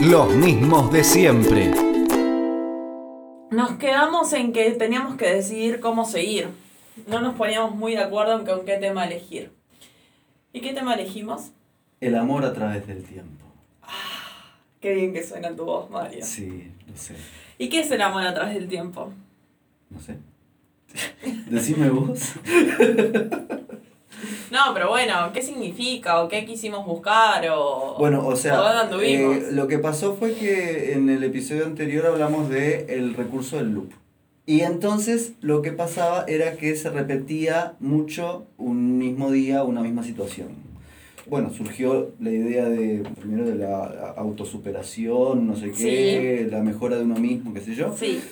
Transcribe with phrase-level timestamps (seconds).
[0.00, 1.72] Los mismos de siempre.
[3.50, 6.48] Nos quedamos en que teníamos que decidir cómo seguir.
[7.08, 9.50] No nos poníamos muy de acuerdo en con qué tema elegir.
[10.52, 11.50] ¿Y qué tema elegimos?
[12.00, 13.44] El amor a través del tiempo.
[14.80, 16.24] Qué bien que suena tu voz, Mario.
[16.24, 17.16] Sí, no sé.
[17.58, 19.12] ¿Y qué es el amor a través del tiempo?
[19.90, 20.16] No sé.
[21.50, 22.34] Decime vos.
[24.50, 26.22] No, pero bueno, ¿qué significa?
[26.22, 27.46] ¿O qué quisimos buscar?
[27.50, 31.66] O, Bueno, o ¿Por sea, dónde eh, lo que pasó fue que en el episodio
[31.66, 33.92] anterior hablamos de el recurso del loop.
[34.46, 40.02] Y entonces lo que pasaba era que se repetía mucho un mismo día, una misma
[40.02, 40.48] situación.
[41.26, 47.02] Bueno, surgió la idea de, primero de la autosuperación, no sé qué, la mejora de
[47.02, 47.94] uno mismo, qué sé yo.
[47.98, 48.22] Sí,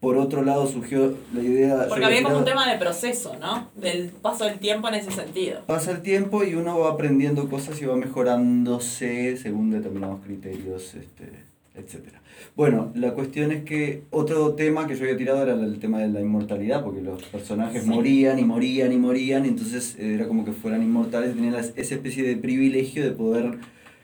[0.00, 1.86] Por otro lado surgió la idea...
[1.88, 3.68] porque había como un tema de proceso, ¿no?
[3.74, 5.62] Del paso del tiempo en ese sentido.
[5.66, 11.32] Pasa el tiempo y uno va aprendiendo cosas y va mejorándose según determinados criterios, este,
[11.74, 12.06] etc.
[12.54, 16.08] Bueno, la cuestión es que otro tema que yo había tirado era el tema de
[16.08, 17.88] la inmortalidad, porque los personajes Sí.
[17.88, 21.94] morían y morían y morían, y entonces era como que fueran inmortales, tenían la- esa
[21.94, 23.58] especie de privilegio de poder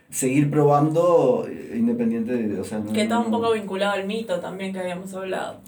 [0.09, 2.59] seguir probando eh, independiente de...
[2.59, 5.59] O sea, no- Que está un poco vinculado al mito también que habíamos hablado.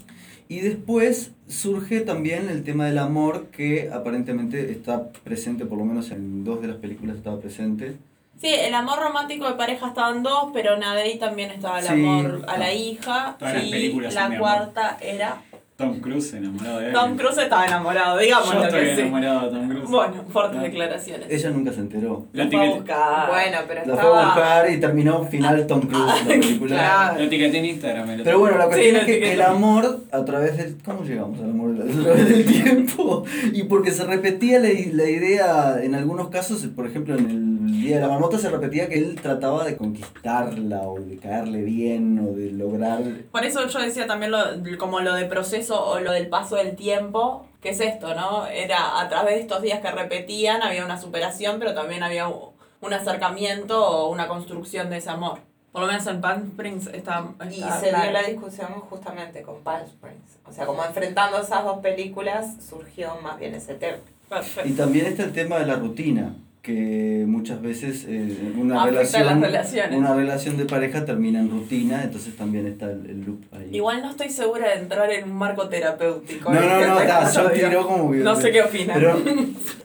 [0.48, 6.10] Y después surge también el tema del amor que aparentemente está presente, por lo menos
[6.10, 7.96] en dos de las películas estaba presente.
[8.40, 11.92] Sí, el amor romántico de pareja estaban dos, pero en Adey también estaba el Sí.
[11.92, 13.34] amor a la hija.
[13.38, 14.38] Todas las y películas son de la amor.
[14.38, 15.42] cuarta era
[15.78, 16.92] Tom Cruise enamorado de él.
[16.92, 19.00] Tom Cruise estaba enamorado, digamos Yo lo estoy que sí.
[19.02, 19.88] enamorado de Tom Cruise.
[19.88, 21.26] Bueno, fuertes declaraciones.
[21.30, 22.26] Ella nunca se enteró.
[22.32, 23.28] La Lo fue a buscar.
[23.28, 26.74] Bueno, pero La fue a buscar y terminó final Tom Cruise la película.
[26.74, 27.18] Claro.
[27.20, 28.08] la etiqueté en Instagram.
[28.24, 30.76] Pero bueno, la cuestión lo es que el amor a través del...
[30.84, 33.22] ¿Cómo llegamos al amor a través del tiempo?
[33.52, 37.96] Y porque se repetía la, la idea, en algunos casos, por ejemplo en el Día
[37.96, 42.32] de la Marmota se repetía que él trataba de conquistarla o de caerle bien o
[42.32, 43.02] de lograr...
[43.30, 44.38] Por eso yo decía también lo,
[44.78, 48.46] como lo de proceso o lo del paso del tiempo, que es esto, ¿no?
[48.46, 52.92] Era a través de estos días que repetían, había una superación, pero también había un
[52.92, 55.40] acercamiento o una construcción de ese amor.
[55.72, 59.62] Por lo menos en Palm Springs está, Y está se dio la discusión justamente con
[59.62, 60.38] Palm Springs.
[60.46, 63.98] O sea, como enfrentando esas dos películas, surgió más bien ese tema.
[64.28, 64.68] Perfecto.
[64.68, 69.94] Y también está el tema de la rutina, que muchas veces eh, una Afecta relación,
[69.94, 73.68] una relación de pareja termina en rutina, entonces también está el, el loop ahí.
[73.72, 76.52] Igual no estoy segura de entrar en un marco terapéutico.
[76.52, 78.14] no, no, no, ta, yo tiro como.
[78.14, 78.94] No sé qué opinan.
[78.94, 79.18] Pero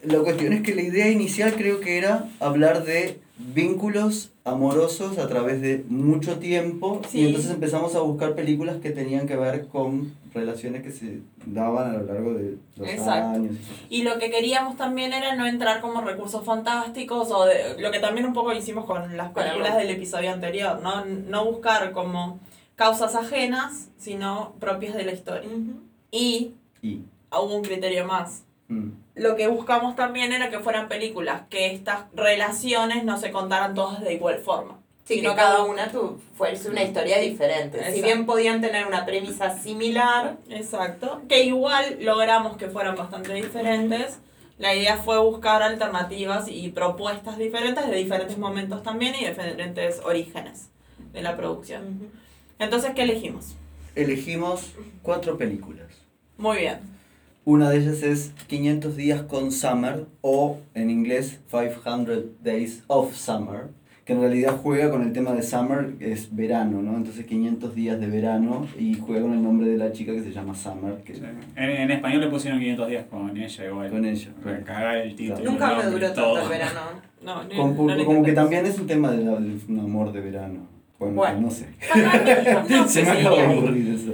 [0.03, 3.19] la cuestión es que la idea inicial creo que era hablar de
[3.53, 7.19] vínculos amorosos a través de mucho tiempo Sí.
[7.21, 11.91] y entonces empezamos a buscar películas que tenían que ver con relaciones que se daban
[11.91, 13.29] a lo largo de los Exacto.
[13.39, 13.55] años.
[13.89, 17.99] Y lo que queríamos también era no entrar como recursos fantásticos o de, lo que
[17.99, 21.05] también un poco hicimos con las películas del episodio anterior, ¿no?
[21.05, 22.39] No buscar como
[22.75, 25.49] causas ajenas, sino propias de la historia.
[26.11, 27.01] Y Y...
[27.31, 28.43] hubo un criterio más.
[28.73, 29.03] Mm.
[29.15, 34.01] Lo que buscamos también era que fueran películas, que estas relaciones no se contaran todas
[34.01, 34.79] de igual forma.
[35.05, 37.77] Sí, sino que cada una tu, fuese una historia diferente.
[37.77, 38.05] Si Exacto.
[38.05, 41.21] bien podían tener una premisa similar, Exacto.
[41.27, 44.19] Que igual logramos que fueran bastante diferentes.
[44.57, 50.69] La idea fue buscar alternativas y propuestas diferentes de diferentes momentos también y diferentes orígenes
[51.11, 52.09] de la producción.
[52.59, 53.55] Entonces, ¿qué elegimos?
[53.95, 55.87] Elegimos cuatro películas.
[56.37, 56.92] Muy bien.
[57.45, 63.67] Una de ellas es 500 días con Summer o en inglés 500 Days of Summer,
[64.05, 66.95] que en realidad juega con el tema de Summer, que es verano, ¿no?
[66.95, 70.31] Entonces 500 días de verano y juega con el nombre de la chica que se
[70.31, 71.21] llama Summer, que Sí.
[71.55, 73.89] En, en español le pusieron 500 días con ella igual.
[73.89, 74.29] con ella.
[74.43, 75.35] Para cagar el título.
[75.37, 75.51] Claro.
[75.51, 76.79] nunca me duró tanto el verano.
[77.23, 80.67] No, Con- como que también es un tema de, la- de un amor de verano.
[80.99, 81.39] Bueno, Bueno.
[81.41, 81.67] no sé.
[82.69, 84.13] No Se me acaba de ocurrir eso.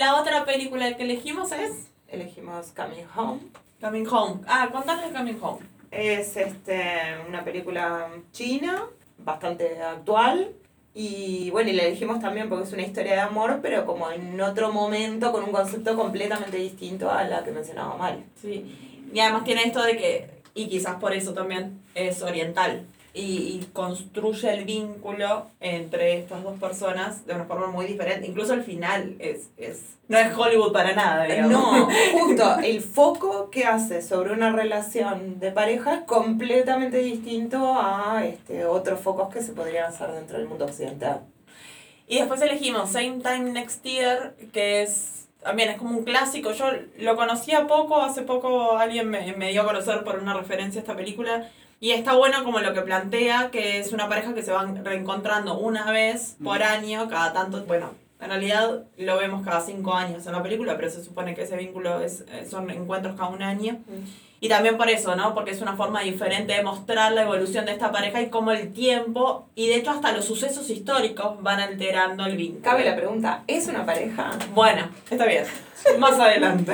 [0.00, 3.40] La otra película que elegimos es Elegimos Coming Home.
[3.80, 4.40] Coming Home.
[4.46, 5.60] Ah, contanos de Coming Home.
[5.90, 6.82] Es este,
[7.28, 8.84] una película china,
[9.18, 10.52] bastante actual.
[10.94, 14.40] Y bueno, y la elegimos también porque es una historia de amor, pero como en
[14.40, 18.24] otro momento, con un concepto completamente distinto a la que mencionaba Mario.
[18.40, 19.08] Sí.
[19.12, 22.86] Y además tiene esto de que, y quizás por eso también es oriental.
[23.18, 28.26] Y, y construye el vínculo entre estas dos personas de una forma muy diferente.
[28.26, 31.50] Incluso el final es, es no es Hollywood para nada, digamos.
[31.50, 38.24] No, justo el foco que hace sobre una relación de pareja es completamente distinto a
[38.24, 41.22] este, otros focos que se podrían hacer dentro del mundo occidental.
[42.06, 46.52] Y después elegimos Same Time Next Year, que es también es como un clásico.
[46.52, 46.66] Yo
[46.98, 50.82] lo conocía poco, hace poco alguien me, me dio a conocer por una referencia a
[50.82, 51.50] esta película.
[51.78, 55.58] Y está bueno como lo que plantea, que es una pareja que se van reencontrando
[55.58, 60.32] una vez por año, cada tanto, bueno, en realidad lo vemos cada cinco años en
[60.32, 63.78] la película, pero se supone que ese vínculo es, eh, son encuentros cada un año.
[64.40, 65.34] Y también por eso, ¿no?
[65.34, 68.72] Porque es una forma diferente de mostrar la evolución de esta pareja y cómo el
[68.72, 72.62] tiempo, y de hecho hasta los sucesos históricos van alterando el vínculo.
[72.62, 74.30] Cabe la pregunta, ¿es una pareja?
[74.54, 75.44] Bueno, está bien.
[75.98, 76.72] Más adelante.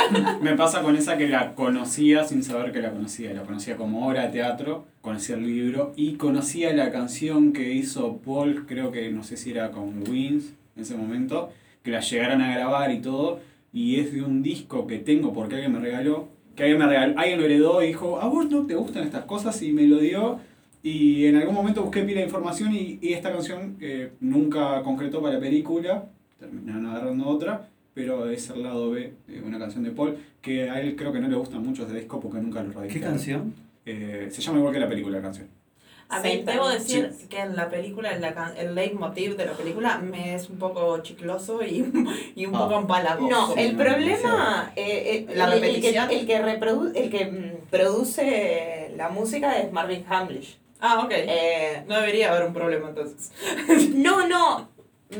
[0.42, 3.32] Me pasa con esa que la conocía sin saber que la conocía.
[3.32, 8.18] La conocía como obra de teatro, conocía el libro y conocía la canción que hizo
[8.18, 11.50] Paul, creo que no sé si era con Wings en ese momento,
[11.82, 13.40] que la llegaron a grabar y todo.
[13.72, 16.28] Y es de un disco que tengo porque alguien me regaló.
[16.58, 19.24] Que alguien me regaló, alguien lo heredó y dijo, ¿a vos no te gustan estas
[19.24, 19.62] cosas?
[19.62, 20.40] Y me lo dio.
[20.82, 25.22] Y en algún momento busqué pila de información y, y esta canción eh, nunca concretó
[25.22, 26.06] para la película.
[26.40, 27.68] Terminaron agarrando otra
[27.98, 31.18] pero es el lado B de una canción de Paul, que a él creo que
[31.18, 32.92] no le gusta mucho ese disco porque nunca lo reeditaron.
[32.92, 33.54] ¿Qué canción?
[33.84, 35.48] Eh, se llama igual que la película la canción.
[36.10, 37.26] A mí Sí, debo decir sí.
[37.28, 40.58] que en la película, en la can- el leitmotiv de la película me es un
[40.58, 41.84] poco chicloso y,
[42.34, 42.60] y un Ah.
[42.60, 43.28] poco empalagoso.
[43.28, 46.10] No, el problema, eh, eh, La el- el, que, repetición.
[46.10, 50.58] el que, reprodu- el que mm, produce la música es Marvin Hamlish.
[50.80, 51.10] Ah, ok.
[51.12, 53.30] Eh, No debería haber un problema entonces.
[53.94, 54.68] no, no,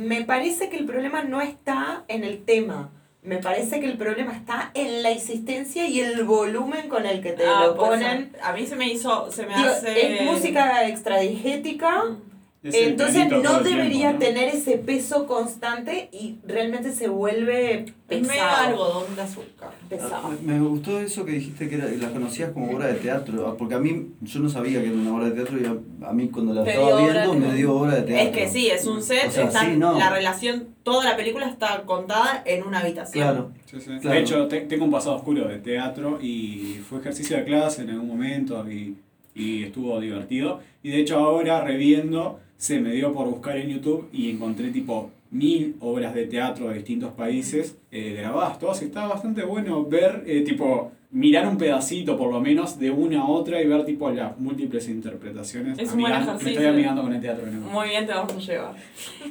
[0.01, 2.91] me parece que el problema no está en el tema.
[3.29, 7.33] Me parece que el problema está en la existencia y el volumen con el que
[7.33, 8.35] te Ah, lo ponen.
[8.43, 10.17] A mí se me hizo, se me Digo, hace...
[10.17, 12.05] es música extradigética.
[12.07, 12.17] El
[12.61, 14.19] Entonces no tiempo, debería ¿no?
[14.19, 18.57] tener ese peso constante y realmente se vuelve pesado.
[18.71, 19.71] algodón de azúcar.
[19.89, 20.31] pesado.
[20.45, 23.55] Me me gustó eso que dijiste que era, la conocías como obra de teatro, ah,
[23.57, 26.13] porque a mí yo no sabía que era una obra de teatro y a, a
[26.13, 28.27] mí cuando la Te estaba viendo me dio obra de teatro.
[28.29, 29.97] Es que sí, es un set, O sea, está- sí, no.
[29.97, 33.23] la relación, toda la película está contada en una habitación.
[33.25, 33.53] Claro.
[33.67, 33.87] Sí, sí.
[34.01, 34.11] Claro.
[34.11, 37.91] De hecho, te- tengo un pasado oscuro de teatro y fue ejercicio de clase en
[37.91, 38.97] algún momento y,
[39.35, 40.59] y estuvo divertido.
[40.83, 45.11] Y de hecho ahora reviendo, se me dio por buscar en YouTube y encontré tipo
[45.31, 48.83] mil obras de teatro de distintos países eh, grabadas todas.
[48.83, 53.21] Y estaba bastante bueno ver, eh, tipo, mirar un pedacito por lo menos de una
[53.23, 55.79] a otra y ver tipo las múltiples interpretaciones.
[55.79, 56.53] Es un buen Amigan- Me ejercicio.
[56.53, 57.47] estoy amigando con el teatro.
[57.47, 57.61] ¿no?
[57.71, 58.75] Muy bien, te vamos a llevar.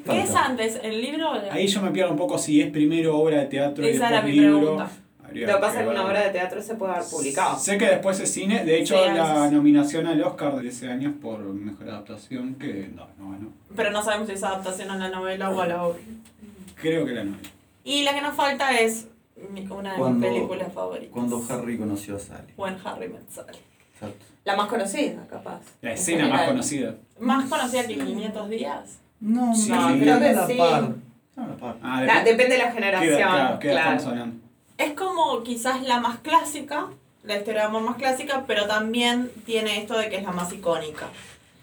[0.06, 0.79] ¿Qué es antes?
[0.83, 3.45] ¿El libro o la- Ahí yo me pierdo un poco si es primero obra de
[3.47, 4.59] teatro y Esa era después mi libro.
[4.59, 4.91] pregunta.
[5.27, 7.59] Habría Lo que pasa es que una obra de teatro se puede haber publicado.
[7.59, 11.09] Sé que después es cine, de hecho Sí, la nominación al Oscar de ese año
[11.09, 13.50] es por mejor adaptación, que no, no ganó.
[13.75, 16.00] Pero no sabemos si es adaptación a la novela o a la obra.
[16.75, 17.50] Creo que la novela.
[17.83, 19.07] Y la que nos falta es
[19.69, 21.12] una de Cuando- mis películas favoritas.
[21.13, 22.53] Cuando Harry conoció a Sally.
[22.56, 23.57] Buen Harry Met Sally.
[23.94, 24.25] Exacto.
[24.45, 25.59] La más conocida, capaz.
[25.81, 26.95] La En escena más conocida.
[27.19, 29.00] Más conocida que 500 días.
[29.19, 30.00] No, Sí, no, sí.
[30.00, 30.57] creo que sí.
[30.57, 30.83] par.
[31.35, 31.75] A la par.
[31.83, 33.18] Ah, La- dep- depende de la ¿qué, generación.
[33.18, 34.31] claro, ¿qué edad claro.
[34.77, 36.89] Es como quizás la más clásica,
[37.24, 40.53] la historia de amor más clásica, pero también tiene esto de que es la más
[40.53, 41.07] icónica.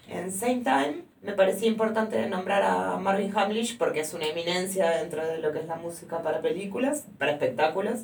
[0.09, 5.25] En Same Time me parecía importante nombrar a Marvin Hamlish porque es una eminencia dentro
[5.25, 8.01] de lo que es la música para películas, para espectáculos.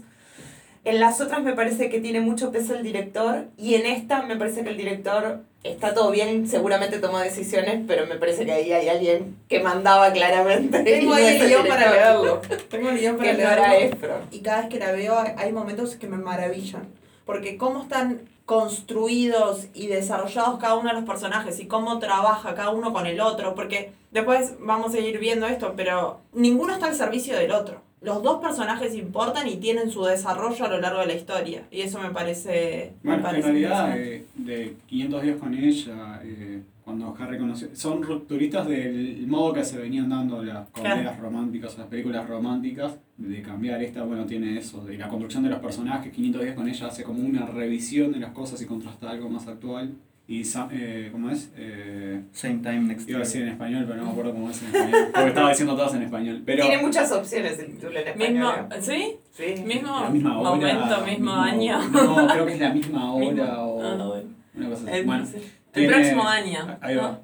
[0.85, 4.37] En las otras me parece que tiene mucho peso el director y en esta me
[4.37, 8.73] parece que el director está todo bien, seguramente tomó decisiones, pero me parece que ahí
[8.73, 10.83] hay alguien que mandaba claramente.
[10.85, 12.41] Tengo ahí el guion para leerlo.
[12.69, 14.15] Tengo el guion para leerlo.
[14.31, 16.89] Y cada vez que la veo hay- hay momentos que me maravillan.
[17.27, 22.71] Porque cómo están construidos y desarrollados cada uno de los personajes y cómo trabaja cada
[22.71, 23.55] uno con el otro.
[23.55, 27.83] Porque después vamos a ir viendo esto, pero ninguno está al servicio del otro.
[28.03, 31.67] Los dos personajes importan y tienen su desarrollo a lo largo de la historia.
[31.71, 32.95] Y eso me parece...
[33.03, 34.17] me Bueno, en parece realidad, impresionante.
[34.17, 37.69] eh, de 500 días con ella, eh, cuando Harry conoció.
[37.75, 41.21] Son rupturistas del modo que se venían dando las comedias Claro.
[41.23, 45.59] románticas, las películas románticas, de cambiar esta, bueno, tiene eso, de la construcción de los
[45.61, 46.11] personajes.
[46.13, 49.47] 500 días con ella hace como una revisión de las cosas y contrasta algo más
[49.47, 49.93] actual.
[50.31, 51.51] Y, sa- eh, ¿cómo es?
[51.57, 54.63] Eh, Same time next Iba a decir en español, pero no me acuerdo cómo es
[54.63, 55.09] en español.
[55.13, 56.43] Porque estaba diciendo todas en español.
[56.47, 58.81] Pero Tiene muchas opciones el título en Mismo, español.
[58.81, 59.17] ¿Sí?
[59.33, 59.63] Sí.
[59.65, 60.51] Mismo la misma hora.
[60.51, 61.79] momento, mismo, año.
[61.91, 64.25] No, creo que es la misma hora Mismo- o Ah, bueno.
[64.55, 64.97] una cosa así.
[64.99, 65.37] El, Bueno, sí.
[65.75, 66.79] El próximo año.
[66.81, 67.03] Ahí va.
[67.03, 67.21] ¿no?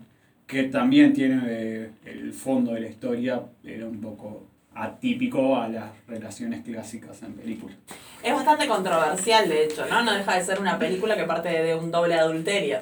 [0.48, 5.90] Que también tiene eh, el fondo de la historia, era un poco atípico a las
[6.06, 7.76] relaciones clásicas en películas.
[8.22, 10.02] Es bastante controversial, de hecho, ¿no?
[10.02, 12.80] No deja de ser una película que parte de un doble adulterio.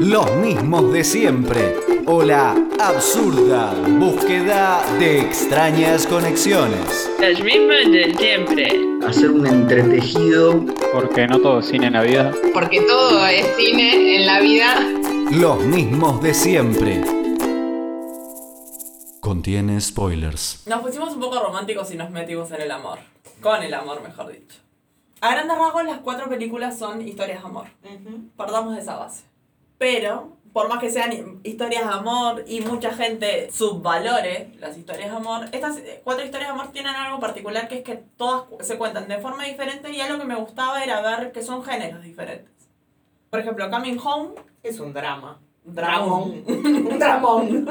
[0.00, 1.76] Los mismos de siempre.
[2.04, 7.08] O la absurda búsqueda de extrañas conexiones.
[7.20, 8.80] Los mismos de siempre.
[9.06, 12.34] hacer un entretejido Porque no todo es cine en Navidad.
[12.52, 14.84] Porque todo es cine en la vida.
[15.30, 17.21] Los mismos de siempre.
[19.36, 20.62] Contiene spoilers.
[20.66, 22.98] Nos pusimos un poco románticos y nos metimos en el amor.
[23.40, 24.58] Con el amor, mejor dicho.
[25.22, 27.68] A grandes rasgos, las cuatro películas son historias de amor.
[27.82, 28.28] Ujú.
[28.36, 29.24] Partamos de esa base.
[29.78, 35.10] Pero, por más que sean hi- historias de amor y mucha gente subvalore las historias
[35.10, 38.76] de amor, estas cuatro historias de amor tienen algo particular que es que todas se
[38.76, 42.52] cuentan de forma diferente y algo que me gustaba era ver que son géneros diferentes.
[43.30, 45.40] Por ejemplo, Coming Home, Es un drama.
[45.64, 46.42] Dramón.
[46.46, 47.68] un dramón.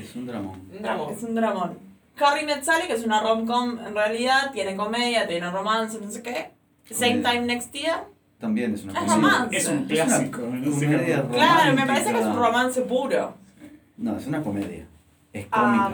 [0.00, 0.60] Es un dramón.
[0.76, 1.12] Un dramón.
[1.14, 1.78] Es un dramón.
[2.18, 6.22] Harry Met Sally, que es una rom-com en realidad, tiene comedia, tiene romance, no sé
[6.22, 6.50] qué.
[6.90, 7.30] Same Comedia.
[7.32, 8.04] Time Next Year.
[8.38, 9.14] También es una Es comedia.
[9.16, 9.56] romance.
[9.56, 10.40] Es un Es una clásico.
[10.40, 13.34] comedia cómo- Claro, me parece que es un romance puro.
[13.96, 14.86] No, es una comedia.
[15.32, 15.92] Es cómica.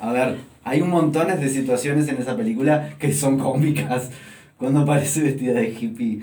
[0.00, 4.10] A ver, hay un montones de situaciones en esa película que son cómicas.
[4.56, 6.20] Cuando aparece vestida de hippie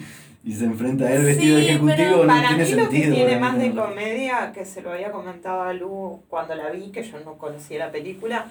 [0.47, 2.85] y se enfrenta a él vestido de Sí, ejecutivo, pero no para tiene mí sentido.
[2.85, 6.69] lo que tiene más de comedia, que se lo había comentado a Lu cuando la
[6.69, 8.45] vi, que yo no conocía la película,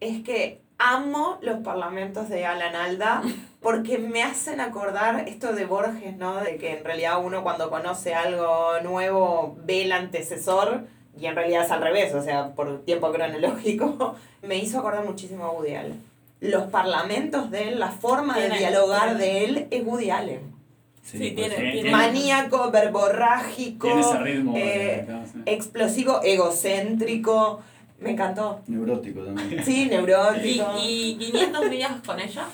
[0.00, 3.22] es que amo los parlamentos de Alan Alda
[3.62, 6.36] porque me hacen acordar esto de Borges, ¿no?
[6.44, 10.82] De que en realidad uno cuando conoce algo nuevo ve el antecesor
[11.18, 14.14] y en realidad es al revés, o sea, por tiempo cronológico.
[14.42, 16.02] Me hizo acordar muchísimo a Woody Allen.
[16.40, 20.59] Los parlamentos de él, la forma de dialogar de él es Woody Allen.
[21.02, 24.56] Sí, tiene- tiene- Maníaco, verborrágico, Tiene ese ritmo.
[24.56, 25.38] eh, de- sí.
[25.46, 27.62] explosivo, egocéntrico.
[28.00, 28.62] Me encantó.
[28.66, 29.62] Neurótico también.
[29.64, 30.64] Sí, ¿Y, neurótico.
[30.82, 32.46] y 500 días con ella?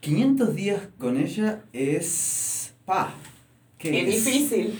[0.00, 2.74] 500 días con ella es.
[2.84, 3.12] Pa.
[3.78, 4.78] ¿Qué es difícil.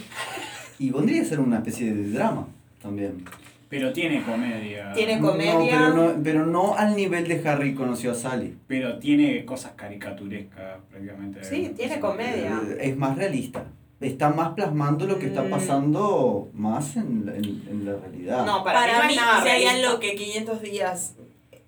[0.79, 2.47] Y podría ser una especie de drama
[2.83, 3.25] también.
[3.69, 4.93] Pero tiene comedia.
[4.95, 5.71] Tiene No, comedia.
[5.79, 8.57] pero, no, pero no al nivel de Harry conoció a Sally.
[8.67, 11.45] Pero tiene cosas caricaturescas prácticamente.
[11.45, 12.61] Sí, tiene comedia.
[12.81, 13.65] Es más realista.
[14.01, 15.51] Está más plasmando lo que está Mm.
[15.51, 18.47] pasando más en, la- en, en la realidad.
[18.47, 21.17] No, para, Para, mí, no mí, es nada si hay algo que 500 días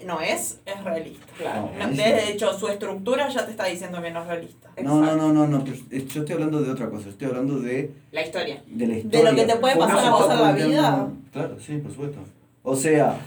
[0.06, 1.26] no es, es realista.
[1.38, 1.70] Claro.
[1.78, 4.70] No, de hecho, su estructura ya te está diciendo que no es realista.
[4.82, 8.22] No, no, no, no, no, yo estoy hablando de otra cosa, estoy hablando de, La
[8.24, 8.62] historia.
[8.66, 9.30] de la historia.
[9.30, 11.08] lo que te puede pasar a vos en la vida.
[11.32, 12.18] Claro, sí, por supuesto.
[12.62, 13.18] O sea,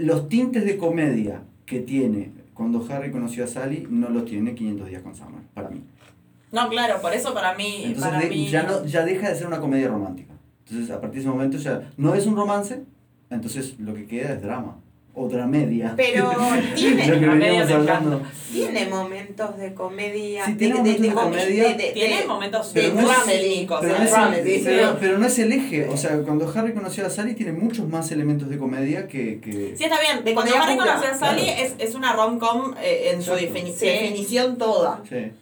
[0.00, 4.88] los tintes de comedia que tiene cuando Harry conoció a Sally no los tiene 500
[4.88, 5.82] días con Summer, para mí.
[6.52, 7.82] No, claro, por eso para mí.
[7.84, 10.32] Entonces para de- mí ya, no, ya deja de ser una comedia romántica.
[10.66, 12.82] Entonces a partir de ese momento ya no es un romance,
[13.30, 14.78] entonces lo que queda es drama.
[15.18, 15.94] O dramedia.
[15.96, 16.30] Pero
[16.76, 18.22] tiene, Lo que dramedia veníamos me hablando.
[18.52, 20.44] tiene momentos de comedia.
[20.44, 21.68] Sí, tiene de- momentos de de comedia.
[21.68, 23.06] de- de- tiene momentos de Pero no es-
[23.80, 24.04] Pero no,
[24.64, 28.12] pero, pero no el eje, o sea, cuando Harry conoció a Sally tiene muchos más
[28.12, 29.40] elementos de comedia que...
[29.40, 29.74] que...
[29.76, 30.22] Sí, está bien.
[30.22, 31.62] De Cuando Harry pura, conoció a Sally claro.
[31.62, 33.58] es, es una rom-com eh, en su Exacto.
[33.58, 33.86] defini- Sí.
[33.86, 35.02] definición toda.
[35.08, 35.32] Sí.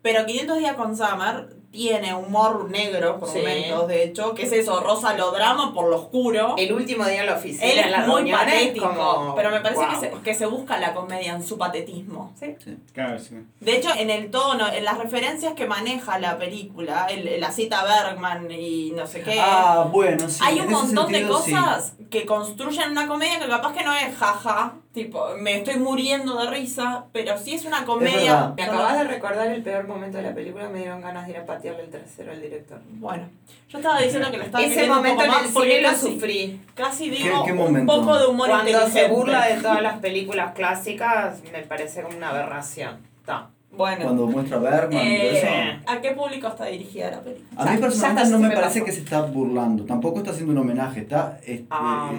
[0.00, 3.38] Pero 500 días con Summer tiene humor negro por Sí.
[3.38, 6.54] momentos, de hecho, que es eso, rosa lo drama por lo oscuro.
[6.56, 9.80] El último día en la oficina, Él en es muy patético, como, pero me parece
[9.84, 9.90] wow.
[9.90, 12.32] que, se, que se busca la comedia en su patetismo.
[12.38, 12.54] Sí.
[12.92, 13.34] Claro, sí.
[13.58, 17.82] De hecho, en el tono, en las referencias que maneja la película, el, la cita
[17.82, 20.40] Bergman y no sé qué, Ah, bueno, sí.
[20.44, 24.14] hay un montón de sentido, cosas que construyen una comedia que capaz que no es
[24.16, 28.52] jaja, tipo, me estoy muriendo de risa, pero sí es una comedia.
[28.56, 31.38] Me acabas de recordar el peor momento de la película, me dieron ganas de ir
[31.38, 32.78] a patearle el trasero al director.
[32.92, 33.28] Bueno,
[33.68, 35.70] yo estaba diciendo que lo estaba Ese viviendo un momento poco en más el porque
[35.70, 36.60] cine lo casi, sufrí.
[36.74, 37.94] casi digo qué un momento?
[38.00, 42.30] poco de humor Cuando se burla de todas las películas clásicas, me parece como una
[42.30, 42.98] aberración.
[43.24, 43.50] Ta.
[43.72, 45.46] Bueno, Cuando muestra Bergman y todo eso.
[45.48, 47.48] eh, ¿a qué público está dirigida la película?
[47.60, 49.84] A Ya- mí ya personalmente no me parece que se está burlando.
[49.84, 51.00] Tampoco está haciendo un homenaje.
[51.00, 52.12] Está este, Ah.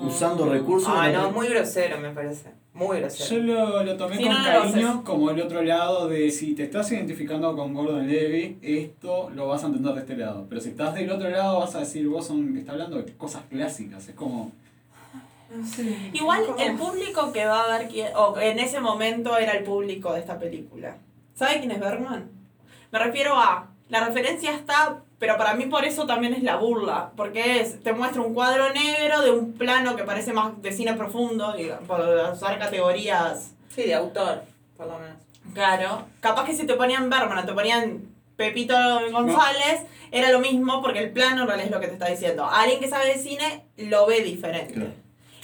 [0.00, 0.50] usando Mm.
[0.50, 0.92] recursos.
[0.94, 2.50] Ah, la- no, muy grosero me parece.
[2.78, 3.42] Muy Yo grosero.
[3.42, 6.90] lo, lo tomé Sí, con no, cariño como el otro lado de si te estás
[6.92, 10.46] identificando con Gordon Levy, esto lo vas a entender de este lado.
[10.48, 13.42] Pero si estás del otro lado vas a decir, vos son, está hablando de cosas
[13.50, 14.08] clásicas.
[14.08, 14.52] Es como...
[15.64, 16.10] Sé.
[16.12, 16.58] Igual ¿Cómo?
[16.58, 20.20] el público que va a ver quién, o en ese momento era el público de
[20.20, 20.98] esta película.
[21.34, 22.30] ¿Sabe quién es Bergman?
[22.92, 27.10] Me refiero a, la referencia está, pero para mí por eso también es la burla,
[27.16, 30.94] porque es, te muestra un cuadro negro de un plano que parece más de cine
[30.94, 32.00] profundo, digamos, por
[32.32, 34.42] usar categorías, Sí, de autor,
[34.76, 35.16] por lo menos.
[35.54, 36.06] claro.
[36.20, 38.02] Capaz que si te ponían Bergman o te ponían
[38.36, 38.74] Pepito
[39.12, 42.48] González, era lo mismo porque el plano en realidad es lo que te está diciendo.
[42.48, 44.74] Alguien que sabe de cine lo ve diferente.
[44.74, 44.90] Claro.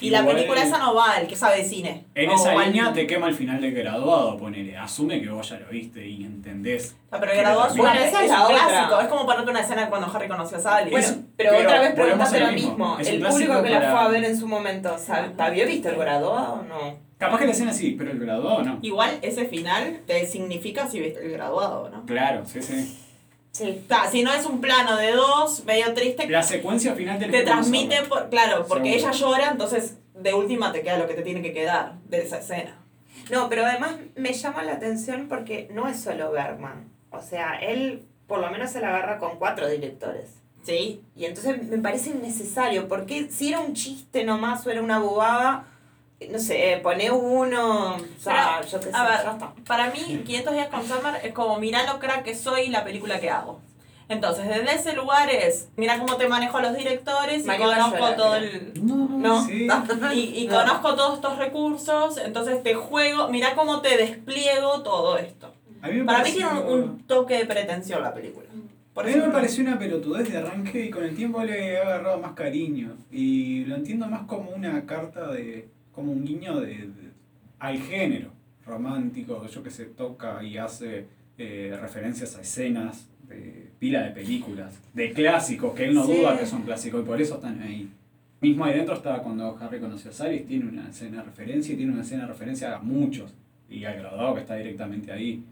[0.01, 2.05] Y la película esa no va al que sabe de cine.
[2.15, 4.77] En O esa línea te quema el final de graduado, ponele.
[4.77, 6.97] Asume que vos ya lo viste y entendés.
[7.11, 8.67] Ah, pero el graduado es, una- un otra.
[8.67, 9.01] clásico.
[9.01, 10.91] Es como ponerte una escena cuando Harry conoció a Sally.
[10.91, 12.99] Bueno, Es- pero, pero otra vez preguntaste lo mismo.
[12.99, 16.55] El público que la fue a ver en su momento, ¿sab- ¿había visto el graduado
[16.55, 16.99] o no?
[17.17, 18.79] Capaz que la escena sí, pero el graduado no.
[18.83, 22.05] Igual ese final te significa si viste el graduado, ¿no?
[22.05, 22.99] Claro, sí, sí.
[23.55, 23.85] Sí.
[23.89, 27.45] Ta, si no es un plano de dos, medio triste, La secuencia final tenés te
[27.45, 29.11] transmite, por- claro, porque Seguro.
[29.11, 32.39] ella llora, entonces de última te queda lo que te tiene que quedar de esa
[32.39, 32.77] escena.
[33.31, 36.91] No, pero además me llama la atención porque no es solo Bergman.
[37.11, 40.31] O sea, él por lo menos se la agarra con cuatro directores.
[40.65, 41.01] Sí.
[41.15, 45.67] Y entonces me parece innecesario, porque si era un chiste nomás o era una bobada,
[46.31, 49.53] no sé, pone uno, o sea, Pero, yo qué sé, a ver, ya está.
[49.67, 52.85] Para mí, 500 días con Summer es como mirá lo crack que soy y la
[52.85, 53.61] película que hago.
[54.09, 57.97] Entonces, desde ese lugar es, mira cómo te manejo a los directores y Mario conozco
[57.97, 58.73] llorar, todo el...
[58.83, 59.67] No, no, No, Sí.
[60.15, 60.59] y, y No.
[60.59, 65.53] conozco todos estos recursos, entonces te juego, mira cómo te despliego todo esto.
[65.81, 68.47] A mí me Para mí tiene un, un toque de pretensión la película.
[68.93, 71.79] Por a mí me pareció una pelotudez de arranque y con el tiempo le he
[71.81, 72.93] agarrado más cariño.
[73.11, 75.69] Y lo entiendo más como una carta de.
[75.95, 77.13] Como un guiño de, de-
[77.59, 78.31] al género
[78.67, 81.07] romántico, yo que se toca y hace
[81.39, 86.17] eh, referencias a escenas de pila de películas, de clásicos, que él no Sí.
[86.17, 87.89] duda que son clásicos y por eso están ahí.
[88.41, 91.77] Mismo ahí dentro estaba cuando Harry conoció a Sally, tiene una escena de referencia y
[91.77, 93.33] tiene una escena de referencia a muchos.
[93.71, 95.43] Y al graduado que está directamente ahí.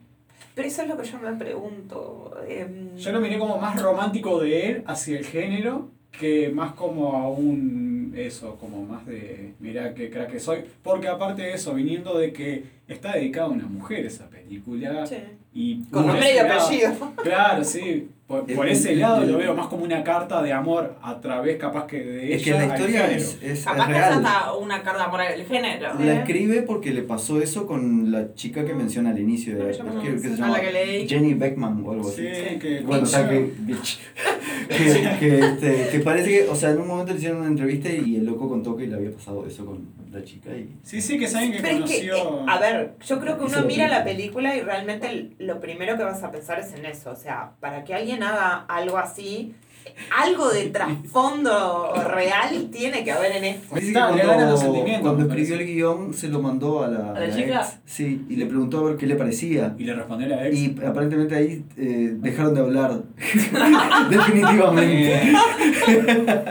[0.54, 2.34] Pero eso es lo que yo me pregunto.
[2.46, 7.16] em, Yo lo miré como más romántico de él hacia el género que más como
[7.16, 10.64] a un eso, como más de mira qué crack que soy.
[10.82, 15.06] Porque aparte de eso, viniendo de que está dedicada a una mujer esa película.
[15.06, 15.16] sí.
[15.54, 17.12] Y Con nombre y apellido.
[17.22, 18.08] Claro, sí.
[18.40, 21.56] Por, ese el- lado el- lo veo más como una carta de amor a través
[21.58, 24.82] capaz que de Es que la historia es, es, es Capaz que es hasta una
[24.82, 25.88] carta por el género.
[25.98, 29.66] La escribe porque le pasó eso con la chica que menciona al inicio de No,
[29.68, 31.06] la yo no creo que se llama que.
[31.08, 32.22] Jenny Beckman o algo así.
[32.22, 34.00] Sí, que Bueno, o sea que, bitch.
[34.68, 37.88] que, que, este, que parece que, o sea, en un momento le hicieron una entrevista
[37.90, 41.18] y el loco contó que le había pasado eso con la chica y Sí, sí,
[41.18, 42.40] que saben que Pero es que, conoció.
[42.40, 44.54] eh, a ver, yo creo que uno mira la película.
[44.56, 47.10] y realmente lo primero que vas a pensar es en eso.
[47.10, 49.54] O sea, para que alguien haga algo así,
[50.16, 53.74] algo de trasfondo real tiene que haber en esto.
[53.74, 57.34] Dice que cuando, sentimientos, cuando escribió el guion se lo mandó a la, ¿A la
[57.34, 57.60] chica?
[57.60, 59.74] ex, sí, y le preguntó a ver qué le parecía.
[59.78, 60.56] Y le respondió la ex.
[60.56, 63.02] Y aparentemente ahí eh, dejaron de hablar.
[64.10, 65.32] Definitivamente.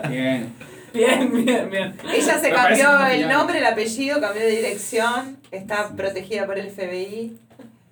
[0.10, 0.54] Bien.
[0.94, 1.96] Bien, bien, bien.
[2.14, 6.70] Ella se Me cambió el nombre, el apellido, cambió de dirección, está protegida por el
[6.70, 7.38] FBI.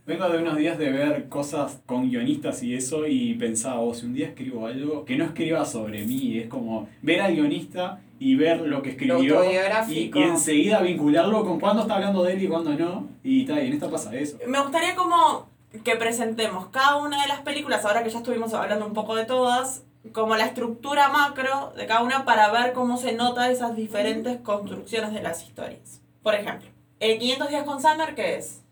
[0.09, 4.07] Vengo de unos días de ver cosas con guionistas y eso y pensaba, oh, si
[4.07, 8.33] un día escribo algo, que no escriba sobre mí, es como ver al guionista y
[8.33, 9.43] ver lo que escribió
[9.87, 13.07] y, enseguida vincularlo con cuándo está hablando de él y cuándo no.
[13.23, 14.39] Y tal, y en esta pasa eso.
[14.47, 15.47] Me gustaría como
[15.83, 19.25] que presentemos cada una de las películas, ahora que ya estuvimos hablando un poco de
[19.25, 24.39] todas, como la estructura macro de cada una para ver cómo se nota esas diferentes
[24.39, 26.01] construcciones de las historias.
[26.23, 26.67] Por ejemplo,
[26.99, 28.63] el 500 días con Summer, ¿qué es?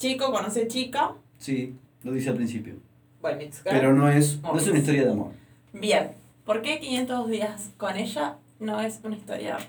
[0.00, 1.12] Chico conoce chica.
[1.38, 2.74] Sí, lo dice al principio.
[3.20, 3.38] Bueno.
[3.64, 5.32] Pero no es, no es una historia de amor.
[5.74, 6.12] Bien.
[6.46, 9.66] ¿Por qué 500 días con ella no es una historia de amor?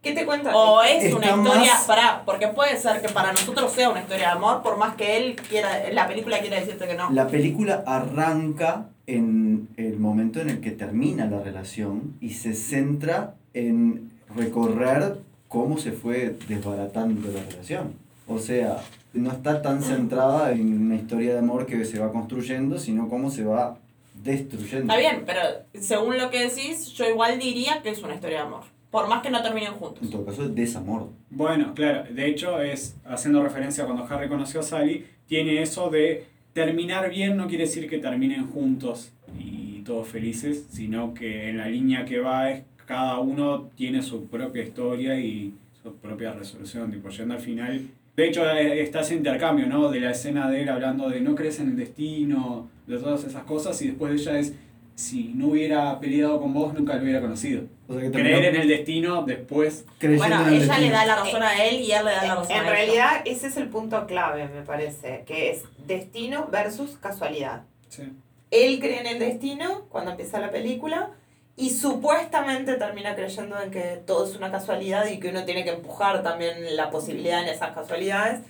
[0.00, 0.56] ¿Qué te cuenta?
[0.56, 4.28] O es una historia, más- pará, porque puede ser que para nosotros sea una historia
[4.28, 7.10] de amor, por más que él quiera, la película quiera decirte que no.
[7.10, 13.34] La película arranca en el momento en el que termina la relación y se centra
[13.54, 15.16] en recorrer
[15.48, 17.94] cómo se fue desbaratando la relación.
[18.28, 18.78] O sea,
[19.12, 23.30] no está tan centrada en una historia de amor que se va construyendo, sino cómo
[23.30, 23.78] se va
[24.14, 24.92] destruyendo.
[24.92, 25.40] Está bien, pero
[25.74, 28.62] según lo que decís, yo igual diría que es una historia de amor.
[28.90, 30.02] Por más que no terminen juntos.
[30.02, 31.10] En todo caso, es desamor.
[31.30, 35.90] Bueno, claro, de hecho es, haciendo referencia a cuando Harry conoció a Sally, tiene eso
[35.90, 41.58] de terminar bien no quiere decir que terminen juntos y todos felices, sino que en
[41.58, 46.90] la línea que va es cada uno tiene su propia historia y su propia resolución,
[46.90, 47.82] tipo yendo al final.
[48.18, 49.92] De hecho eh, está ese intercambio, ¿no?
[49.92, 53.44] De la escena de él hablando de no crees en el destino, de todas esas
[53.44, 54.54] cosas, y después de ella es,
[54.96, 57.62] si no hubiera peleado con vos, nunca lo hubiera conocido.
[57.86, 61.14] O sea que Creer en el destino después Bueno, en el ella le da la
[61.14, 62.70] razón a él y él le da la razón En a ella.
[62.72, 67.66] realidad, ese es el punto clave, me parece, que es destino versus casualidad.
[67.88, 68.02] Sí.
[68.50, 71.12] Él cree en el destino cuando empieza la película
[71.58, 75.70] y supuestamente termina creyendo en que todo es una casualidad y que uno tiene que
[75.70, 78.40] empujar también la posibilidad en esas casualidades.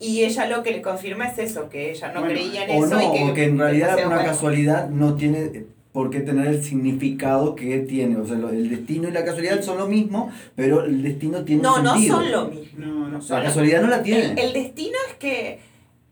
[0.00, 2.86] Y ella lo que le confirma es eso, que ella no Bueno, creía en O
[2.86, 4.24] eso no, y que, o que en realidad una cuenta.
[4.24, 8.16] casualidad no tiene por qué tener el significado que tiene.
[8.16, 11.76] O sea, el destino y la casualidad son lo mismo, pero el destino tiene No,
[11.76, 12.16] un no sentido.
[12.16, 12.86] son lo mismo.
[12.86, 14.32] No, no La casualidad no la tiene.
[14.32, 15.60] El, el destino es que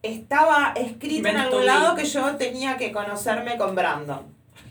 [0.02, 4.20] estaba escrito en Meant to algún lado que yo tenía que conocerme con Brandon.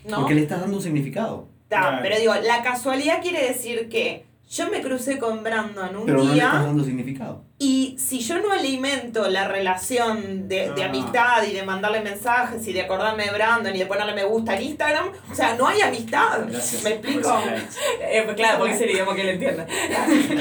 [0.08, 0.16] ¿no?
[0.20, 1.46] Porque le estás dando un significado.
[1.68, 1.98] Ta, Claro.
[2.02, 6.24] Pero digo, la casualidad quiere decir que yo me crucé con Brandon un Pero no
[6.24, 7.44] le día estás dando significado.
[7.58, 10.86] y si yo no alimento la relación de, de Ah.
[10.86, 14.56] amistad y de mandarle mensajes y de acordarme de Brandon y de ponerle me gusta
[14.56, 16.46] en Instagram, o sea, no hay amistad.
[16.48, 16.82] Gracias.
[16.82, 17.20] ¿Me explico?
[17.20, 17.66] esos likes.
[18.00, 19.66] Eh, pues claro, porque es el idioma que él entiende.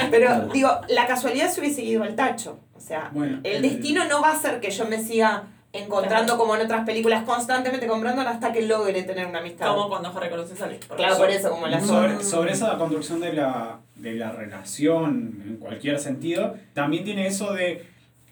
[0.10, 2.60] Pero digo, la casualidad se hubiese ido al tacho.
[2.76, 6.38] O sea, Bueno, el el- destino no va a hacer que yo me siga encontrando
[6.38, 9.67] como en otras películas, constantemente comprándola hasta que logre tener una amistad.
[9.67, 10.77] Como cuando Harry conoce a Sally.
[10.95, 15.58] Claro, por eso, como la Sobre, sobre esa construcción de la, de la relación en
[15.58, 17.86] cualquier sentido, también tiene eso de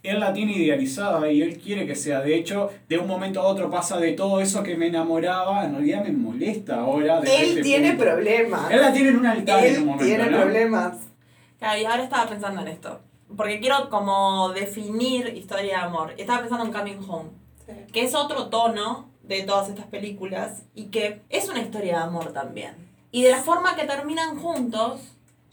[0.04, 2.22] él la tiene idealizada y él quiere que sea.
[2.22, 5.74] De hecho, de un momento a otro pasa de todo eso que me enamoraba, en
[5.74, 7.22] realidad me molesta ahora.
[7.22, 8.04] desde Él este tiene punto.
[8.06, 8.72] problemas.
[8.72, 10.06] Él la tiene en un altar en un Él momento.
[10.06, 10.42] tiene ¿no?
[10.42, 10.98] problemas.
[11.58, 13.00] Claro, y ahora estaba pensando en esto.
[13.36, 16.14] Porque quiero como definir historia de amor.
[16.18, 17.30] Estaba pensando en Coming Home.
[17.92, 20.64] Que es otro tono de todas estas películas.
[20.76, 22.76] Y que es una historia de amor también.
[23.12, 25.02] Y de la forma que terminan juntos.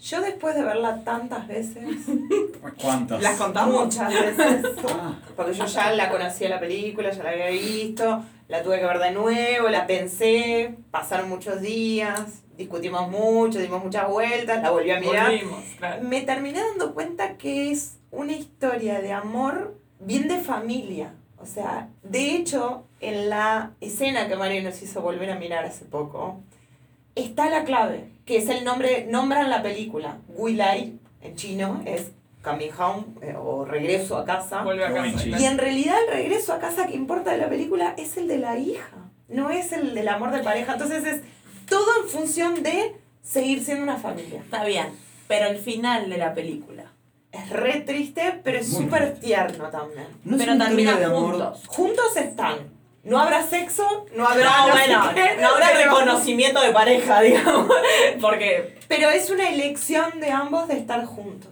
[0.00, 1.84] Yo después de verla tantas veces,
[2.82, 3.22] ¿Cuántas?
[3.22, 3.84] Las contamos.
[3.84, 8.62] muchas veces, Ah, porque yo ya la conocía la película, ya la había visto, la
[8.62, 14.62] tuve que ver de nuevo, la pensé, pasaron muchos días, discutimos mucho, dimos muchas vueltas,
[14.62, 15.30] la volví a mirar.
[15.30, 16.02] Volvimos, claro.
[16.02, 21.14] Me terminé dando cuenta que es una historia de amor bien de familia.
[21.38, 25.86] O sea, de hecho, en la escena que Mario nos hizo volver a mirar hace
[25.86, 26.42] poco,
[27.14, 30.18] está la clave, que es el nombre, nombran la película.
[30.28, 32.12] Guilai, en chino, es
[32.42, 34.62] Coming Home eh, o Regreso a casa.
[34.62, 35.26] Vuelve a casa.
[35.26, 38.38] Y en realidad el regreso a casa que importa de la película es el de
[38.38, 38.90] la hija,
[39.28, 40.72] no es el del amor de pareja.
[40.72, 41.20] Entonces es
[41.68, 44.40] todo en función de seguir siendo una familia.
[44.40, 44.88] Está bien.
[45.28, 46.84] Pero el final de la película.
[47.30, 50.06] Es re triste, pero es súper tierno también.
[50.24, 51.30] No pero terminan de amor.
[51.30, 51.62] juntos.
[51.66, 52.56] Juntos están.
[53.04, 54.44] No habrá sexo, no habrá.
[54.44, 57.72] No, no sé bueno, qué, no habrá pero- reconocimiento de pareja, digamos.
[58.20, 61.50] Porque Pero es una elección de ambos de estar juntos.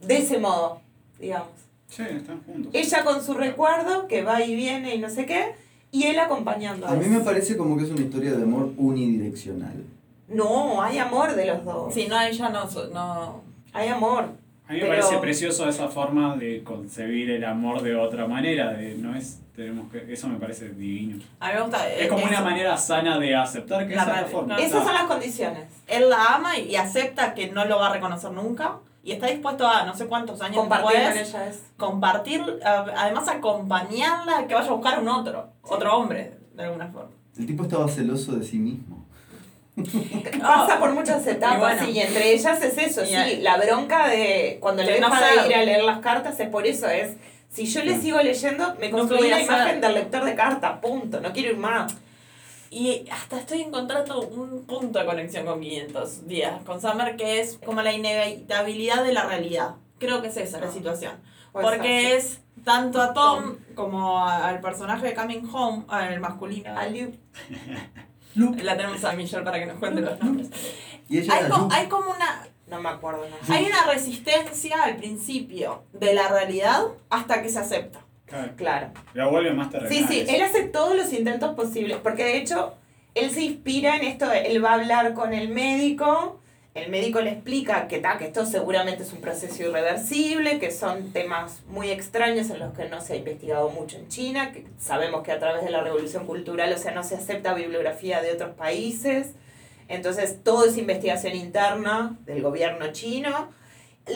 [0.00, 0.80] De ese modo,
[1.18, 1.48] digamos.
[1.88, 2.70] sí, están juntos.
[2.74, 5.54] Ella con su recuerdo, que va y viene y no sé qué,
[5.90, 6.86] y él acompañando.
[6.86, 9.84] A mí me parece como que es una historia de amor unidireccional.
[10.28, 11.94] No, hay amor de los dos.
[11.94, 12.66] si no, ella no.
[12.92, 14.24] no Hay amor.
[14.68, 18.72] A mí me Pero- parece precioso esa forma de concebir el amor de otra manera,
[18.74, 21.18] de no es tenemos que eso me parece divino.
[21.40, 21.90] a mí me gusta.
[21.90, 22.44] Es como una eso.
[22.44, 24.54] manera sana de aceptar que La esa es la forma.
[24.56, 25.64] No, Esas son las condiciones.
[25.86, 28.76] Él la ama y acepta que no lo va a reconocer nunca.
[29.08, 31.62] Y está dispuesto a no sé cuántos años Compartir con después ella es.
[31.78, 37.08] compartir, además acompañarla que vaya a buscar un otro, otro hombre, de alguna forma.
[37.38, 39.06] El tipo estaba celoso de sí mismo.
[40.42, 41.88] Pasa por muchas etapas Y bueno.
[41.88, 45.08] y entre ellas es eso, Y sí, hay- la bronca de cuando le Que no
[45.08, 45.40] deja sé.
[45.40, 47.12] de ir a leer las cartas es por eso, es
[47.50, 51.20] si yo le sigo leyendo, me No construí la imagen del lector de cartas, punto,
[51.20, 51.94] no quiero ir más.
[52.70, 57.58] Y hasta estoy encontrando un punto de conexión con 500 días, con Summer, que es
[57.64, 59.76] como la inevitabilidad de la realidad.
[59.98, 61.14] Creo que es esa la situación.
[61.52, 66.20] Puede Porque ser, es tanto a Tom como a- al personaje de Coming Home, al
[66.20, 66.70] masculino.
[66.70, 66.76] sí.
[66.78, 68.56] Aliu.
[68.62, 70.50] La tenemos a Michelle para que nos cuente los nombres.
[71.08, 71.74] Y ella Hay, co- Luke.
[71.74, 73.54] hay como una No me acuerdo, no.
[73.54, 78.00] hay una resistencia al principio de la realidad hasta que se acepta.
[78.28, 78.88] Claro, Claro.
[79.14, 79.92] La vuelve más terrenal.
[79.92, 82.74] Sí, sí, él hace todos los intentos posibles, porque de hecho
[83.14, 86.40] él se inspira en esto, de- él va a hablar con el médico,
[86.74, 91.12] el médico le explica que, ta, que esto seguramente es un proceso irreversible, que son
[91.12, 95.22] temas muy extraños en los que no se ha investigado mucho en China, que sabemos
[95.24, 98.54] que a través de la revolución cultural, o sea, no se acepta bibliografía de otros
[98.54, 99.32] países,
[99.88, 103.48] entonces todo es investigación interna del gobierno chino.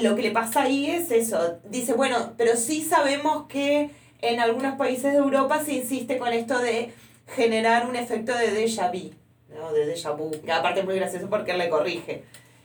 [0.02, 3.90] Lo que le pasa ahí es eso, dice, bueno, pero sí sabemos que
[4.22, 6.92] en algunos países de Europa se insiste con esto de
[7.26, 9.10] generar un efecto de déjà vu,
[9.54, 9.72] ¿no?
[9.72, 12.24] De déjà vu, que aparte es muy gracioso porque él le corrige.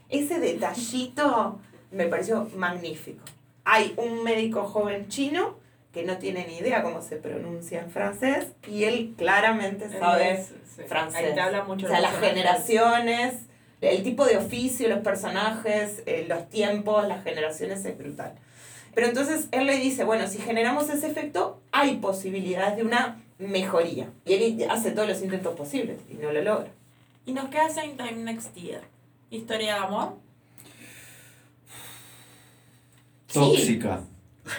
[0.10, 1.60] Ese detallito
[1.92, 3.24] me pareció magnífico.
[3.66, 5.58] Hay un médico joven chino
[5.92, 10.46] que no tiene ni idea cómo se pronuncia en francés y él claramente sabe
[10.88, 11.26] francés.
[11.26, 13.34] Ahí te habla mucho o sea, las generaciones,
[13.82, 18.34] el tipo de oficio, los personajes, eh, los tiempos, las generaciones es brutal.
[18.94, 24.10] Pero entonces él le dice, bueno, si generamos ese efecto, hay posibilidades de una mejoría.
[24.26, 26.72] Y él hace todos los intentos posibles y no lo logra.
[27.26, 28.82] Y nos queda Same Time Next Year.
[29.30, 30.14] Historia de amor.
[33.34, 34.02] Tóxica.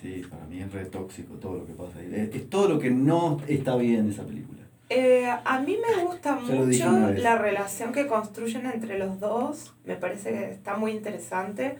[0.00, 2.10] Sí, para mí es re tóxico todo lo que pasa ahí.
[2.10, 4.59] Es, es todo lo que no está bien de esa película.
[4.92, 6.90] Eh, a mí me gusta mucho
[7.22, 9.72] la relación que construyen entre los dos.
[9.84, 11.78] Me parece que está muy interesante.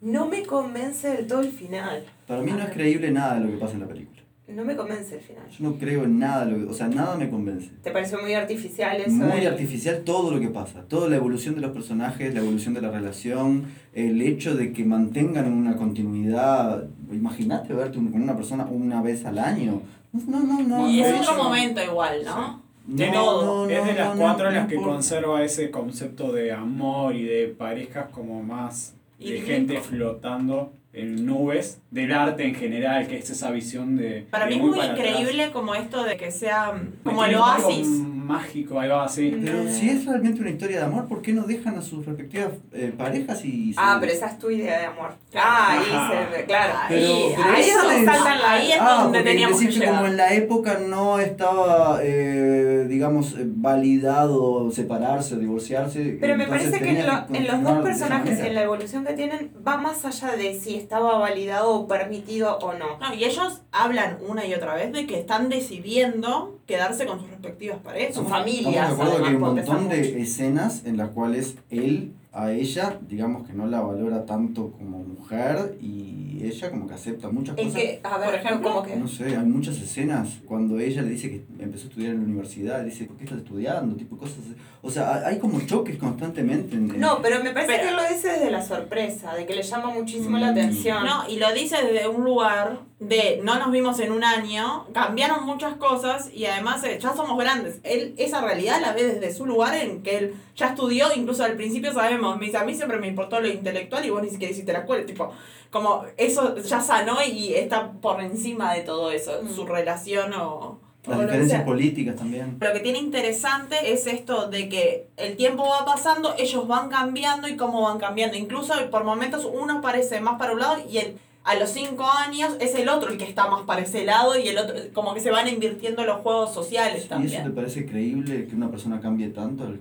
[0.00, 2.04] No me convence del todo el final.
[2.28, 4.22] Para mí no es creíble nada de lo que pasa en la película.
[4.46, 5.42] No me convence el final.
[5.50, 7.68] Yo no creo en nada, de lo que- o sea, nada me convence.
[7.82, 9.10] ¿Te pareció muy artificial eso?
[9.10, 12.72] Muy de- artificial todo lo que pasa, toda la evolución de los personajes, la evolución
[12.72, 16.84] de la relación, el hecho de que mantengan una continuidad.
[17.12, 19.82] Imagínate verte con una persona una vez al año.
[20.12, 20.88] No, no, no.
[20.90, 22.62] y es otro momento igual, ¿no?
[22.96, 24.94] Tiene- No, no, es de las no, cuatro las que importa.
[24.94, 29.46] conserva ese concepto de amor y de parejas como más de Idílico.
[29.46, 34.26] gente flotando en nubes del arte en general, que es esa visión de...
[34.30, 34.98] Para de mí es muy atrás.
[34.98, 37.86] increíble como esto de que sea como el oasis.
[38.28, 39.36] Mágico, ahí va, sí.
[39.44, 42.50] Pero si es realmente una historia de amor, ¿por qué no dejan a sus respectivas
[42.72, 43.72] eh, parejas y...
[43.72, 45.10] se- Ah, pero esa es tu idea de amor.
[45.34, 46.12] Ah, ahí Ajá.
[46.36, 46.74] se, claro.
[46.88, 49.66] Pero- ahí, pero ahí es donde es- saltan la- ahí es Ah, donde teníamos que
[49.66, 50.00] decir que llegar.
[50.00, 56.18] como en la época no estaba, eh, digamos, eh, validado separarse o divorciarse.
[56.20, 59.50] Pero me parece que en, lo- en los dos personajes en la evolución que tienen
[59.66, 62.98] va más allá de si estaba validado o permitido o no.
[62.98, 67.30] No, y ellos hablan una y otra vez de que están decidiendo quedarse con sus
[67.30, 68.14] respectivas parejas.
[68.14, 72.12] Sus familias, Estamos de acuerdo que hay un montón de escenas en las cuales él
[72.30, 77.30] a ella, digamos que no la valora tanto como mujer y ella como que acepta
[77.30, 77.80] muchas En cosas.
[77.80, 78.96] que, a ver, Por ejemplo, como que...
[78.96, 82.24] No sé, hay muchas escenas cuando ella le dice que empezó a estudiar en la
[82.26, 83.96] universidad, le dice, ¿por qué estás estudiando?
[83.96, 84.54] Tipo cosas así.
[84.82, 86.76] O sea, hay- como choques constantemente.
[86.76, 89.54] En, No, pero me parece Pero- que él lo dice desde la sorpresa, de que
[89.56, 90.50] le llama muchísimo la Mm.
[90.50, 91.04] atención.
[91.06, 95.46] No, y lo dice desde un lugar de no nos vimos en un año, cambiaron
[95.46, 97.78] muchas cosas y además eh, ya somos grandes.
[97.84, 101.54] Él esa realidad la ve desde su lugar en que él ya estudió, incluso al
[101.54, 104.52] principio sabemos, me dice, a mí siempre me importó lo intelectual y vos ni siquiera
[104.52, 105.32] hiciste la escuela, tipo,
[105.70, 109.54] como eso ya sanó y está por encima de todo eso, Mm.
[109.54, 110.80] su relación o...
[111.06, 112.58] Las lo que diferencias políticas también.
[112.60, 117.48] Lo que tiene interesante es esto de que el tiempo va pasando, ellos van cambiando
[117.48, 118.36] y cómo van cambiando.
[118.36, 122.56] Incluso por momentos uno parece más para un lado y el, a los cinco años
[122.60, 125.20] es el otro el que está más para ese lado y el otro, como que
[125.20, 127.54] se van invirtiendo los juegos sociales ¿Y eso te también.
[127.54, 129.64] parece creíble que una persona cambie tanto?
[129.64, 129.80] Al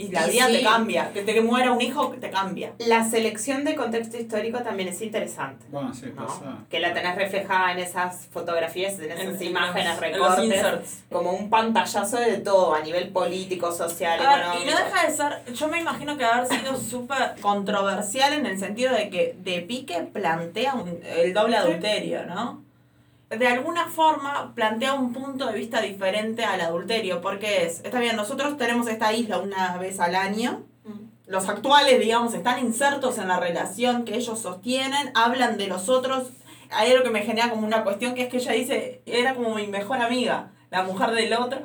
[0.00, 0.52] Y la Y vida sí.
[0.54, 2.72] te cambia, que te muera un hijo te cambia.
[2.78, 5.66] La selección de contexto histórico también es interesante.
[5.68, 6.26] Bueno, sí, ¿no?
[6.26, 6.58] pasa.
[6.70, 10.44] Que la tenés reflejada en esas fotografías, en esas En- en imágenes, en los recortes,
[10.44, 11.04] inserts.
[11.10, 14.64] como un pantallazo de todo a nivel político, social, A ver, económico.
[14.70, 18.58] y no deja de ser, yo me imagino que haber sido súper controversial en el
[18.58, 22.62] sentido de que de pique plantea un- el doble adulterio, ¿no?
[23.30, 28.16] De alguna forma plantea un punto de vista diferente al adulterio, porque es, está bien,
[28.16, 31.10] nosotros tenemos esta isla una vez al año, Mm.
[31.26, 36.30] los actuales, digamos, están insertos en la relación que ellos sostienen, hablan de los otros.
[36.70, 39.54] Hay algo que me genera como una cuestión que es que ella dice, era como
[39.54, 41.60] mi mejor amiga, la mujer del otro.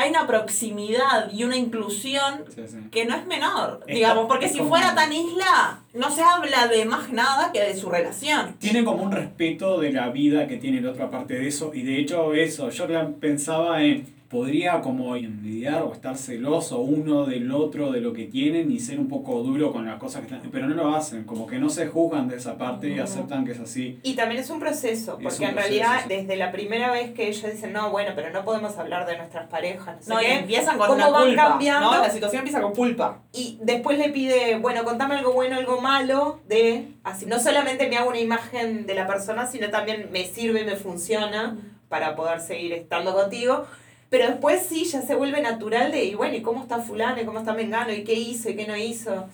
[0.00, 2.76] Hay una proximidad y una inclusión Sí, sí.
[2.92, 7.10] que no es menor, digamos, porque si fuera tan isla, no se habla de más
[7.12, 8.54] nada que de su relación.
[8.60, 11.72] Tiene como un respeto de la vida que tiene el otro aparte de eso.
[11.74, 17.24] Y de hecho eso, yo la- pensaba en, podría como envidiar o estar celoso uno
[17.24, 20.34] del otro de lo que tienen y ser un poco duro con las cosas que
[20.34, 20.50] están.
[20.50, 23.52] Pero no lo hacen, como que no se juzgan de esa parte y aceptan que
[23.52, 23.98] es así.
[24.02, 26.08] Y también es un proceso, Es porque un en proceso, realidad sí.
[26.08, 29.48] desde la primera vez que ellos dicen, no, bueno, pero no podemos hablar de nuestras
[29.48, 31.90] parejas, no sé No, y qué, empiezan con cómo una van culpa, cambiando.
[31.92, 32.02] ¿no?
[32.02, 33.22] La situación empieza con culpa.
[33.32, 37.24] Y después le pide, bueno, contame algo bueno, algo malo, de así.
[37.24, 41.56] No solamente me hago una imagen de la persona, sino también me sirve, me funciona
[41.88, 43.64] para poder seguir estando contigo.
[44.10, 47.20] Pero después sí, ya se vuelve natural de, y bueno, ¿y cómo está fulano?
[47.20, 47.92] ¿Y cómo está Mengano?
[47.92, 48.48] ¿Y qué hizo?
[48.48, 49.28] ¿Y qué no hizo?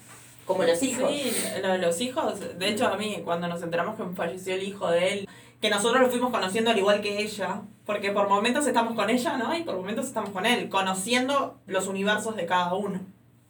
[0.46, 1.10] Como los hijos.
[1.10, 1.32] Sí,
[1.62, 5.12] lo los hijos, de hecho a mí cuando nos enteramos que falleció el hijo de
[5.12, 5.28] él,
[5.60, 9.38] que nosotros lo fuimos conociendo al igual que ella, porque por momentos estamos con ella,
[9.38, 9.56] ¿no?
[9.56, 13.00] Y por momentos estamos con él, conociendo los universos de cada uno.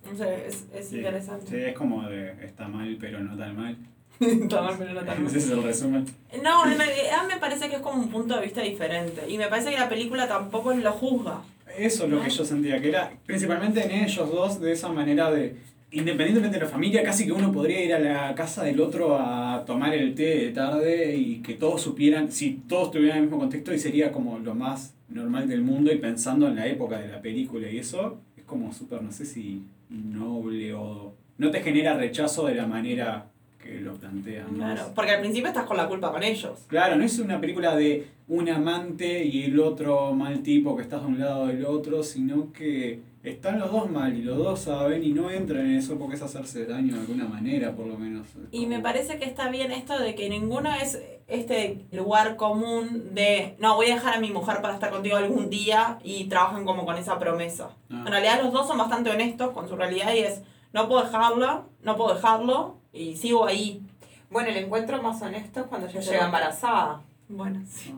[0.05, 1.47] Entonces es, es Sí, interesante.
[1.49, 3.77] Sí, es como de está mal, pero no tan mal.
[4.49, 6.07] Tomar, pero no tan- Ese es el resumen.
[6.43, 9.23] No, en realidad me parece que es como un punto de vista diferente.
[9.29, 11.43] Y me parece que la película tampoco lo juzga.
[11.77, 15.31] Eso es lo que yo sentía, que era principalmente en ellos dos, de esa manera
[15.33, 15.57] de,
[15.91, 19.65] independientemente de la familia, casi que uno podría ir a la casa del otro a
[19.67, 23.75] tomar el té de tarde y que todos supieran, si todos tuvieran el mismo contexto
[23.75, 27.21] y sería como lo más normal del mundo y pensando en la época de la
[27.21, 31.15] película y eso, es como súper, no sé si noble o...
[31.39, 33.27] No te genera rechazo de la manera
[33.65, 34.47] que lo plantean.
[34.53, 34.59] ¿no?
[34.59, 36.61] Claro, porque al principio estás con la culpa con ellos.
[36.69, 41.01] Claro, no es una película de un amante y el otro mal tipo que estás
[41.03, 45.03] de un lado del otro, sino que están los dos mal y los dos saben
[45.03, 48.27] y no entran en eso porque es hacerse daño de alguna manera, por lo menos.
[48.51, 53.57] Y me parece que está bien esto de que ninguno es este lugar común de,
[53.59, 56.85] no, voy a dejar a mi mujer para estar contigo algún día y trabajan como
[56.85, 57.71] con esa promesa.
[57.91, 58.05] Ah.
[58.07, 60.43] En realidad los dos son bastante honestos con su realidad y es,
[60.75, 63.83] no puedo dejarlo, no puedo dejarlo y sigo ahí.
[64.31, 66.27] Bueno, el encuentro más honesto es cuando ella Ese llega va.
[66.27, 67.03] embarazada.
[67.29, 67.95] Bueno, sí.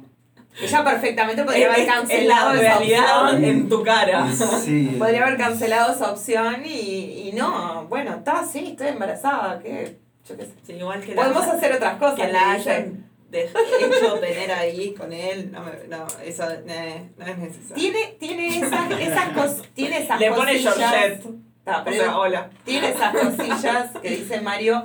[0.60, 3.44] Ella perfectamente podría haber Es, es cancelado la esa realidad opción.
[3.44, 4.32] en tu cara.
[4.32, 4.96] Sí.
[4.98, 10.36] Podría haber cancelado esa opción y, y no, bueno, está, sí, estoy embarazada, que yo
[10.36, 10.52] qué sé.
[10.66, 12.14] Sí, igual que la, Podemos hacer otras cosas.
[12.20, 15.50] que la hayan de- hecho tener ahí con él.
[15.52, 17.74] No, me- no eso eh, no es necesario.
[17.74, 21.18] Tiene, tiene esas, esas cosas, tiene esas Le pone cosillas.
[21.66, 21.68] Georgette.
[21.68, 22.50] Ah, O pero sea, hola.
[22.64, 24.84] tiene esas cosillas que dice Mario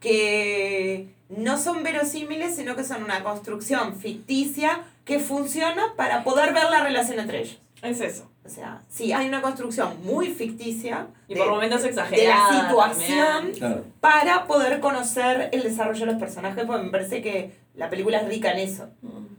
[0.00, 6.64] que no son verosímiles, sino que son una construcción ficticia que funciona para poder ver
[6.70, 7.58] la relación entre ellos.
[7.82, 8.30] Es eso.
[8.44, 12.52] O sea, sí, hay una construcción muy ficticia Y de- por momentos de exagerada.
[12.52, 13.58] la situación también.
[13.58, 13.84] Claro.
[14.00, 18.28] para poder conocer el desarrollo de los personajes, porque me parece que la película es
[18.28, 18.88] rica en eso.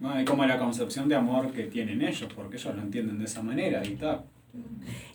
[0.01, 0.19] ¿no?
[0.21, 3.41] Y como la concepción de amor que tienen ellos, porque ellos lo entienden de esa
[3.41, 4.23] manera y tal.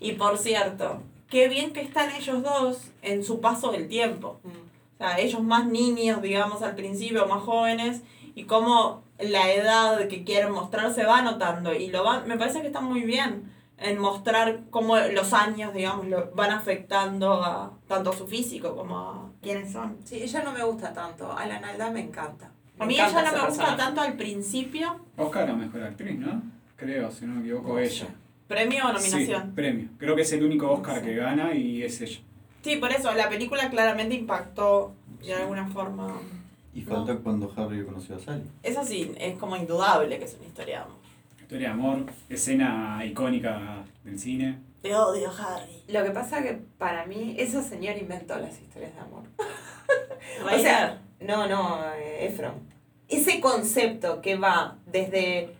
[0.00, 4.38] Y por cierto, qué bien que están ellos dos en su paso del tiempo.
[4.44, 8.02] O sea, ellos más niños, digamos, al principio, más jóvenes,
[8.34, 11.72] y cómo la edad que quieren mostrarse va notando.
[11.72, 16.06] Y lo van, me parece que está muy bien en mostrar cómo los años, digamos,
[16.06, 19.96] lo van afectando a tanto a su físico como a quiénes son.
[20.04, 22.52] Sí, ella no me gusta tanto, Alan Alda me encanta.
[22.78, 23.76] A mí encanta ella no me gusta personaje.
[23.78, 25.00] tanto al principio.
[25.16, 26.42] Oscar a mejor actriz, ¿no?
[26.76, 28.08] Creo, si no me equivoco, ella.
[28.52, 29.54] ¿Premio o Sí, nominación?
[29.54, 29.88] premio.
[29.98, 32.20] Creo que es el único Oscar que gana y es ella.
[32.62, 34.92] Sí, por eso, la película claramente impactó
[35.24, 36.20] de alguna forma.
[36.74, 38.44] Y falta cuando Harry conoció a Sally.
[38.62, 40.96] Eso sí, es como indudable que es una historia de amor.
[41.40, 44.58] Historia de amor, escena icónica del cine.
[44.82, 45.82] Te odio, Harry.
[45.88, 49.22] Lo que pasa que para mí, ese señor inventó las historias de amor.
[50.44, 52.54] O sea, no, no, eh, Efron.
[53.08, 55.54] Ese concepto que va desde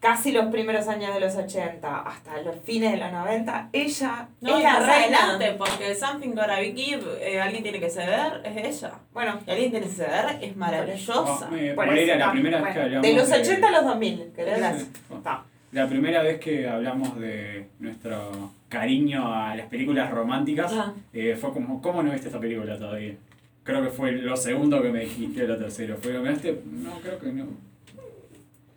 [0.00, 4.56] casi los primeros años de los 80 hasta los fines de los 90, ella no,
[4.58, 5.18] es la reina.
[5.24, 8.92] adelante, porque Something Gotta Be Give, eh, alguien tiene que ceder, es ella.
[9.12, 11.48] Bueno, Y alguien tiene que ceder, es maravillosa.
[11.50, 11.74] Oh, eh,
[12.18, 13.02] la primera vez que hablamos.
[13.02, 14.58] de los 80 a los 2000, ¿querés?
[14.82, 14.86] Sí.
[15.16, 15.42] Está.
[15.72, 20.92] La primera vez que hablamos de nuestro cariño a las películas románticas Ah.
[21.12, 23.14] eh, fue como, ¿cómo no viste esta película todavía?
[23.64, 25.96] Creo que fue lo segundo que me dijiste, lo tercero.
[26.00, 26.62] Fue, ¿me viste?
[26.64, 27.46] No, creo que no.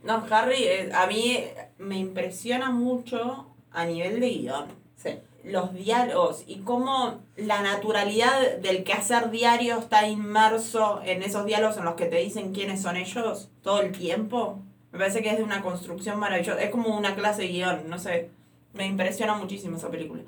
[0.03, 1.43] No, Harry, eh, a mí
[1.77, 4.65] me impresiona mucho a nivel de guion.
[4.95, 5.11] Sí.
[5.43, 11.85] Los diálogos y cómo la naturalidad del quehacer diario está inmerso en esos diálogos en
[11.85, 14.59] los que te dicen quiénes son ellos todo el tiempo.
[14.91, 16.61] Me parece que es de una construcción maravillosa.
[16.61, 18.29] Es como una clase de guion, no sé.
[18.73, 20.23] Me impresiona muchísimo esa película.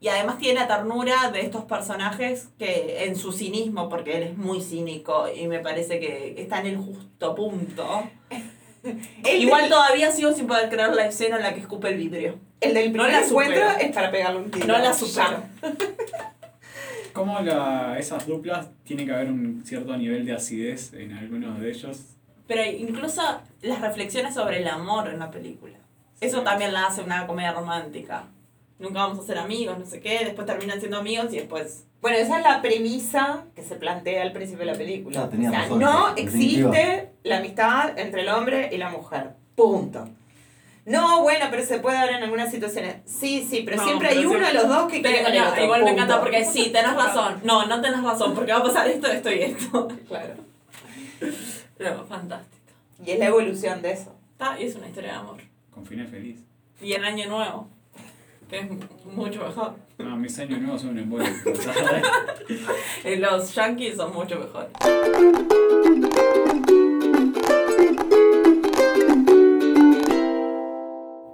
[0.00, 4.36] Y además tiene la ternura de estos personajes que en su cinismo, porque él es
[4.36, 8.04] muy cínico y me parece que está en el justo punto.
[9.24, 11.96] El Igual del- todavía sigo sin poder creer la escena en la que escupe el
[11.96, 12.38] vidrio.
[12.60, 14.66] El del No primer la encuentro es para pegarle un tiro.
[14.66, 15.42] No la supero.
[17.12, 21.70] ¿Cómo la, esas duplas tiene que haber un cierto nivel de acidez en algunos de
[21.70, 21.98] ellos?
[22.46, 23.22] Pero incluso
[23.62, 25.74] las reflexiones sobre el amor en la película.
[26.20, 28.24] Eso también la hace una comedia romántica.
[28.78, 31.84] Nunca vamos a ser amigos, no sé qué, después terminan siendo amigos y después...
[32.02, 35.22] Bueno, esa es la premisa que se plantea al principio de la película.
[35.22, 36.68] Ah, tenías o sea, razón, no en definitiva.
[36.70, 39.30] existe la amistad entre el hombre y la mujer.
[39.54, 40.06] Punto.
[40.84, 42.96] No, bueno, pero se puede dar en algunas situaciones.
[43.06, 45.24] Sí, sí, pero No, siempre pero hay uno de siempre- los dos que quiere Pero,
[45.24, 45.64] con el no, otro.
[45.64, 46.02] igual me punto.
[46.04, 47.40] encanta porque sí, tenés razón.
[47.42, 49.88] No, no tenés razón, porque va a pasar esto, esto y esto.
[50.06, 50.34] Claro.
[51.78, 52.72] Pero fantástico.
[53.04, 54.14] Y es la evolución de eso.
[54.32, 55.38] Está, y es una historia de amor.
[55.70, 56.40] Con final feliz.
[56.80, 57.75] Y en Año Nuevo, que
[58.50, 58.70] es
[59.04, 59.74] mucho mejor.
[59.98, 61.26] No, mis años nuevos son un embole.
[63.18, 64.70] Los yankees son mucho mejores.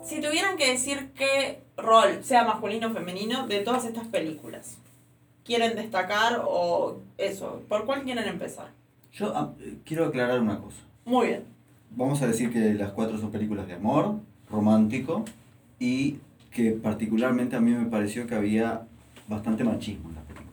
[0.05, 4.79] Si tuvieran que decir qué rol, sea masculino o femenino, de todas estas películas,
[5.44, 8.70] quieren destacar o eso, ¿por cuál quieren empezar?
[9.12, 9.53] Yo ah,
[9.85, 10.79] quiero aclarar una cosa.
[11.05, 11.44] Muy bien.
[11.90, 15.25] Vamos a decir que las cuatro son películas de amor, romántico,
[15.79, 16.18] y
[16.53, 18.83] que particularmente a mí me pareció que había
[19.29, 20.53] bastante machismo en las películas.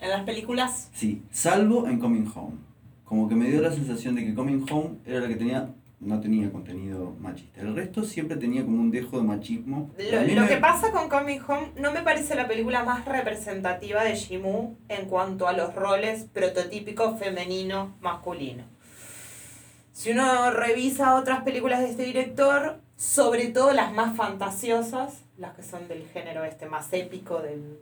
[0.00, 2.56] En las películas, Sí, salvo en Coming Home.
[3.04, 5.68] Como que me dio la sensación de que Coming Home era la que tenía,
[6.00, 7.60] no tenía contenido machista.
[7.60, 9.90] El resto siempre tenía como un dejo de machismo.
[9.98, 14.14] Lo, me- que pasa con Coming Home no me parece la película más representativa de
[14.14, 18.64] Shimu en cuanto a los roles prototípicos femenino-masculino.
[19.92, 25.62] Si uno revisa otras películas de este director, sobre todo las más fantasiosas, las que
[25.62, 27.78] son del género este más épico del,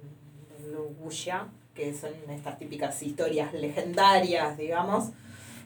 [0.58, 5.10] del wuxia, que son estas típicas historias legendarias, digamos,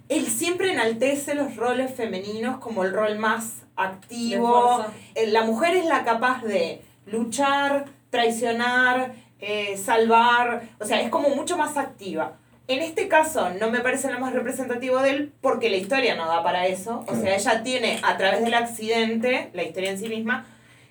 [0.08, 4.84] él siempre enaltece los roles femeninos como el rol más activo,
[5.14, 11.30] eh, la mujer es la capaz de luchar, traicionar, eh, salvar, o sea, es como
[11.30, 12.36] mucho más activa.
[12.68, 16.26] En este caso no me parece lo más representativo de él porque la historia no
[16.26, 17.04] da para eso.
[17.06, 20.46] O sea, ella tiene a través del accidente, la historia en sí misma,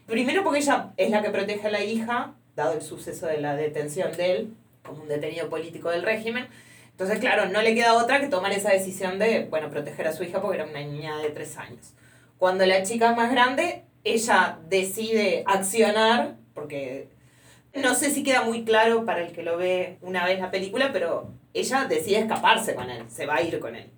[0.05, 3.55] primero porque ella es la que protege a la hija, dado el suceso de la
[3.55, 4.53] detención de él,
[4.83, 6.47] como un detenido político del régimen.
[6.91, 10.23] Entonces, claro, no le queda otra que tomar esa decisión de, bueno, proteger a su
[10.23, 11.93] hija porque era una niña de tres años.
[12.37, 17.09] Cuando la chica es más grande, ella decide accionar, porque
[17.73, 20.91] No sé si queda muy claro para el que lo ve una vez la película,
[20.93, 23.91] pero ella decide escaparse con él, se va a ir con él.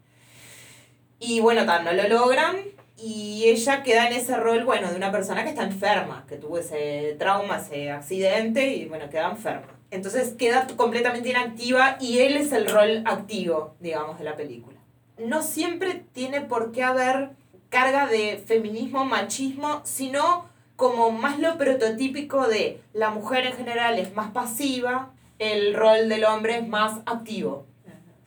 [1.19, 2.57] Y bueno, tan, no lo logran
[2.97, 6.57] y ella queda en ese rol, bueno, de una persona que está enferma, que tuvo
[6.57, 9.77] ese trauma, ese accidente y bueno, queda enferma.
[9.91, 14.77] Entonces queda completamente inactiva y él es el rol activo, digamos, de la película.
[15.19, 17.29] No siempre tiene por qué haber
[17.69, 20.45] carga de feminismo, machismo, sino
[20.75, 26.25] como más lo prototípico de la mujer en general es más pasiva, el rol del
[26.25, 27.65] hombre es más activo.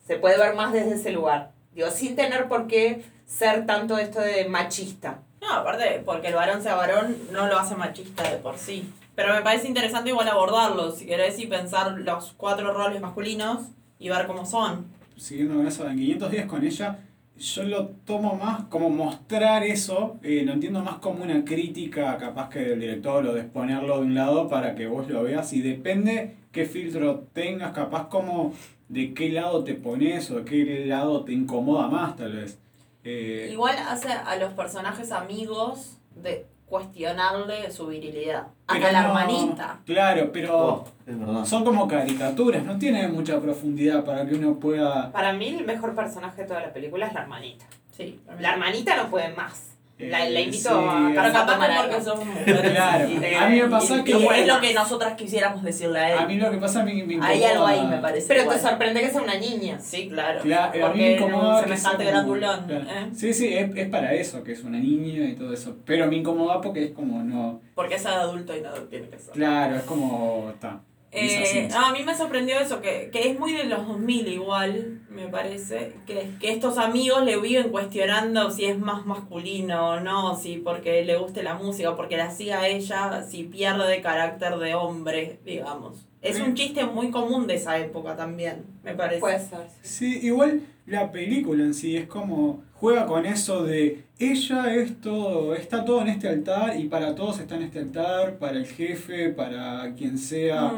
[0.06, 1.52] Se puede ver más desde ese lugar.
[1.74, 5.20] Digo, sin tener por qué ser tanto esto de machista.
[5.40, 8.92] No, aparte, porque el varón sea varón no lo hace machista de por sí.
[9.14, 13.62] Pero me parece interesante igual abordarlo, si querés, y pensar los cuatro roles masculinos
[13.98, 14.86] y ver cómo son.
[15.16, 16.98] Siguiendo con eso, en 500 días con ella,
[17.38, 22.50] yo lo tomo más como mostrar eso, eh, lo entiendo más como una crítica capaz
[22.50, 25.62] que del director o de exponerlo de un lado para que vos lo veas y
[25.62, 28.52] depende qué filtro tengas, capaz como
[28.88, 32.58] de qué lado te pones o de qué lado te incomoda más tal vez.
[33.04, 38.46] Eh, Igual hace a los personajes amigos de cuestionarle su virilidad.
[38.66, 39.80] Hasta la no- hermanita.
[39.86, 45.10] Claro, pero Oh, son como caricaturas, no tiene mucha profundidad para que uno pueda...
[45.10, 47.64] Para mí el mejor personaje de toda la película es la hermanita.
[47.90, 48.20] Sí.
[48.38, 49.69] La hermanita no puede más.
[50.08, 51.08] La, Eh, la invito sí, a
[51.42, 52.00] a tomar que porque algo.
[52.04, 52.70] somos mujeres.
[52.72, 53.08] Claro.
[53.10, 56.12] y- A mí me pasa y- que- y es lo que nosotras quisiéramos decirle a
[56.14, 56.18] él.
[56.20, 57.28] A mí lo que pasa a mí me incomoda...
[57.28, 58.28] Hay algo ahí, me parece.
[58.28, 58.56] Pero igual.
[58.56, 59.78] te sorprende que sea una niña.
[59.80, 60.40] Sí, claro.
[60.40, 62.64] Claro, a mí me incomoda un semejante sea grandulón.
[62.66, 62.84] claro.
[62.88, 63.08] ¿eh?
[63.14, 65.76] Sí, sí, es, es para eso, que es una niña y todo eso.
[65.84, 67.60] Pero me incomoda porque es como no.
[67.74, 69.32] Porque es adulto y no tiene que ser.
[69.34, 70.50] Claro, es como.
[70.54, 70.80] Está.
[71.12, 75.00] Eh, no, a mí me sorprendió eso, que, que es muy de los 2000 igual,
[75.08, 80.36] me parece, que, que estos amigos le viven cuestionando si es más masculino o no,
[80.36, 85.40] si porque le guste la música, porque la siga ella, si pierde carácter de hombre,
[85.44, 86.06] digamos.
[86.22, 89.20] Es un chiste muy común de esa época también, me parece.
[89.20, 89.66] Puede ser.
[89.82, 92.62] Sí, igual la película en sí es como.
[92.74, 94.04] Juega con eso de.
[94.20, 95.54] Ella es todo.
[95.54, 99.30] Está todo en este altar y para todos está en este altar, para el jefe,
[99.30, 100.74] para quien sea.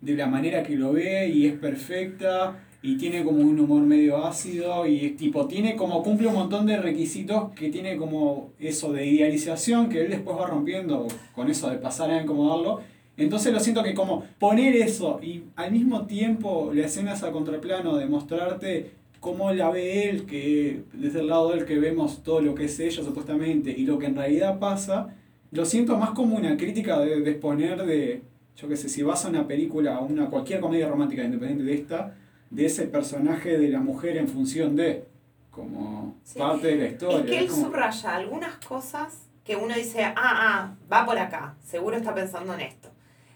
[0.00, 4.24] De la manera que lo ve y es perfecta y tiene como un humor medio
[4.24, 8.90] ácido y es tipo tiene como cumple un montón de requisitos que tiene como eso
[8.92, 12.80] de idealización que él después va rompiendo con eso de pasar a incomodarlo
[13.18, 17.30] entonces lo siento que como poner eso y al mismo tiempo la escena es a
[17.30, 22.40] contraplano de mostrarte cómo la ve él que desde el lado del que vemos todo
[22.40, 25.14] lo que es ella supuestamente y lo que en realidad pasa
[25.50, 28.22] lo siento más como una crítica de, de exponer de
[28.56, 31.74] yo qué sé, si vas a una película, a una cualquier comedia romántica independiente de
[31.74, 32.14] esta,
[32.50, 35.04] de ese personaje de la mujer en función de,
[35.50, 36.38] como Sí.
[36.38, 37.18] parte de la historia.
[37.20, 41.56] Es que él como- subraya algunas cosas que uno dice, ah, ah, va por acá,
[41.64, 42.90] seguro está pensando en esto.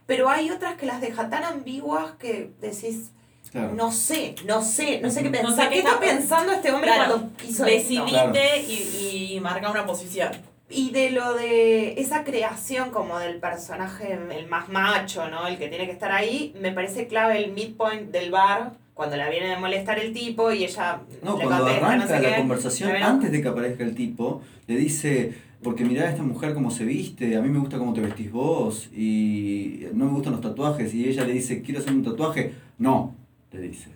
[0.07, 3.11] Pero hay otras que las deja tan ambiguas que decís,
[3.55, 3.73] Claro.
[3.75, 5.51] no sé, no sé, no sé qué pensar.
[5.51, 8.11] No sé ¿Qué está pensando este hombre Claro, cuando hizo Decidite?
[8.11, 8.33] Claro.
[8.69, 10.31] y, y marca una posición.
[10.69, 15.47] Y de lo de esa creación como del personaje, el más macho, ¿no?
[15.47, 19.31] El que tiene que estar ahí, me parece clave el midpoint del bar, cuando la
[19.31, 22.31] viene de molestar el tipo y ella No, le cuando contesta, arranca no sé la
[22.31, 22.37] qué.
[22.41, 26.55] conversación, Bueno, antes de que aparezca el tipo, le dice, porque mirá a esta mujer
[26.55, 30.33] cómo se viste, a mí me gusta cómo te vestís vos, y no me gustan
[30.33, 32.53] los tatuajes, y ella le dice, ¿quiero hacer un tatuaje?
[32.79, 33.15] No,
[33.55, 33.91] le dice.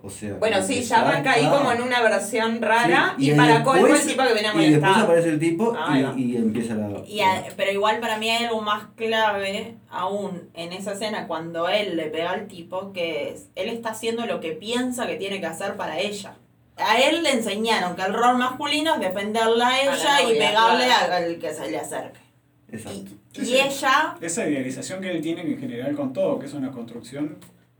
[0.00, 3.64] O sea, Bueno, sí, ya arranca ahí como en una versión rara Sí, y, para
[3.64, 5.02] colmo el tipo que viene a Y después molestar.
[5.02, 6.14] aparece el tipo va.
[6.16, 7.00] y, y empieza la...
[7.04, 11.68] Y a- pero igual para mí hay algo más clave aún en esa escena cuando
[11.68, 15.40] él le pega al tipo, que es, él está haciendo lo que piensa que tiene
[15.40, 16.36] que hacer para ella.
[16.76, 20.84] A él le enseñaron que el rol masculino es defenderla a ella la y pegarle
[20.84, 21.12] claro.
[21.14, 22.20] al que se le acerque.
[22.70, 22.98] Exacto.
[23.00, 23.58] Y, Sí, y sí.
[23.58, 27.36] ella, Esa idealización que él tiene en general con todo, que es una construcción,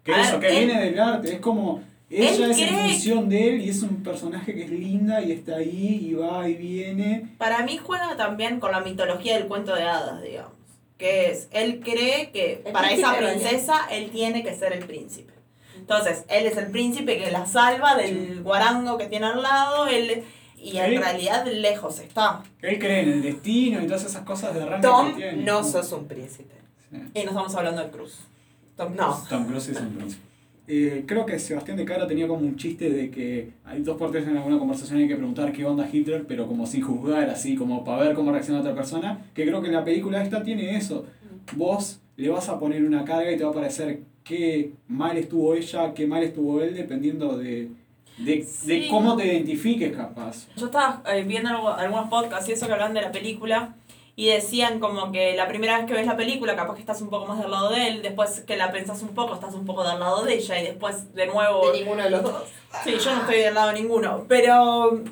[0.09, 1.83] que A eso, ver, que él- viene del arte, es como...
[2.11, 5.57] Ella es en función de él y es un personaje que es linda y está
[5.57, 7.29] ahí y va y viene.
[7.37, 10.53] para mí juega también con la mitología del cuento de hadas, digamos.
[10.97, 15.35] Que es, él cree que El para esa princesa él tiene que ser el príncipe.
[15.77, 20.25] Entonces, él es el príncipe que la salva del guarango que tiene al lado, él,
[20.57, 22.43] y en Él- realidad lejos está.
[22.63, 25.43] Él cree en el destino y todas esas cosas de arranque Tom, que tiene.
[25.45, 26.55] no sos un príncipe.
[26.91, 26.97] Sí.
[27.15, 28.19] Y no estamos hablando de Cruz.
[28.79, 29.09] Tom No.
[29.13, 29.29] Cruise.
[29.29, 30.23] Tom Cruise es un príncipe.
[30.71, 34.11] Eh, creo que Sebastián de Caro tenía como un chiste de que hay dos por
[34.13, 37.55] tres en alguna conversación hay que preguntar qué onda Hitler, pero como sin juzgar, así
[37.57, 39.19] como para ver cómo reacciona otra persona.
[39.35, 41.05] Que creo que la película esta tiene eso.
[41.57, 45.55] Vos le vas a poner una carga y te va a parecer qué mal estuvo
[45.55, 47.71] ella, qué mal estuvo él, dependiendo de,
[48.19, 50.49] de, de cómo te identifiques capaz.
[50.57, 53.75] Yo estaba eh, viendo algo- algunos podcasts y eso que hablan de la película
[54.19, 57.09] y decían como que la primera vez que ves la película capaz que estás un
[57.09, 59.89] poco más del lado de él, después que la pensás un poco estás un poco
[59.89, 61.71] del lado de ella y después de nuevo...
[61.71, 62.43] De ninguno de los dos.
[62.83, 65.05] Sí, yo no estoy del lado de ninguno, pero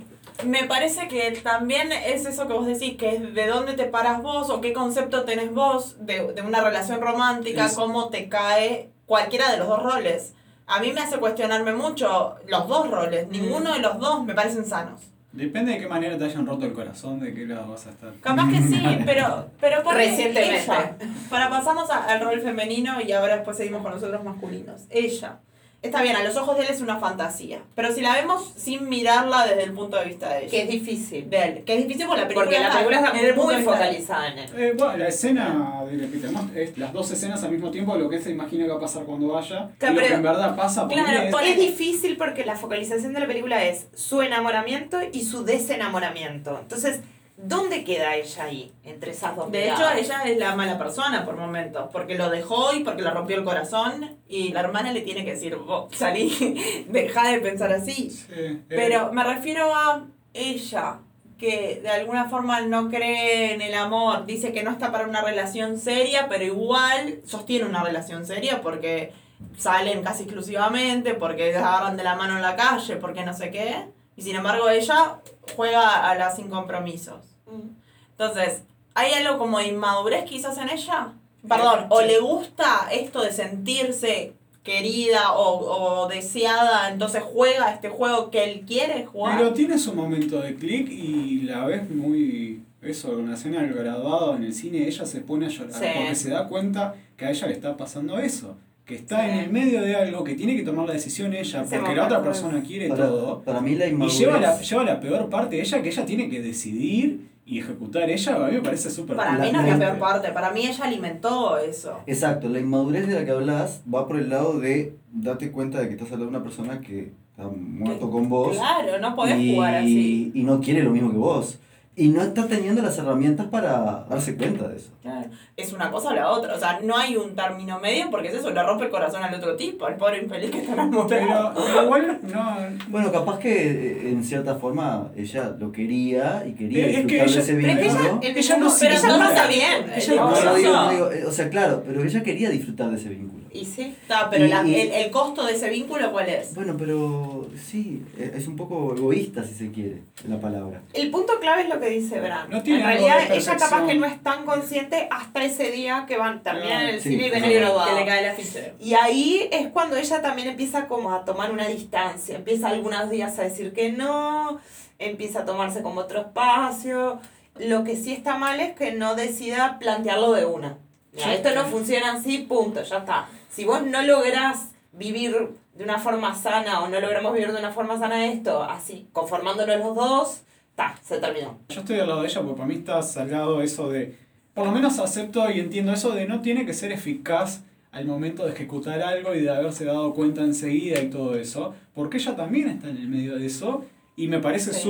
[0.45, 4.25] me parece que también es eso que vos decís, que es de dónde te paras
[4.25, 9.53] vos o qué concepto tenés vos de, de una relación romántica, cómo te cae cualquiera
[9.53, 10.35] de los dos roles.
[10.67, 14.65] A mí me hace cuestionarme mucho los dos roles, ninguno de los dos me parecen
[14.67, 15.01] sanos.
[15.37, 18.13] Depende de qué manera te hayan roto el corazón, de qué lado vas a estar.
[18.21, 20.63] Capaz que sí, pero, pero por Recientemente.
[20.65, 20.97] ella,
[21.29, 24.83] para pasarnos a- al rol femenino y ahora después seguimos con nosotros masculinos.
[24.91, 25.39] Ella.
[25.87, 27.61] Está bien, a los ojos de él es una fantasía.
[27.75, 30.51] Pero si la vemos sin mirarla desde el punto de vista de ella.
[30.51, 31.31] Que es difícil.
[31.31, 31.65] de él.
[31.65, 32.73] Que es difícil porque la película, Porque la
[33.13, 34.51] película está muy focalizada en él.
[34.57, 38.17] Eh, bueno, la escena de tenemos es las dos escenas al mismo tiempo, lo que
[38.17, 40.23] él se imagina que va a pasar cuando vaya, Claro, y lo que pero- en
[40.23, 43.87] verdad pasa porque Claro, es- por- Es difícil porque la focalización de la película es
[43.95, 46.59] su enamoramiento y su desenamoramiento.
[46.61, 47.01] Entonces,
[47.37, 48.73] ¿dónde queda ella ahí?
[48.85, 52.75] Entre esas dos De hecho, ella es la mala persona por momentos, porque lo dejó
[52.75, 56.85] y porque le rompió el corazón y la hermana le tiene que decir, vos salí,
[56.89, 58.11] deja de pensar así.
[58.11, 61.01] Sí, eh, Pero me refiero a ella,
[61.39, 65.21] que de alguna forma no cree en el amor, dice que no está para una
[65.21, 69.13] relación seria, pero igual sostiene una relación seria porque
[69.59, 73.51] salen casi exclusivamente, porque se agarran de la mano en la calle, porque no sé
[73.51, 73.85] qué.
[74.17, 75.21] Y sin embargo ella
[75.55, 77.21] juega a la sin compromisos.
[77.47, 77.69] Mm.
[78.13, 78.63] Entonces,
[78.95, 81.13] ¿hay algo como de inmadurez quizás en ella?
[81.47, 84.33] Perdón, o le gusta esto de sentirse
[84.65, 89.39] querida o, o deseada, entonces juega este juego que él quiere jugar.
[89.39, 92.63] Pero tiene su momento de clic y la ves muy.
[92.83, 95.87] Eso, la escena del graduado en el cine, ella se pone a llorar Sí.
[95.95, 98.57] porque se da cuenta que a ella le está pasando eso.
[98.87, 99.31] Que está Sí.
[99.31, 102.05] en el medio de algo, que tiene que tomar la decisión ella, Ese porque la
[102.07, 103.43] otra persona quiere Para, todo.
[103.43, 104.19] para mí la Y inmadurez...
[104.19, 108.09] lleva la, lleva la peor parte de ella, que ella tiene que decidir y ejecutar
[108.09, 110.51] ella, a mí me parece súper Para mí no es la la- peor parte, para
[110.53, 111.99] mí ella alimentó eso.
[112.07, 115.89] Exacto, la inmadurez de la que hablas va por el lado de date cuenta de
[115.89, 119.55] que estás hablando de una persona que está muerto con vos Claro, no podés y,
[119.55, 120.31] jugar así.
[120.33, 121.59] y no quiere lo mismo que vos.
[121.99, 124.91] Y no está teniendo las herramientas para darse cuenta de eso.
[125.01, 125.31] Claro.
[125.57, 126.55] Es una cosa o la otra.
[126.55, 129.35] O sea, no hay un término medio porque es eso, le rompe el corazón al
[129.35, 131.09] otro tipo, al pobre infeliz que está enamorado.
[131.09, 132.57] Pero, pero igual no.
[132.89, 137.27] Bueno, capaz que eh, en cierta forma ella lo quería y quería Es que disfrutar
[137.29, 138.21] de ella- ese Pero es que vínculo.
[138.23, 139.29] ella, Ella no se pero ella nota.
[139.31, 139.87] pasa bien.
[139.97, 140.85] Ella No, no, no digo, no.
[140.85, 143.46] no digo, eh, o sea, claro, pero ella quería disfrutar de ese vínculo.
[143.61, 143.83] Y sí.
[144.03, 146.55] Está, pero Y- la- el, el costo de ese vínculo, ¿cuál es?
[146.55, 150.83] Bueno, pero sí, eh, es un poco egoísta si se quiere la palabra.
[150.93, 152.51] El punto clave es lo que dice Bran.
[152.51, 156.17] No tiene en realidad, ella capaz que no es tan consciente hasta ese día que
[156.17, 157.95] van terminan en el Sí, cine y ven el graduado.
[157.95, 158.61] que le cae la ficha.
[158.79, 163.39] Y ahí es cuando ella también empieza como a tomar una distancia, empieza algunos días
[163.39, 164.61] a decir que no,
[164.99, 167.21] empieza a tomarse como otro espacio.
[167.59, 170.79] Lo que sí está mal es que no decida plantearlo de una.
[171.17, 173.29] Mira, esto no funciona así, punto, ya está.
[173.51, 175.35] Si vos no lográs vivir
[175.75, 179.79] de una forma sana o no logramos vivir de una forma sana esto, así, conformándonos
[179.79, 180.41] los dos,
[180.71, 181.59] está, se terminó.
[181.69, 184.15] Yo estoy al lado de ella porque para mí está salgado eso de.
[184.55, 187.63] Por lo menos acepto y entiendo eso de no tiene que ser eficaz
[187.93, 191.75] al momento de ejecutar algo y de haberse dado cuenta enseguida y todo eso.
[191.95, 193.85] Porque ella también está en el medio de eso
[194.17, 194.81] y me parece Sí.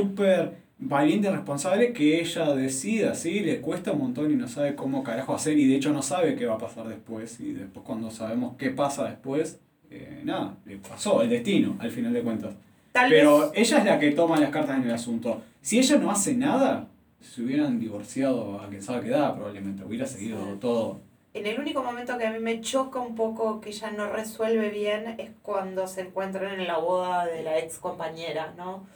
[0.79, 3.41] Valiente y responsable que ella decida, ¿sí?
[3.41, 6.37] Le cuesta un montón y no sabe cómo carajo hacer y de hecho no sabe
[6.37, 9.59] qué va a pasar después y después cuando sabemos qué pasa después,
[9.91, 12.55] eh, nada, le pasó el destino al final de cuentas.
[12.93, 15.43] Tal Pero vez, ella es la que toma las cartas en el asunto.
[15.61, 16.89] Si ella no hace nada,
[17.21, 20.59] se hubieran divorciado a quien sabe qué edad probablemente, hubiera seguido Sí.
[20.61, 21.01] todo.
[21.35, 24.71] en el único momento que a mí me choca un poco que ella no resuelve
[24.71, 28.87] bien es cuando se encuentran en la boda de la ex compañera, ¿no?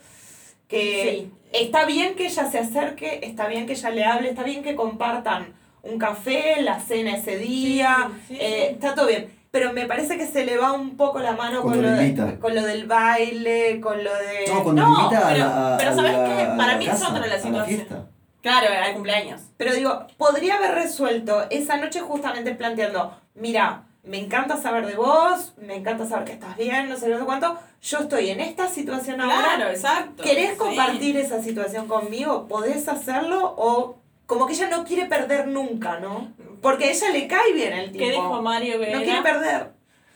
[0.71, 1.31] Que Sí.
[1.51, 4.75] está bien que ella se acerque, está bien que ella le hable, está bien que
[4.75, 5.53] compartan
[5.83, 9.39] un café, la cena ese día, Sí, sí, eh, está todo bien.
[9.51, 12.39] Pero me parece que se le va un poco la mano con, lo, de- invita.
[12.39, 14.45] con lo del baile, con lo de...
[14.47, 16.41] No, cuando no, invita a pero- la, a pero ¿sabes la- qué?
[16.43, 18.07] a Para la mí es otra la situación.
[18.41, 19.41] Claro, al cumpleaños.
[19.57, 25.53] Pero digo, podría haber resuelto esa noche justamente planteando, mira, me encanta saber de vos,
[25.57, 28.67] me encanta saber que estás bien, no sé, no sé cuánto, yo estoy en esta
[28.67, 30.23] situación Claro, ahora, exacto.
[30.23, 30.57] ¿querés Sí.
[30.57, 32.47] compartir esa situación conmigo?
[32.47, 33.53] ¿Podés hacerlo?
[33.57, 36.31] O como que ella no quiere perder nunca, ¿no?
[36.61, 38.03] Porque a ella le cae bien el tipo.
[38.05, 39.71] ¿Qué dijo Mario que no quiere perder.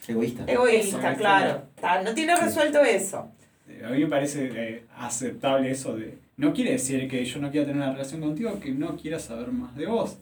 [0.07, 0.43] Egoísta.
[0.47, 1.17] Egoísta, Eso.
[1.17, 1.61] claro.
[1.75, 3.27] Está, no tiene resuelto eso.
[3.83, 6.17] A mí me parece eh, aceptable eso de...
[6.37, 9.47] No quiere decir que yo no quiera tener una relación contigo, que no quiera saber
[9.51, 10.17] más de vos.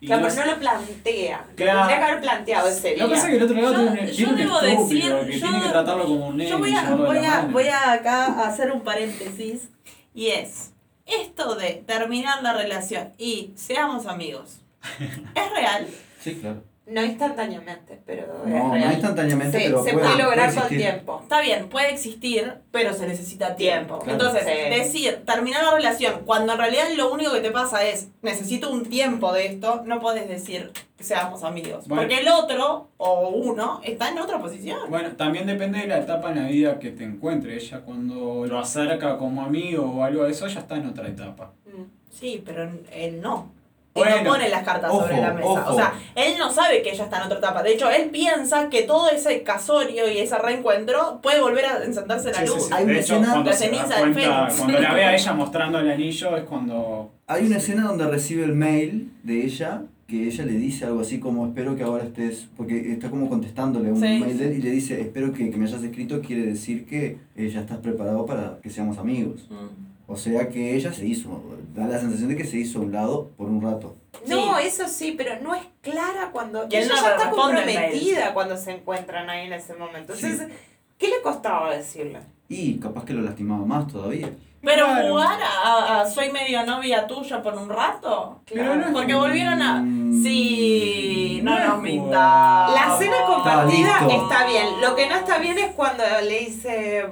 [0.00, 1.44] Y Claro, no pero no lo plantea.
[1.48, 1.78] Lo Claro.
[1.80, 3.02] tendría que haber planteado ese día.
[3.02, 4.60] Lo que pasa es que el otro lado Yo- tiene un, yo tiene un debo
[4.60, 7.40] estúpido decir, que yo- tiene que tratarlo como un nene Yo voy a, voy, a,
[7.50, 9.68] voy a acá a hacer un paréntesis
[10.14, 10.72] y es,
[11.06, 14.60] esto de terminar la relación y seamos amigos,
[15.34, 15.88] ¿es real?
[16.20, 16.62] Sí, claro.
[16.90, 20.76] No instantáneamente, pero es No, no instantáneamente, Se- pero se puede- puede lograr puede con
[20.76, 21.20] tiempo.
[21.22, 23.98] Está bien, puede existir, pero se necesita tiempo.
[23.98, 24.12] Claro.
[24.12, 24.70] Entonces, Sí.
[24.70, 28.86] decir, terminar la relación, cuando en realidad lo único que te pasa es, necesito un
[28.86, 31.86] tiempo de esto, no puedes decir que seamos amigos.
[31.86, 32.02] Bueno.
[32.02, 34.78] Porque el otro, o uno, está en otra posición.
[34.88, 37.54] Bueno, también depende de la etapa en la vida que te encuentre.
[37.56, 41.52] Ella cuando lo acerca como amigo o algo de eso, ya está en otra etapa.
[41.66, 41.82] Mm.
[42.10, 43.52] Sí, pero él no.
[43.98, 45.48] Bueno, no pone las cartas ojo, sobre la mesa.
[45.48, 45.72] ojo.
[45.72, 47.62] O sea, él no sabe que ella está en otra etapa.
[47.62, 52.30] De hecho, él piensa que todo ese casorio y ese reencuentro puede volver a encenderse
[52.32, 52.64] la Sí, luz.
[52.66, 52.70] sí.
[52.72, 54.58] Hay De una hecho, escena- cuando La se da ceniza del cuenta, Fénix.
[54.58, 57.12] cuando la ve a ella mostrando el anillo es cuando...
[57.26, 61.20] Hay una escena donde recibe el mail de ella, que ella le dice algo así
[61.20, 64.18] como espero que ahora estés, porque está como contestándole un Sí.
[64.18, 67.18] mail de él y le dice espero que, que me hayas escrito, quiere decir que
[67.36, 69.46] eh, ya estás preparado para que seamos amigos.
[69.50, 69.87] Mm.
[70.10, 71.28] O sea que ella se hizo,
[71.74, 73.94] da la sensación de que se hizo a un lado por un rato.
[74.26, 74.66] No, Sí.
[74.66, 76.66] eso sí, pero no es clara cuando.
[76.70, 80.14] Y ella no ya está comprometida cuando se encuentran ahí en ese momento.
[80.16, 80.24] Sí.
[80.26, 80.48] Entonces,
[80.96, 82.20] ¿qué le costaba decirle?
[82.48, 84.30] Y capaz que lo lastimaba más todavía.
[84.62, 85.08] Pero Claro.
[85.10, 88.40] jugar a, a soy medio novia tuya por un rato.
[88.52, 89.82] Pero no Porque volvieron a.
[89.82, 90.22] Mm.
[90.22, 92.74] Sí, no No nos mintamos.
[92.74, 94.22] La cena compartida listo.
[94.24, 94.80] está bien.
[94.80, 97.04] Lo que no está bien es cuando le dice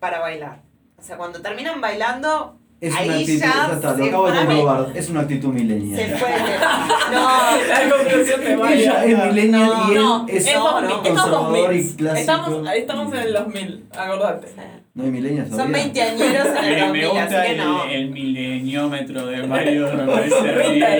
[0.00, 0.62] para bailar.
[1.00, 4.38] O sea, cuando terminan bailando, Es Ahí una actitud, ya está, lo se- acabo de
[4.38, 6.10] comprobar, es una actitud se milenial.
[6.18, 6.28] fue.
[7.12, 7.28] No,
[7.68, 11.52] La conclusión de Ella es millennial No, y él No, es es 2000, no, conservador
[11.52, 11.80] 2000.
[11.80, 12.20] y clásico.
[12.20, 14.46] Estamos, estamos en el 2000, acordate.
[14.94, 15.76] No hay millennials son todavía.
[15.76, 17.84] 20 añeros en el Eh, 2000, me gusta así que el, no.
[17.84, 20.40] el mileniómetro de Mario, me parece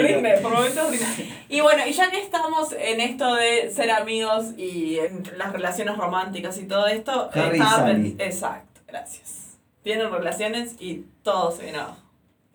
[0.03, 1.07] Rinde, por momentos rinde.
[1.49, 5.97] Y bueno, y ya que estamos en esto de ser amigos y en las relaciones
[5.97, 9.40] románticas y todo esto, Harry estaba Exacto, gracias.
[9.83, 11.97] Tienen relaciones y todo se viene abajo.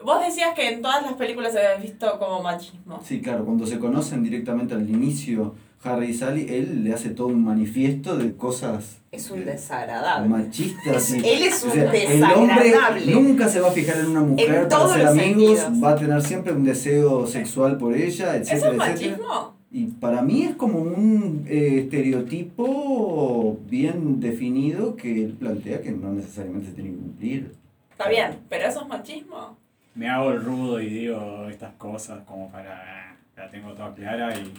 [0.03, 3.01] Vos decías que en todas las películas se había visto como machismo.
[3.03, 7.28] Sí, claro, cuando se conocen directamente al inicio, Harry y Sally, él le hace todo
[7.28, 10.28] un manifiesto de cosas Es un desagradable.
[10.28, 11.11] machistas.
[11.11, 13.05] y- Él es un el hombre desagradable.
[13.13, 15.84] nunca se va a fijar en una mujer En para todos ser los amigos, sentidos.
[15.84, 18.55] va a tener siempre un deseo sexual por ella, ¿Eso etcétera,
[18.86, 19.17] es etcétera.
[19.17, 19.55] machismo?
[19.76, 26.13] Y para mí es como un eh, estereotipo bien definido que él plantea que no
[26.13, 27.55] necesariamente se tiene que cumplir.
[27.91, 29.57] Está bien, pero eso es machismo.
[29.93, 33.17] Me hago el rudo y digo estas cosas como para...
[33.36, 34.53] La tengo toda clara y...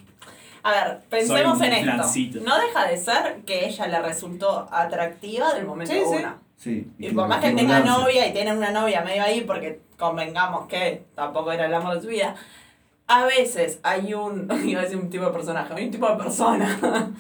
[0.62, 2.40] A ver, pensemos Soy un en esto.
[2.44, 6.16] No deja de ser que ella le resultó atractiva del momento Sí, sí.
[6.18, 6.34] uno.
[6.58, 10.66] Sí, Y por más que tenga novia y tiene una novia medio ahí, porque convengamos
[10.66, 12.34] que tampoco era el amor de su vida,
[13.08, 16.16] a veces hay un, iba a decir un tipo de personaje, hay un tipo de
[16.16, 16.78] persona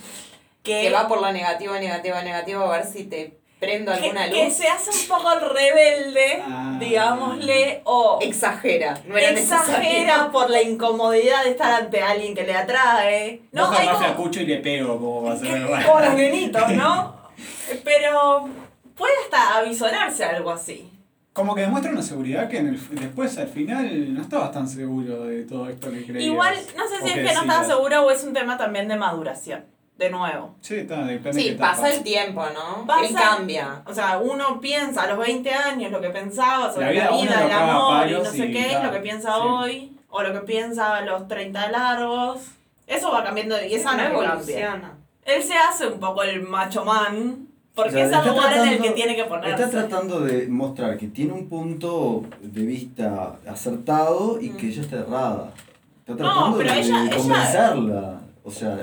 [0.62, 4.28] que, Que va por lo negativo, negativo, negativo, a ver si te prendo que, alguna
[4.28, 4.54] que luz.
[4.54, 6.76] se hace un poco rebelde, Ah.
[6.78, 9.00] digámosle, o Exagera.
[9.06, 10.32] No era exagera necesario.
[10.32, 13.40] por la incomodidad de estar ante alguien que le atrae.
[13.52, 17.16] No, hay como- y le pego como va a ser como los nenitos, ¿no?
[17.84, 18.48] Pero
[18.96, 20.90] puede hasta avisorarse algo así.
[21.36, 25.24] Como que demuestra una seguridad que en el, después al final no estabas tan seguro
[25.26, 26.24] de todo esto que creías.
[26.24, 27.42] Igual, no sé si es que no decías.
[27.42, 29.64] estaba seguro o es un tema también de maduración.
[29.98, 30.54] De nuevo.
[30.60, 31.70] Sí, está, depende de Sí, etapa.
[31.70, 32.84] pasa el tiempo, ¿no?
[32.86, 33.82] Pasa- Él cambia.
[33.86, 37.46] O sea, uno piensa a los 20 años lo que pensaba sobre La vida la
[37.46, 39.40] el amor y no sé y qué, claro, lo que piensa sí.
[39.42, 42.40] hoy, o lo que piensa a los 30 largos.
[42.86, 44.92] Eso va cambiando y es Esa no evoluciona.
[45.24, 48.58] Él se hace un poco el macho man, porque O sea, es el lugar en
[48.58, 49.50] el tratando- que tiene que ponerse.
[49.64, 54.96] Está tratando de mostrar que tiene un punto de vista acertado y que ella está
[54.96, 55.52] errada.
[56.00, 58.78] Está tratando pero de, ella- de ella- convencerla, o sea,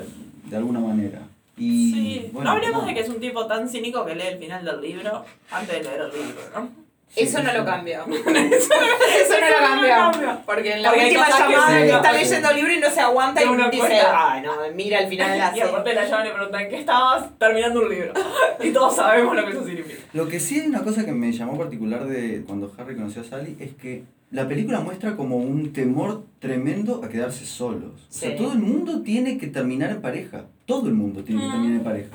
[0.45, 1.19] de alguna manera.
[1.57, 4.39] Y, Sí, bueno, no hablemos de que es un tipo tan cínico que lee el
[4.39, 6.82] final del libro antes de leer el libro, ¿no?
[7.15, 7.57] Sí, Eso no sí.
[7.57, 7.99] lo cambió.
[8.07, 10.39] Eso no lo cambió.
[10.45, 11.83] Porque en la Porque última llamada sí.
[11.85, 14.11] que está leyendo el libro y no se aguanta y uno dice, cuesta.
[14.33, 16.79] ah, no, mira al final de la Y aparte la llaman y le preguntan, ¿qué
[16.79, 18.13] estabas terminando un libro?
[18.63, 20.01] Y todos sabemos lo que eso significa.
[20.13, 23.25] Lo que sí hay una cosa que me llamó particular de cuando Harry conoció a
[23.25, 28.07] Sally es que la película muestra como un temor tremendo a quedarse solos.
[28.09, 30.45] O sea, todo el mundo tiene que terminar en pareja.
[30.65, 31.51] Todo el mundo tiene que Mm.
[31.51, 32.09] terminar en pareja.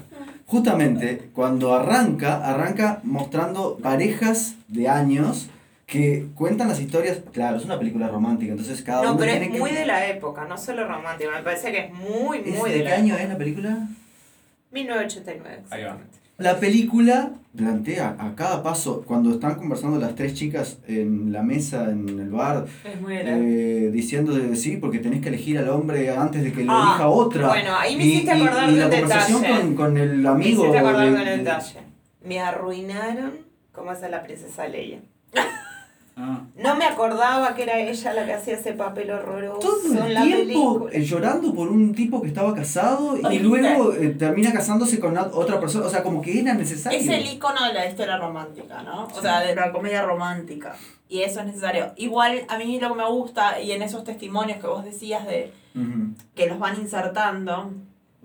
[0.49, 5.49] Justamente cuando arranca, arranca mostrando parejas de años
[5.86, 7.18] que cuentan las historias.
[7.32, 9.59] Claro, es una película romántica, entonces cada No, uno pero tiene es que.
[9.59, 11.30] muy de la época, no solo romántico.
[11.32, 13.22] Me parece que es muy, ¿Es muy ¿De de qué la año época.
[13.22, 13.88] es la película?
[14.72, 15.62] 1989.
[15.70, 15.99] Ahí va.
[16.39, 21.91] La película plantea a cada paso, cuando están conversando las tres chicas en la mesa,
[21.91, 26.09] en el bar, Es muy eh, diciendo de sí, porque tenés que elegir al hombre
[26.16, 27.49] antes de que lo Ah, elija otra.
[27.49, 29.61] Bueno, ahí me hiciste y- acordar y, de la un conversación detalle.
[29.62, 30.61] con, con el Me amigo.
[30.62, 31.78] hiciste acordar de- detalle.
[32.24, 33.32] Me arruinaron
[33.72, 35.01] cómo es la princesa Leia.
[36.21, 36.41] Ah.
[36.57, 40.23] No me acordaba que era ella la que hacía ese papel horroroso Todo el la
[40.23, 40.41] tiempo
[40.87, 40.93] película.
[40.93, 45.61] eh, llorando por un tipo que estaba casado y luego eh, termina casándose con otra
[45.61, 45.87] persona.
[45.87, 46.99] O sea, como que era necesario.
[46.99, 49.05] Es el icono de la historia romántica, ¿no?
[49.14, 50.75] O sea, de la comedia romántica.
[51.09, 51.93] Y eso es necesario.
[51.97, 55.53] Igual, a mí lo que me gusta, y en esos testimonios que vos decías de
[55.77, 56.14] Ujú.
[56.35, 57.71] que los van insertando,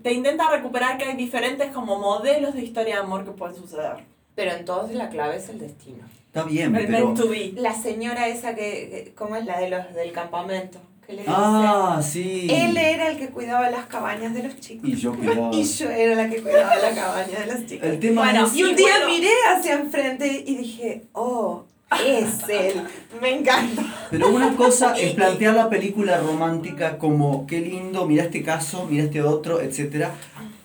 [0.02, 4.04] te intenta recuperar que hay diferentes como modelos de historia de amor que pueden suceder.
[4.34, 6.04] Pero en todos la clave es el destino.
[6.34, 7.14] Está bien, pero.
[7.56, 8.62] La señora esa que,
[9.06, 10.80] que- ¿cómo es la de los del campamento?
[11.06, 12.48] Que le Ah, sí.
[12.50, 14.88] él era el que cuidaba las cabañas de los chicos.
[14.88, 15.50] Y yo cuidaba.
[15.54, 17.88] Y yo era la que cuidaba la cabaña de los chicos.
[17.88, 18.56] El tema Bueno, es.
[18.56, 21.66] Y un día bueno- miré hacia enfrente y dije, oh,
[22.04, 22.82] es él.
[23.20, 23.82] Me encanta.
[24.10, 29.04] Pero una cosa es plantear la película romántica como qué lindo, mira este caso, mira
[29.04, 30.06] este otro, etc.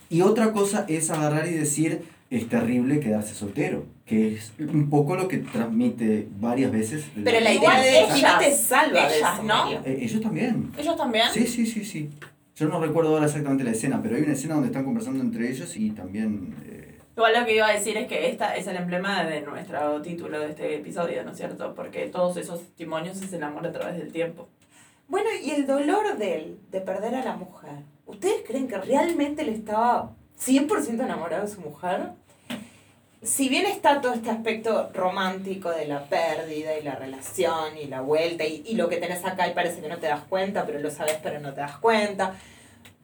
[0.10, 5.16] Y otra cosa es agarrar y decir es terrible quedarse soltero, que es un poco
[5.16, 7.06] lo que transmite varias veces.
[7.24, 9.72] Pero la idea de ellas, no te salva de ellas, eso, ¿no?
[9.72, 10.72] Eh, ellos también.
[10.78, 11.26] ¿Ellos también?
[11.34, 12.10] Sí, sí, sí, sí.
[12.56, 15.50] Yo no recuerdo ahora exactamente la escena, pero hay una escena donde están conversando entre
[15.50, 16.54] ellos y también...
[16.68, 20.02] eh, Igual lo que iba a decir es que esta es el emblema de nuestro
[20.02, 21.74] título de este episodio, ¿no es cierto?
[21.74, 24.48] Porque todos esos testimonios es el amor a través del tiempo.
[25.08, 27.72] Bueno, y el dolor de él, de perder a la mujer.
[28.06, 32.12] ¿Ustedes creen que realmente él estaba 100% enamorado de su mujer?
[33.22, 38.02] Si bien está todo este aspecto romántico de la pérdida y la relación y la
[38.02, 40.80] vuelta y, y lo que tenés acá y parece que no te das cuenta, pero
[40.80, 42.36] lo sabes pero no te das cuenta,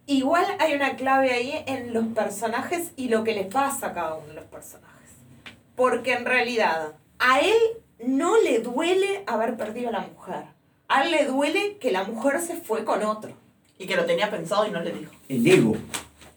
[0.08, 4.16] igual hay una clave ahí en los personajes y lo que le pasa a cada
[4.16, 5.12] uno de los personajes.
[5.76, 7.56] Porque en realidad a él
[8.00, 10.46] no le duele haber perdido a la mujer.
[10.88, 13.32] A él le duele que la mujer se fue con otro.
[13.78, 15.12] Y que lo tenía pensado y no le dijo.
[15.28, 15.76] el ego.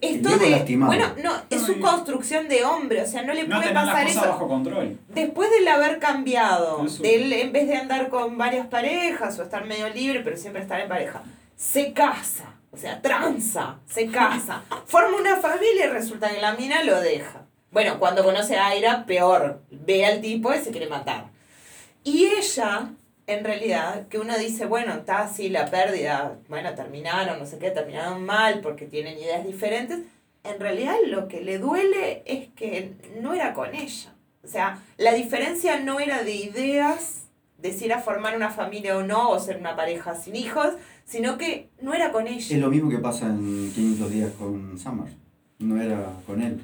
[0.01, 0.51] Esto de.
[0.51, 0.92] lastimado.
[0.92, 4.22] Bueno, no, es su construcción de hombre, o sea, no le No puede pasar cosas
[4.22, 4.32] eso.
[4.32, 4.99] bajo control.
[5.09, 9.88] Después de haber cambiado, él en vez de andar con varias parejas o estar medio
[9.88, 11.22] libre, pero siempre estar en pareja,
[11.57, 16.84] se casa, o sea, tranza, se casa, forma una familia y resulta que la mina
[16.84, 17.42] lo deja.
[17.70, 21.26] Bueno, cuando conoce a Aira, peor, ve al tipo y se quiere matar.
[22.05, 22.90] Y ella,
[23.28, 27.70] en realidad, que uno dice, bueno, está así la pérdida, bueno, terminaron, no sé qué,
[27.70, 30.00] terminaron mal porque tienen ideas diferentes.
[30.44, 34.14] En realidad lo que le duele es que no era con ella.
[34.42, 37.24] O sea, la diferencia no era de ideas,
[37.58, 40.70] de si era formar una familia o no, o ser una pareja sin hijos,
[41.04, 42.56] sino que no era con ella.
[42.56, 45.12] Es lo mismo que pasa en 500 días con Summer.
[45.58, 46.62] No era con él.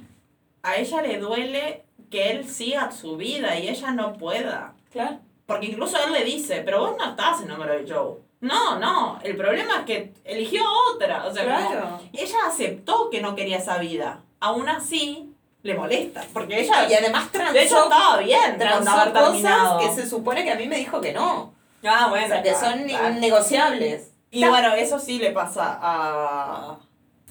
[0.63, 4.73] A ella le duele que él siga su vida y ella no pueda.
[4.91, 5.19] Claro.
[5.47, 8.15] Porque incluso él le dice, pero vos no estás enamorado de Joe.
[8.41, 10.63] No, no, el problema es que eligió
[10.95, 11.27] otra.
[11.27, 12.01] O sea, como- Claro.
[12.13, 14.21] ella aceptó que no quería esa vida.
[14.41, 15.33] Aún así,
[15.63, 16.25] le molesta.
[16.33, 20.53] Porque ella, Y además transó, de hecho, estaba bien transó cosas que se supone que
[20.53, 21.55] a mí me dijo que no.
[21.87, 22.29] Ah, O bueno.
[22.29, 23.15] sea, que claro, son claro.
[23.17, 24.11] innegociables.
[24.31, 26.79] Y bueno, eso sí le pasa a...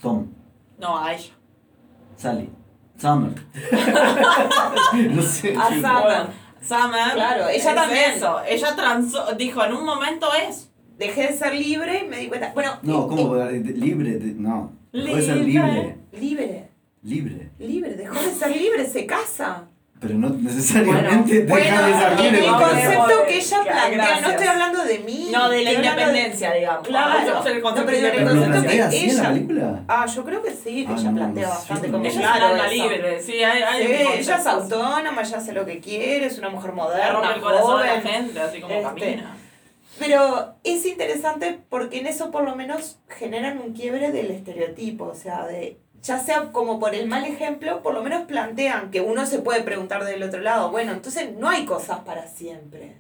[0.01, 0.27] Tom,
[0.77, 1.31] No, a ella.
[2.15, 2.49] Sally,
[2.97, 3.33] Summer.
[5.09, 5.55] no sé.
[5.59, 6.42] A Summer.
[6.63, 7.13] Summer.
[7.13, 8.11] Claro, ella es también.
[8.15, 8.41] Eso.
[8.47, 10.69] Ella transó, dijo, en un momento es.
[10.97, 12.51] Dejé de ser libre y me di cuenta.
[12.53, 13.35] Bueno, No, eh, ¿cómo?
[13.35, 14.71] de- Libre, de- no.
[14.91, 15.67] Puede ser Libre.
[15.67, 15.79] libre.
[16.11, 16.69] eh, libre,
[17.01, 17.49] Libre.
[17.59, 19.67] libre, dejó de ser libre, se casa.
[20.03, 22.45] Pero no necesariamente Bueno, deja de ser en libre.
[22.45, 25.29] el concepto que ella plantea, no estoy hablando de mí.
[25.31, 26.87] No, de la independencia, digamos.
[26.87, 27.19] Claro.
[27.21, 29.29] Nosotros el concepto No, pero de de ¿Pero lo concepto que así en la ella-
[29.33, 29.83] película?
[29.87, 32.71] Ah, yo creo que sí, que Ah, ella no, plantea bastante como Ella claro es
[32.71, 36.37] libre, sí, hay, hay Sí, un ella es autónoma, ella hace lo que quiere, es
[36.37, 38.03] una mujer moderna, rompe el corazón a la joven.
[38.03, 39.37] gente, así como Este, camina.
[39.99, 45.15] Pero es interesante porque en eso por lo menos generan un quiebre del estereotipo, o
[45.15, 49.25] sea, de ya sea como por el mal ejemplo, por lo menos plantean que uno
[49.25, 52.97] se puede preguntar del otro lado, bueno, entonces no hay cosas para siempre.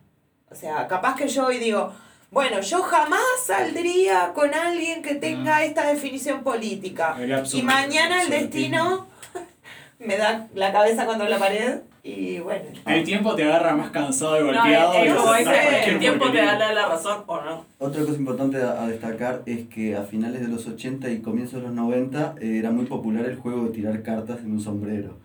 [0.49, 1.93] O sea, capaz que yo hoy digo,
[2.31, 7.17] bueno, yo jamás saldría con alguien que tenga esta definición política.
[7.51, 9.07] Y mañana el destino
[9.99, 12.65] me da la cabeza contra la pared y bueno.
[12.85, 14.93] El tiempo te agarra más cansado y No, golpeado.
[14.93, 17.65] como ese, cualquier el tiempo te da la razón o no.
[17.79, 21.61] Otra cosa importante a, a destacar es que a finales de los 80 y comienzos
[21.61, 25.17] de los 90 eh, era muy popular el juego de tirar cartas en un sombrero.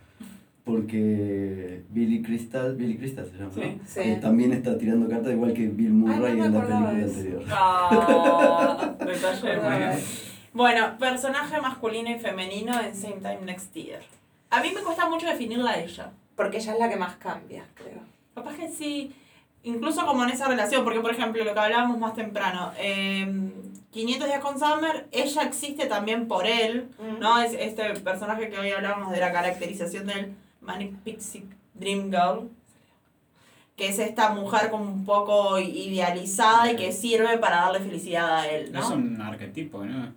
[0.65, 3.63] Porque Billy Crystal, Billy Crystal se llama, ¿no?
[3.63, 3.79] Sí.
[3.87, 4.01] Sí.
[4.01, 7.15] Eh, también está tirando cartas igual que Bill Murray no me en la película eso.
[7.19, 7.43] anterior.
[7.51, 9.61] Ah, detalle.
[9.63, 10.05] Ay.
[10.53, 14.01] Bueno, personaje masculino y femenino en Same Time Next Year.
[14.51, 16.11] A mí me cuesta mucho definirla a ella.
[16.39, 17.99] Porque ella es la que más cambia, creo.
[18.33, 19.13] Capaz que sí,
[19.65, 23.27] incluso como en esa relación, porque por ejemplo lo que hablábamos más temprano, eh,
[23.91, 27.19] 500 días con Summer, ella existe también por él, Mm.
[27.19, 27.41] ¿no?
[27.43, 32.49] Es este personaje que hoy hablábamos de la caracterización del Manic Pixie Dream Girl.
[33.79, 38.49] Que es esta mujer como un poco idealizada y que sirve para darle felicidad a
[38.51, 38.81] él, ¿no?
[38.81, 40.13] Es un arquetipo, ¿no?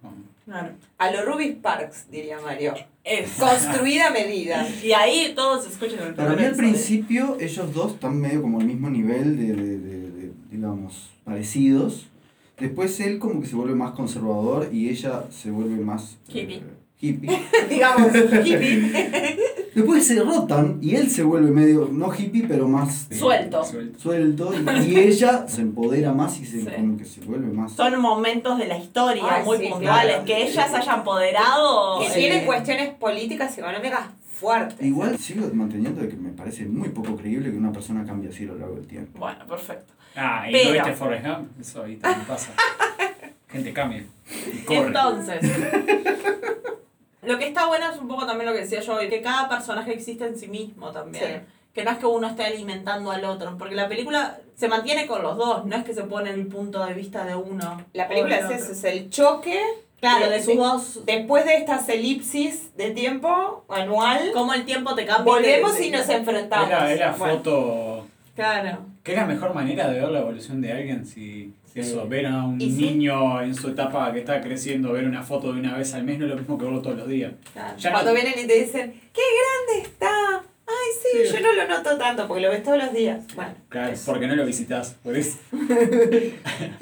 [0.45, 0.69] Claro.
[0.97, 2.73] A lo Ruby Sparks, diría Mario.
[3.03, 3.31] Es.
[3.39, 4.67] Construida a medida.
[4.83, 6.71] Y ahí todos escuchan el Para mí al episodio.
[6.71, 12.07] principio ellos dos están medio como al mismo nivel de, de- de- de, digamos, parecidos.
[12.59, 16.17] Después él como que se vuelve más conservador y ella se vuelve más...
[16.27, 16.57] Hippie.
[16.57, 16.63] eh,
[16.99, 17.39] hippie.
[17.69, 19.37] Digamos, hippie.
[19.73, 23.63] Después se rotan y él se vuelve medio, no hippie, pero más eh, Suelto.
[23.97, 24.51] suelto.
[24.53, 26.67] Y, y ella se empodera más y se, Sí.
[26.75, 27.71] como que se vuelve más...
[27.71, 30.25] Son momentos de la historia muy sí, puntuales, claro.
[30.25, 31.99] que ella se haya empoderado.
[31.99, 34.85] Que eh, tiene cuestiones políticas y económicas fuertes.
[34.85, 38.43] Igual sigo manteniendo de que me parece muy poco creíble que una persona cambie así
[38.43, 39.19] a lo largo del tiempo.
[39.19, 39.93] Bueno, perfecto.
[40.17, 41.61] Ah, ¿y Pero- no viste Forrest Gump?
[41.61, 42.51] Eso ahí también pasa.
[43.47, 44.03] Gente cambia.
[44.53, 44.87] Y corre.
[44.87, 45.39] Entonces,
[47.21, 49.93] lo que está bueno es un poco también lo que decía yo, que cada personaje
[49.93, 51.23] existe en sí mismo también.
[51.45, 51.53] Sí.
[51.73, 55.21] Que no es que uno esté alimentando al otro, porque la película se mantiene con
[55.23, 57.81] los dos, no es que se pone el punto de vista de uno.
[57.93, 59.57] La película es eso, es el choque.
[60.01, 61.05] Claro, de- de sus dos.
[61.05, 65.31] Después de estas elipsis de tiempo anual, Cómo el tiempo te cambia.
[65.31, 66.69] volvemos y nos enfrentamos.
[66.89, 68.07] Es la Bueno, foto.
[68.35, 68.79] Claro.
[69.03, 71.05] ¿Qué es la mejor manera de ver la evolución de alguien?
[71.05, 72.67] Si eso, ver a un sí.
[72.67, 76.19] niño en su etapa que está creciendo, ver una foto de una vez al mes
[76.19, 77.33] no es lo mismo que verlo todos los días.
[77.53, 77.77] claro.
[77.77, 79.21] Ya Cuando no- vienen y te dicen, ¡qué
[79.71, 80.43] grande está!
[80.67, 81.33] Ay, sí, Sí.
[81.33, 83.25] yo no lo noto tanto porque lo ves todos los días.
[83.35, 84.95] Bueno, Claro, porque no lo visitas.
[85.03, 85.37] Por eso.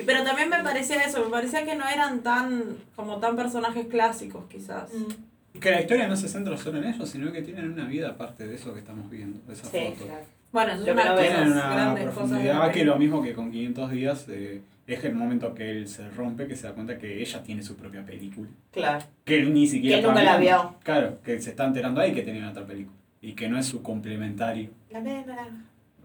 [0.05, 4.45] Pero también me parecía eso, me parecía que no eran tan, como tan personajes clásicos
[4.49, 4.91] quizás.
[4.93, 5.59] Mm.
[5.59, 8.47] Que la historia no se centra solo en ellos, sino que tienen una vida aparte
[8.47, 10.05] de eso que estamos viendo, de esa sí, foto.
[10.05, 10.25] claro.
[10.51, 13.51] Bueno, es una de las grandes cosas de la profundidad que lo mismo que con
[13.51, 17.21] 500 días eh, es el momento que él se rompe, que se da cuenta que
[17.21, 18.47] ella tiene su propia película.
[18.71, 19.05] Claro.
[19.23, 20.75] Que él ni siquiera Que él nunca la vio.
[20.83, 22.95] Claro, que se está enterando ahí que tenía otra película.
[23.21, 24.69] Y que no es su complementario.
[24.89, 25.51] La media naranja.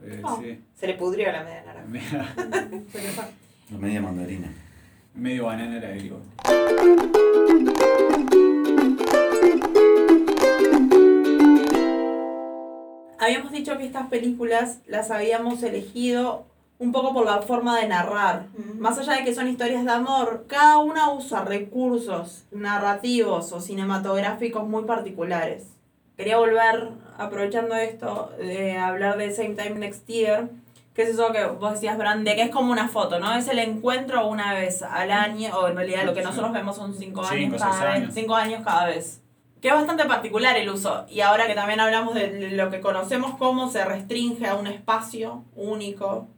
[0.04, 0.38] Eh, Oh.
[0.42, 0.58] sí.
[0.74, 1.88] Se le pudrió la media naranja.
[1.88, 2.34] Media-
[2.92, 3.24] Se le fue.
[3.70, 4.48] La media mandarina.
[5.14, 6.12] Medio banana era él.
[13.24, 16.44] Habíamos dicho que estas películas las habíamos elegido
[16.78, 18.46] un poco por la forma de narrar.
[18.58, 18.74] Ujú.
[18.80, 24.66] Más allá de que son historias de amor, cada una usa recursos narrativos o cinematográficos
[24.66, 25.64] muy particulares.
[26.16, 30.48] Quería volver, aprovechando esto, de hablar de Same Time Next Year,
[30.94, 33.34] que es eso que vos decías, Brand, de que es como una foto, ¿no?
[33.34, 36.94] Es el encuentro una vez al año, o en realidad lo que nosotros vemos son
[36.94, 37.94] cinco, Cinco, años cada vez.
[38.02, 38.14] años.
[38.14, 39.20] Cinco años cada vez.
[39.64, 41.06] Que es bastante particular el uso.
[41.08, 45.42] Y ahora que también hablamos de lo que conocemos como se restringe a un espacio
[45.56, 46.28] único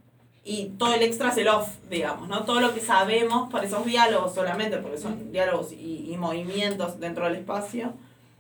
[0.45, 2.45] y todo el extra es el off, digamos, ¿no?
[2.45, 7.25] Todo lo que sabemos por esos diálogos solamente, porque son diálogos y, y movimientos dentro
[7.25, 7.95] del espacio,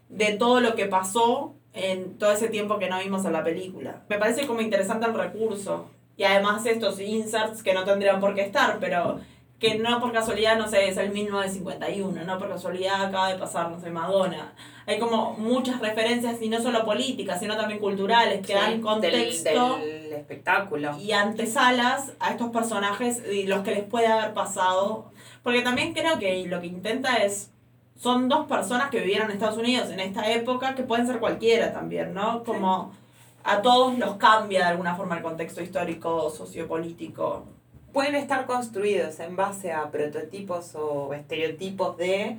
[0.09, 4.05] de todo lo que pasó en todo ese tiempo que no vimos en la película.
[4.09, 5.91] Me parece como interesante el recurso.
[6.17, 9.19] Y además estos inserts que no tendrían por qué estar, pero
[9.59, 13.71] que no por casualidad, no sé, es el 1951, no por casualidad acaba de pasar,
[13.71, 14.53] no sé, Madonna.
[14.87, 18.81] Hay como muchas referencias, y no solo políticas, sino también culturales, que Sí, dan del-
[18.83, 20.97] contexto Del, espectáculo.
[20.99, 25.07] y antesalas a estos personajes y los que les puede haber pasado.
[25.43, 27.51] Porque también creo que lo que intenta es.
[27.99, 31.73] Son dos personas que vivieron en Estados Unidos en esta época, que pueden ser cualquiera
[31.73, 32.45] también, ¿no?
[32.45, 32.93] Como
[33.43, 37.47] a todos los cambia de alguna forma el contexto histórico, sociopolítico.
[37.93, 42.37] Pueden estar construidos en base a prototipos o estereotipos de,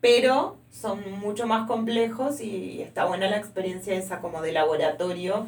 [0.00, 5.46] pero son mucho más complejos y está buena la experiencia esa como de laboratorio,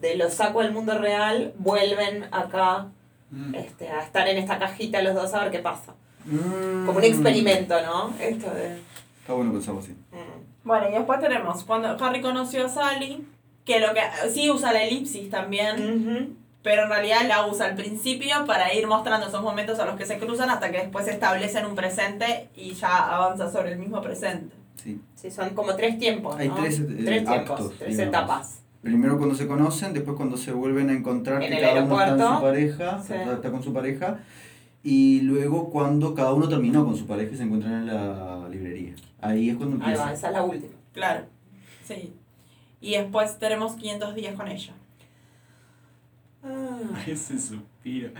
[0.00, 2.88] de los saco al mundo real, vuelven acá
[3.32, 3.54] Mm.
[3.54, 5.94] este, a estar en esta cajita los dos a ver qué pasa.
[6.26, 6.84] Mm.
[6.86, 8.14] Como un experimento, ¿no?
[8.20, 8.76] Esto de...
[9.20, 9.92] Está bueno pensarlo así.
[9.92, 10.68] mm.
[10.68, 13.26] Bueno, y después tenemos cuando Harry conoció a Sally,
[13.64, 16.36] que lo que sí usa la elipsis también.
[16.62, 20.04] Pero en realidad la usa al principio para ir mostrando esos momentos a los que
[20.06, 24.00] se cruzan hasta que después se establecen un presente y ya avanza sobre el mismo
[24.00, 24.54] presente.
[24.76, 25.00] Sí.
[25.14, 26.54] Sí, son como tres tiempos, Hay ¿no?
[26.56, 28.08] tres, eh, tres tiempos, actos, tres digamos.
[28.16, 28.58] etapas.
[28.82, 31.94] Primero cuando se conocen, después cuando se vuelven a encontrar En que el cada uno
[32.00, 32.34] está en aeropuerto.
[32.36, 33.12] su pareja, Sí.
[33.32, 34.18] está, con su pareja,
[34.82, 38.94] y luego cuando cada uno terminó con su pareja y se encuentran en la librería.
[39.20, 40.04] Ahí es cuando Ahí empieza.
[40.06, 40.72] va, esa es la última.
[40.92, 41.26] Claro,
[41.86, 42.12] sí.
[42.80, 44.72] Y después tenemos 500 días con ella.
[47.06, 48.10] Ese suspiro.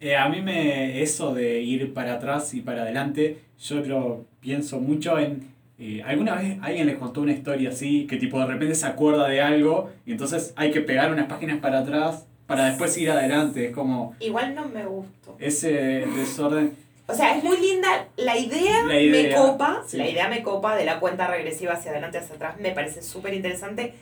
[0.00, 4.80] Eh, a mí me eso de ir para atrás y para adelante, yo lo pienso
[4.80, 5.48] mucho en...
[5.78, 9.28] eh, ¿Alguna vez alguien les contó una historia así, que tipo de repente se acuerda
[9.28, 13.66] de algo y entonces hay que pegar unas páginas para atrás para después ir adelante?
[13.66, 15.36] Es como Igual no me gustó.
[15.38, 15.70] ese
[16.16, 16.74] desorden.
[17.06, 19.98] O sea, es muy linda la idea, La idea, me copa, sí.
[19.98, 23.34] la idea me copa de la cuenta regresiva hacia adelante hacia atrás, me parece súper
[23.34, 23.92] interesante,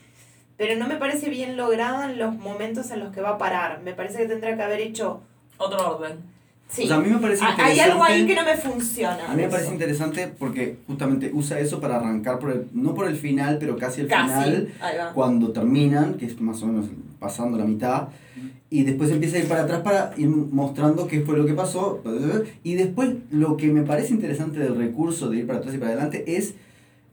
[0.60, 3.80] pero no me parece bien lograda en los momentos en los que va a parar.
[3.82, 5.22] Me parece que tendría que haber hecho...
[5.56, 6.18] Otro orden.
[6.68, 6.84] Sí.
[6.84, 9.24] O sea, a mí me parece Ah, Hay algo ahí que interesante- no me funciona.
[9.24, 9.50] A mí me Eso.
[9.52, 13.78] parece interesante porque justamente usa eso para arrancar por el, no por el final, pero
[13.78, 14.28] casi el Casi.
[14.28, 14.68] final,
[15.14, 18.08] cuando terminan, que es más o menos pasando la mitad,
[18.68, 22.02] y después empieza a ir para atrás para ir mostrando qué fue lo que pasó,
[22.62, 25.92] y después lo que me parece interesante del recurso de ir para atrás y para
[25.92, 26.52] adelante es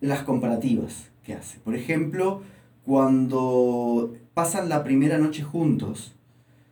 [0.01, 1.59] las comparativas que hace.
[1.59, 2.41] Por ejemplo,
[2.88, 6.13] cuando pasan la primera noche juntos,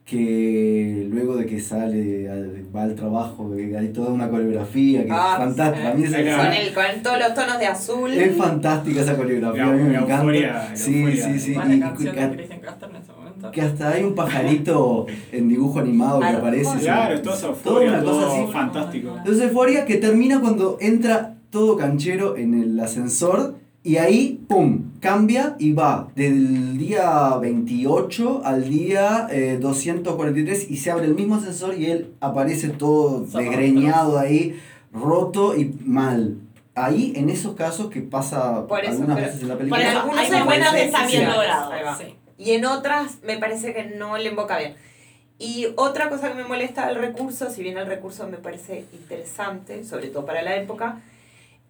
[0.06, 5.32] que luego de que sale, al- va al trabajo, hay toda una coreografía que Ah,
[5.34, 5.94] es fantástica.
[5.96, 6.04] Sí.
[6.04, 8.12] Con, el, con todos los tonos de azul.
[8.12, 10.16] es fantástica esa coreografía, La- a mí me encanta.
[10.18, 11.26] euforia, sí, euforia.
[11.26, 11.52] sí, sí.
[11.54, 13.52] Y- momento.
[13.52, 16.72] que hasta hay un pajarito en dibujo animado que aparece.
[16.78, 16.86] sí.
[16.86, 18.52] Claro, todo eso Toda una cosa así.
[18.54, 19.14] fantástico.
[19.18, 23.56] Entonces Euforia que termina cuando entra todo canchero en el ascensor
[23.86, 30.90] y ahí, ¡pum!, cambia y va del día 28 al día eh, 243 y se
[30.92, 33.34] abre el mismo ascensor y él aparece todo Zapatos.
[33.42, 34.60] desgreñado ahí,
[34.92, 36.38] roto y mal.
[36.74, 40.06] Ahí, en esos casos que pasa Por eso, algunas pero- veces en la Por película.
[40.06, 41.72] momentos buenas que está bien logrado.
[42.00, 42.16] Sí.
[42.38, 44.74] Y en otras me parece que no le invoca bien.
[45.38, 49.84] Y otra cosa que me molesta del recurso, si bien el recurso me parece interesante,
[49.86, 51.02] sobre todo para la época,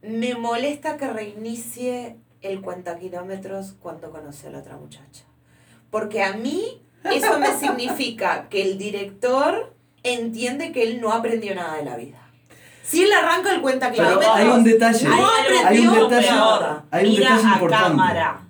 [0.07, 5.23] me molesta que reinicie el cuenta kilómetros cuando conoce a la otra muchacha.
[5.89, 11.77] Porque a mí eso me significa que el director entiende que él no aprendió nada
[11.77, 12.19] de la vida.
[12.83, 15.07] Si él arranca el cuenta Pero kilómetros, hay un detalle.
[15.07, 15.21] no Hay
[15.79, 16.29] un aprendió detalle.
[16.31, 16.85] nada.
[16.91, 17.87] Hay un Mira detalle a importante.
[17.89, 18.41] cámara.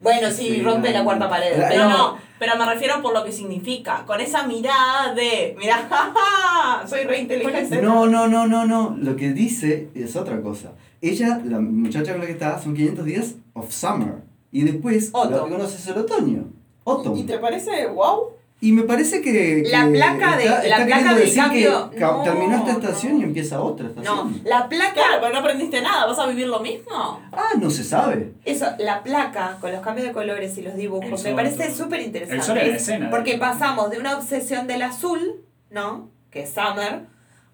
[0.00, 0.98] Bueno, sí, Sí, rompe no.
[0.98, 1.52] la cuarta pared.
[1.54, 1.96] Pero- Pero No.
[1.96, 4.04] no, pero me refiero por lo que significa.
[4.04, 7.80] Con esa mirada de, mira, jaja, soy re inteligente.
[7.80, 8.96] No, no, no, no, no.
[8.98, 10.72] Lo que dice es otra cosa.
[11.10, 14.14] Ella, la muchacha con la que está, son 500 días of summer.
[14.52, 16.44] Y después lo que conoce es el otoño.
[16.86, 17.16] Autumn.
[17.18, 18.34] ¿Y te parece wow?
[18.60, 19.32] Y me parece que.
[19.62, 22.78] que La placa de- está- la está placa del cambio- no, terminó esta no.
[22.78, 24.40] estación y empieza otra No, estación.
[24.44, 26.06] la placa, Claro, pero no aprendiste nada.
[26.06, 27.20] ¿Vas a vivir lo mismo?
[27.32, 28.32] Ah, no se sabe.
[28.44, 31.74] eso, la placa con los cambios de colores y los El dibujos me sol, parece
[31.74, 32.36] súper interesante.
[32.36, 33.10] El sol la escena.
[33.10, 36.08] Porque pasamos de una obsesión del azul, ¿no?
[36.30, 37.02] Que es Summer,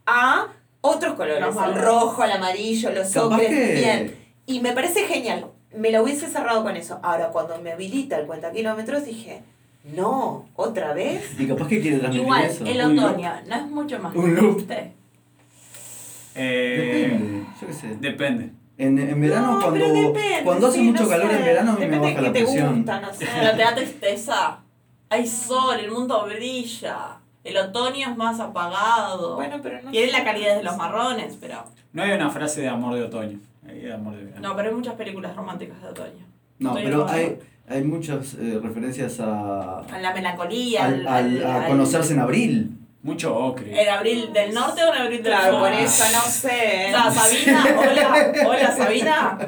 [0.06, 0.48] a
[0.80, 4.16] otros colores, el rojo, el amarillo, los ocres, que- bien.
[4.46, 5.46] Y me parece genial.
[5.76, 6.98] Me lo hubiese cerrado con eso.
[7.02, 9.42] Ahora, cuando me habilita el cuenta kilómetros, dije,
[9.94, 11.22] no, otra vez.
[11.38, 12.64] Y capaz que quiere transmitir Igual, eso.
[12.66, 14.66] el otoño no es mucho más Un loop.
[16.34, 17.96] Eh, Depende, yo qué sé.
[18.00, 18.50] depende.
[18.78, 21.36] En, en verano, No, cuando, depende, cuando hace sí, mucho no calor sé.
[21.36, 22.76] en verano, a mí me de baja la qué te presión.
[22.76, 23.26] gusta, no sé.
[23.38, 24.58] Pero te da tristeza.
[25.10, 27.18] Hay sol, el mundo brilla.
[27.44, 29.36] El otoño es más apagado.
[29.36, 30.18] Bueno, pero no Tiene sé.
[30.18, 31.64] la calidad de los marrones, pero.
[31.92, 33.38] No hay una frase de amor de otoño.
[33.66, 34.48] Hay de amor de verano.
[34.48, 36.26] No, pero hay muchas películas románticas de otoño.
[36.58, 37.38] No, Otoño pero hay,
[37.68, 42.20] hay muchas eh, referencias a, A la melancolía, al, al, al- a al- conocerse en
[42.20, 42.76] abril.
[43.02, 43.80] Mucho ocre.
[43.82, 45.60] ¿El abril del norte o el abril del Claro, sur?
[45.60, 46.86] por eso no sé.
[46.88, 49.38] O sea, Sabina, hola, hola Sabina.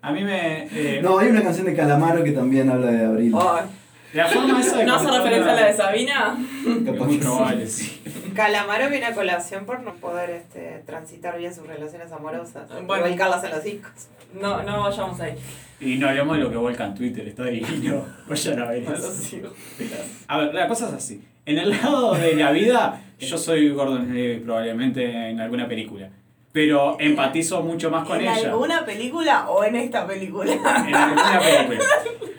[0.00, 0.68] A mí me.
[0.70, 3.34] eh, No, hay una canción de Calamaro que también habla de abril.
[4.14, 6.36] La forma esa de ¿No hace referencia a la de Sabina?
[6.86, 8.00] Capaz muy que sí.
[8.34, 12.68] Calamaro viene a colación por no poder este, transitar bien sus relaciones amorosas.
[12.86, 13.06] Bueno.
[13.06, 13.92] Y volcarlas en los discos.
[14.40, 15.34] No, no vayamos ahí.
[15.80, 18.04] Y no hablemos de lo que vuelca en Twitter, está divino.
[18.28, 19.12] Vayan a ver No lo eso.
[19.12, 19.50] sigo.
[20.28, 21.22] A ver, la cosa es así.
[21.46, 26.08] En el lado de la vida, yo soy Gordon Levy probablemente en alguna película.
[26.54, 28.50] Pero empatizo mucho más con ¿En ella.
[28.52, 30.52] alguna película o en esta película?
[30.54, 31.88] En alguna película.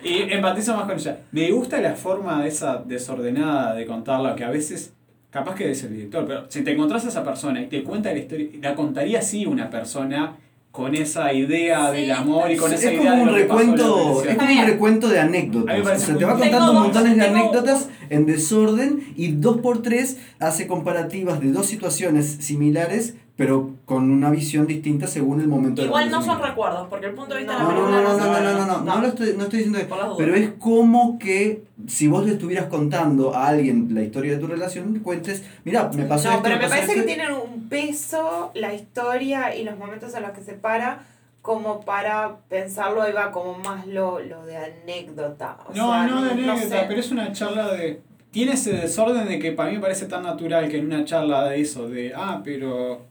[0.06, 1.18] Y empatizo más con ella.
[1.34, 4.94] Me gusta la forma esa desordenada de contarla, que a veces,
[5.32, 8.14] capaz que es el director, pero si te encontrás a esa persona y te cuenta
[8.14, 10.38] la historia, la contaría así una persona
[10.72, 13.36] con esa idea Sí, del amor y con es esa idea como de un lo
[13.36, 14.32] que pasó en recuento, adolescencia.
[14.32, 15.80] es como un recuento de anécdotas.
[15.80, 19.58] O sea, te va Tengo contando dos- montones de tengo- anécdotas en desorden y dos
[19.58, 25.48] por tres hace comparativas de dos situaciones similares, pero con una visión distinta según el
[25.48, 27.76] momento de la Igual no son recuerdos, porque el punto de vista de No, la
[27.76, 29.60] no, no, película no, no, se- no, no, no, no, no lo estoy, no estoy
[29.64, 30.16] diciendo dudas.
[30.18, 34.48] Pero es como que si vos le estuvieras contando a alguien la historia de tu
[34.48, 37.06] relación, cuentes, mira, me pasó No, esto, pero me me parece que esto".
[37.14, 41.00] tienen un peso la historia y los momentos en los que se para
[41.42, 45.58] como para pensarlo ahí va como más lo, lo de anécdota.
[45.68, 46.86] O No, sea, no de anécdota, sé.
[46.88, 48.02] pero es una charla de...
[48.32, 51.44] Tiene ese desorden de que para mí me parece tan natural que en una charla
[51.50, 53.06] de eso, de, ah, pero...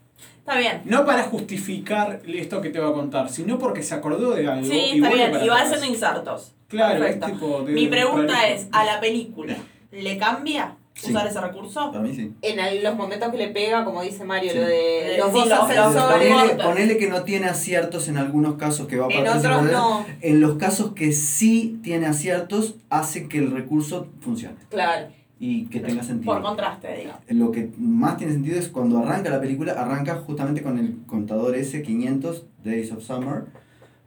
[0.46, 0.82] Está bien.
[0.84, 4.66] No para justificar esto que te va a contar, sino porque se acordó de algo.
[4.66, 5.30] Sí, y está bien.
[5.32, 6.52] para Y va haciendo insertos.
[6.68, 7.26] Claro, Perfecto.
[7.26, 9.56] es tipo de- Mi pregunta es, ¿a la película
[9.90, 11.10] le cambia Sí.
[11.12, 11.90] usar ese recurso?
[11.90, 12.32] Para mí sí.
[12.42, 14.58] En el- los momentos que le pega, como dice Mario, Sí.
[14.58, 16.32] lo de Eh, los sí, dos ascensores.
[16.62, 20.04] ponele- que no tiene aciertos en algunos casos que va para En otros no.
[20.20, 25.06] En los casos que sí tiene aciertos, hace que el recurso funcione Claro.
[25.38, 26.32] Y que tenga sentido.
[26.32, 27.12] Por contraste, digo.
[27.28, 31.54] Lo que más tiene sentido es cuando arranca la película, arranca justamente con el contador
[31.56, 33.44] S500, Days of Summer.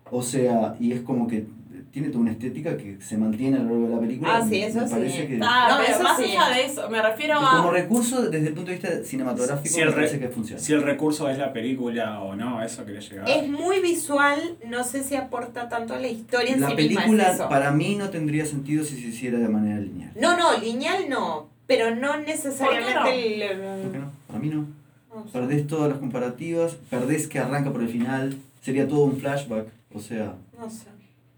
[0.09, 1.47] O sea, y es como que
[1.97, 4.37] tiene toda una estética que se mantiene a lo largo de la película.
[4.37, 4.93] Ah, sí, Me eso sí.
[4.93, 6.23] parece que- Ah, No, pero eso más sí.
[6.25, 7.71] allá de eso, me refiero y como a...
[7.71, 10.61] recurso, desde el punto de vista cinematográfico, Si me parece que funciona.
[10.61, 13.27] Si el recurso es la película o no, a eso quería llegar.
[13.27, 17.07] Es muy visual, no sé si aporta tanto a la historia en la sí película
[17.07, 17.23] misma.
[17.29, 17.49] es eso.
[17.49, 20.11] para mí no tendría sentido si se hiciera de manera lineal.
[20.21, 24.11] No, no, lineal no, pero no necesariamente ¿Por el- ¿Por qué no?
[24.27, 24.67] Para mí no.
[25.15, 25.23] no.
[25.33, 29.65] Perdés todas las comparativas, perdés que arranca por el final, sería todo un flashback.
[29.95, 30.85] O sea, No sé.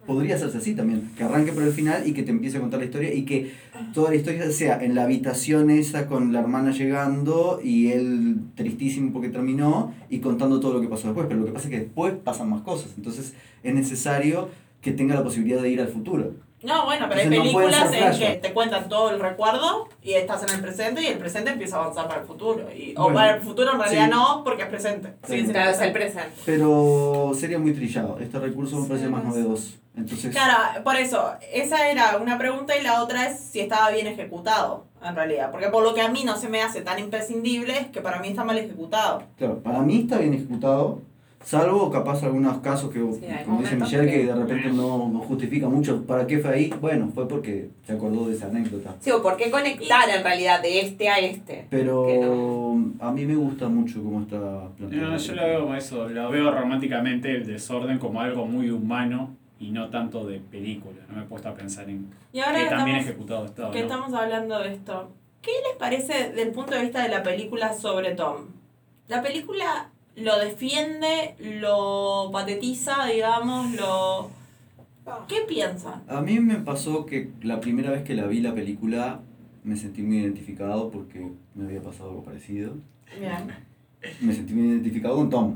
[0.10, 2.80] Podría hacerse así también, que arranque por el final y que te empiece a contar
[2.80, 3.52] la historia y que
[3.94, 9.14] toda la historia sea en la habitación esa con la hermana llegando y él tristísimo
[9.14, 11.80] porque terminó y contando todo lo que pasó después, pero lo que pasa es que
[11.82, 14.50] después pasan más cosas, entonces es necesario
[14.82, 16.34] que tenga la posibilidad de ir al futuro.
[16.62, 19.20] No, bueno, pero hay Entonces no pueden películas ser en que te cuentan todo el
[19.20, 22.68] recuerdo y estás en el presente y el presente empieza a avanzar para el futuro.
[22.76, 24.12] Y, o Bueno, para el futuro en realidad sí.
[24.12, 25.14] no, porque es presente.
[25.24, 25.34] Sí.
[25.34, 26.32] Siendo Claro, es el presente.
[26.46, 29.78] Pero sería muy trillado, este recurso me Sí, parece más no novedoso.
[30.00, 34.08] Entonces, Claro, por eso, esa era una pregunta y la otra es si estaba bien
[34.08, 35.52] ejecutado, en realidad.
[35.52, 38.20] Porque por lo que a mí no se me hace tan imprescindible es que para
[38.20, 39.24] mí está mal ejecutado.
[39.38, 41.02] claro, para mí está bien ejecutado,
[41.44, 45.20] salvo capaz algunos casos que, Sí, como dice Michelle, que que- de repente no, no
[45.22, 46.06] justifica mucho.
[46.06, 46.74] ¿Para qué fue ahí?
[46.82, 48.94] Bueno, fue porque se acordó de esa anécdota.
[49.00, 51.66] Sí, o por qué conectar en realidad de este a este.
[51.70, 52.94] Pero no.
[53.08, 54.38] a mí me gusta mucho cómo está
[54.78, 55.12] planteado.
[55.12, 59.36] No, yo lo veo como eso, lo veo románticamente el desorden como algo muy humano
[59.60, 60.98] y no tanto de película.
[61.10, 63.46] No me he puesto a pensar en Y ahora qué que tan bien estamos, ejecutado
[63.46, 63.68] está.
[63.68, 63.86] o que no.
[63.86, 68.16] estamos hablando de esto, ¿qué les parece del punto de vista de la película sobre
[68.16, 68.46] Tom?
[69.08, 74.32] La película lo defiende, lo patetiza, digamos, lo...
[75.28, 76.04] ¿Qué piensan?
[76.08, 79.22] A mí me pasó que la primera vez que la vi la película
[79.64, 82.76] me sentí muy identificado porque me había pasado algo parecido.
[83.20, 83.48] Bien.
[84.22, 85.56] Me sentí muy identificado con Tom.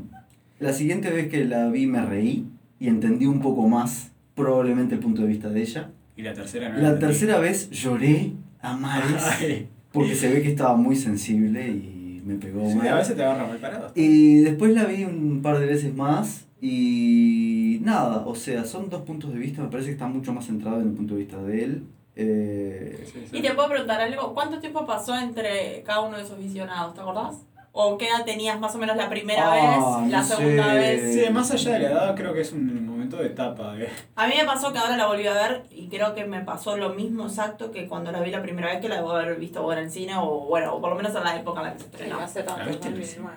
[0.59, 2.47] La siguiente vez que la vi me reí
[2.83, 5.91] y entendí un poco más probablemente el punto de vista de ella.
[6.17, 7.05] Y la tercera no La entendí.
[7.07, 12.35] tercera vez lloré a mares Ay, porque se ve que estaba muy sensible y me
[12.35, 12.87] pegó sí, mal.
[12.89, 13.91] a veces te agarra mal parado.
[13.95, 19.01] Y después la vi un par de veces más y nada, o sea, son dos
[19.03, 21.41] puntos de vista, me parece que está mucho más centrado en el punto de vista
[21.41, 21.83] de él.
[22.15, 23.37] Eh, Sí, sí.
[23.37, 26.93] Y te puedo preguntar algo, ¿cuánto tiempo pasó entre cada uno de esos visionados?
[26.93, 27.35] ¿Te acordás?
[27.75, 29.55] ¿O qué edad tenías más o menos la primera Ah,
[30.01, 30.77] vez, la no segunda sé.
[30.77, 31.13] vez?
[31.25, 33.73] Sí, más allá de la edad, creo que es un momento de etapa.
[33.73, 33.89] De...
[34.15, 36.77] A mí me pasó que ahora la volví a ver y creo que me pasó
[36.77, 39.65] lo mismo exacto que cuando la vi la primera vez que la debo haber visto
[39.65, 41.73] o en el cine o bueno, o por lo menos en la época en la
[41.73, 42.17] que se Sí, estrenó.
[42.17, 42.61] no hace tanto.
[42.61, 43.31] ¿La viste no.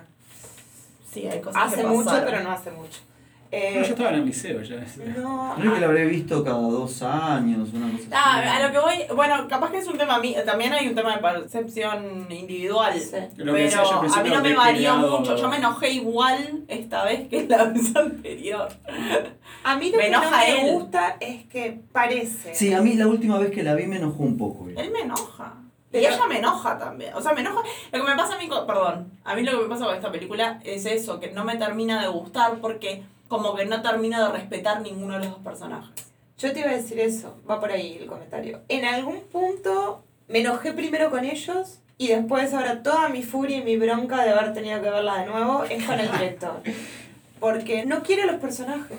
[1.10, 3.00] Sí, hay cosas Hace que mucho, pero no hace mucho.
[3.56, 4.84] No, Eh, yo estaba en el liceo ya.
[5.16, 8.48] no, creo que la habré visto cada dos años, una cosa Ah, así.
[8.62, 11.14] a lo que voy, bueno, capaz que es un tema, mi- también hay un tema
[11.16, 13.00] de percepción individual.
[13.00, 13.16] sí.
[13.36, 17.04] Lo que decía Pero a mí no me varió mucho, yo me enojé igual esta
[17.04, 18.68] vez que la vez anterior.
[19.64, 20.72] A mí lo Me que no enoja me él.
[20.74, 22.54] gusta es que parece.
[22.54, 24.68] Sí, a mí la última vez que la vi me enojó un poco.
[24.68, 24.74] eh.
[24.76, 25.54] Él me enoja.
[25.88, 27.14] Y Pero- ella me enoja también.
[27.14, 27.62] O sea, me enoja.
[27.90, 29.94] Lo que me pasa a mí, con- perdón, a mí lo que me pasa con
[29.94, 34.24] esta película es eso, que no me termina de gustar porque como que no termino
[34.24, 36.06] de respetar ninguno de los dos personajes.
[36.38, 38.60] Yo te iba a decir eso, va por ahí el comentario.
[38.68, 43.64] En algún punto me enojé primero con ellos y después ahora toda mi furia y
[43.64, 46.62] mi bronca de haber tenido que verla de nuevo es con el director.
[47.40, 48.98] Porque no quiere los personajes.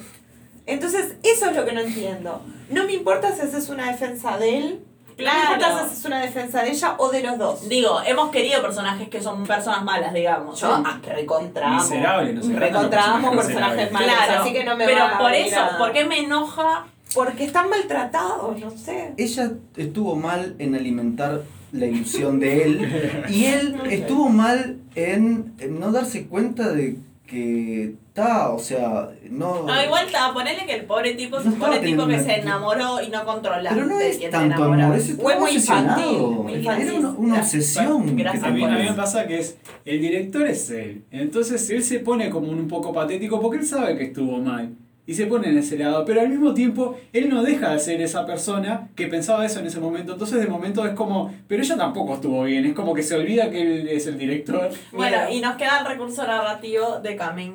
[0.65, 2.41] Entonces, eso es lo que no entiendo.
[2.69, 4.86] No me importa si haces una defensa de él,
[5.18, 5.80] no me importa Claro.
[5.80, 7.68] si haces una defensa de ella o de los dos.
[7.70, 10.60] Digo, hemos querido personajes que son personas malas, digamos.
[10.60, 11.84] Yo, ah, recontramos.
[11.89, 12.54] Miserable, no sé.
[12.54, 16.06] Recontramos personajes malos, Claro, así que no me pero va a por eso, ¿por qué
[16.06, 16.86] me enoja?
[17.14, 19.14] Porque están maltratados, no sé.
[19.18, 21.42] Ella estuvo mal en alimentar
[21.72, 27.96] la ilusión de él y él estuvo mal en, en no darse cuenta de que
[28.22, 29.64] está, o sea, no...
[29.64, 32.14] No, igual está, ponele que el pobre tipo es No un pobre estaba tipo que
[32.14, 33.70] teniendo se una- enamoró y no controla.
[33.74, 36.94] Pero no es tanto amor, es Fue muy infantil, muy Era infantil.
[36.94, 38.16] una, una obsesión.
[38.18, 38.44] Gracias.
[38.44, 41.84] que A mí, a mí me pasa que es, el director es él, entonces él
[41.84, 44.74] se pone como un poco patético porque él sabe que estuvo mal
[45.10, 48.02] y se pone en ese lado, pero al mismo tiempo él no deja de ser
[48.02, 51.78] esa persona que pensaba eso en ese momento, entonces de momento es como, pero ella
[51.78, 54.70] tampoco estuvo bien, es como que se olvida que él es el director.
[54.92, 57.54] Bueno, y nos queda el recurso narrativo de Coming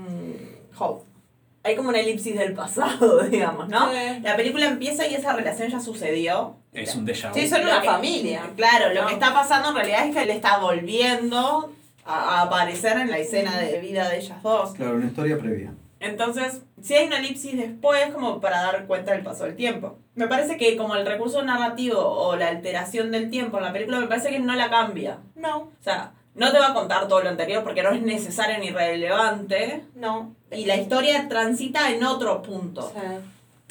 [0.82, 1.04] Hope.
[1.64, 3.90] hay como una elipsis del pasado, digamos, ¿no?
[3.92, 4.20] Sí.
[4.22, 6.56] La película empieza y esa relación ya sucedió.
[6.72, 7.34] Es un déjà vu.
[7.34, 8.50] Sí, son una que- familia.
[8.56, 9.06] Claro, lo ¿no?
[9.08, 11.72] que está pasando en realidad es que él está volviendo
[12.04, 14.72] a, a aparecer en la escena de vida de ellas dos.
[14.72, 15.72] Claro, una historia previa.
[16.00, 19.98] Entonces, si hay una elipsis después, como para dar cuenta del paso del tiempo.
[20.16, 24.00] Me parece que como el recurso narrativo o la alteración del tiempo en la película,
[24.00, 25.18] me parece que no la cambia.
[25.36, 28.58] No, O sea, no te va a contar todo lo anterior porque no es necesario
[28.58, 29.84] ni relevante.
[29.94, 30.34] no.
[30.50, 32.90] Y la historia transita en otro punto.
[32.92, 33.20] Sea,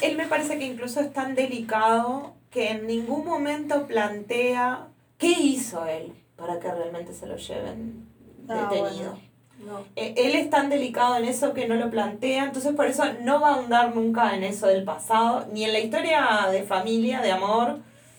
[0.02, 5.86] él me parece que incluso es tan delicado que en ningún momento plantea qué hizo
[5.86, 8.08] él para que realmente se lo lleven
[8.50, 9.18] Ah, detenido.
[9.66, 9.86] No.
[9.96, 13.40] Eh, Él es tan delicado en eso que no lo plantea, entonces por eso no
[13.40, 17.32] va a ahondar nunca en eso del pasado, ni en la historia de familia, de
[17.32, 17.78] amor,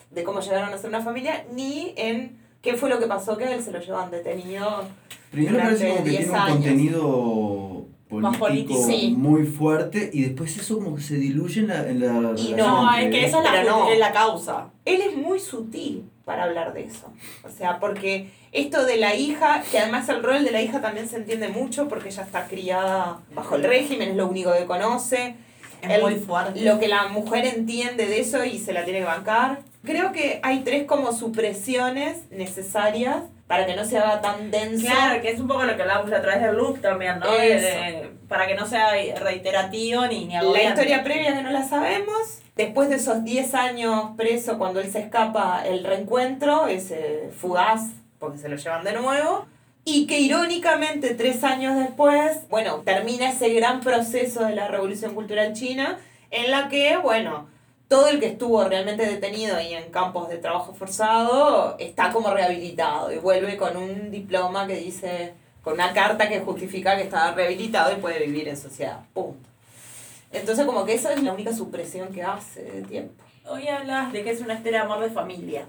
[0.09, 3.43] de cómo llegaron a ser una familia, ni en qué fue lo que pasó que
[3.45, 4.85] a él se lo llevan detenido.
[5.31, 6.55] Primero Durante parece como que 10 tiene un años.
[6.55, 9.13] contenido político, político, sí.
[9.17, 12.09] muy fuerte y después eso como que se diluye en la, en la Y
[12.53, 13.89] relación No, entre es que esa es la, no.
[13.91, 14.69] es la causa.
[14.85, 17.11] Él es muy sutil para hablar de eso.
[17.43, 21.09] O sea, porque esto de la hija, que además el rol de la hija también
[21.09, 25.35] se entiende mucho porque ella está criada bajo el régimen, es lo único que conoce.
[25.81, 26.61] Es Él- muy fuerte.
[26.61, 29.59] lo que la mujer entiende de eso y se la tiene que bancar.
[29.83, 34.85] Creo que hay tres como supresiones necesarias para que no se haga tan denso.
[34.87, 37.29] Claro, que es un poco lo que hablábamos a través del look también, ¿no?
[37.31, 42.39] De- para que no sea reiterativo ni, ni La historia previa que no la sabemos.
[42.55, 47.81] Después de esos 10 años preso, cuando él se escapa, el reencuentro es eh, fugaz,
[48.19, 49.45] porque se lo llevan de nuevo.
[49.85, 55.53] Y que irónicamente, tres años después, bueno, termina ese gran proceso de la Revolución Cultural
[55.53, 55.99] China,
[56.31, 57.47] en la que, bueno,
[57.93, 63.13] todo el que estuvo realmente detenido y en campos de trabajo forzado está como rehabilitado
[63.13, 67.95] y vuelve con un diploma que dice, con una carta que justifica que está rehabilitado
[67.95, 69.01] y puede vivir en sociedad.
[69.13, 69.47] Punto.
[70.31, 73.23] Entonces como que esa es la única supresión que hace de tiempo.
[73.47, 75.67] Hoy hablas de que es una historia de amor de familia.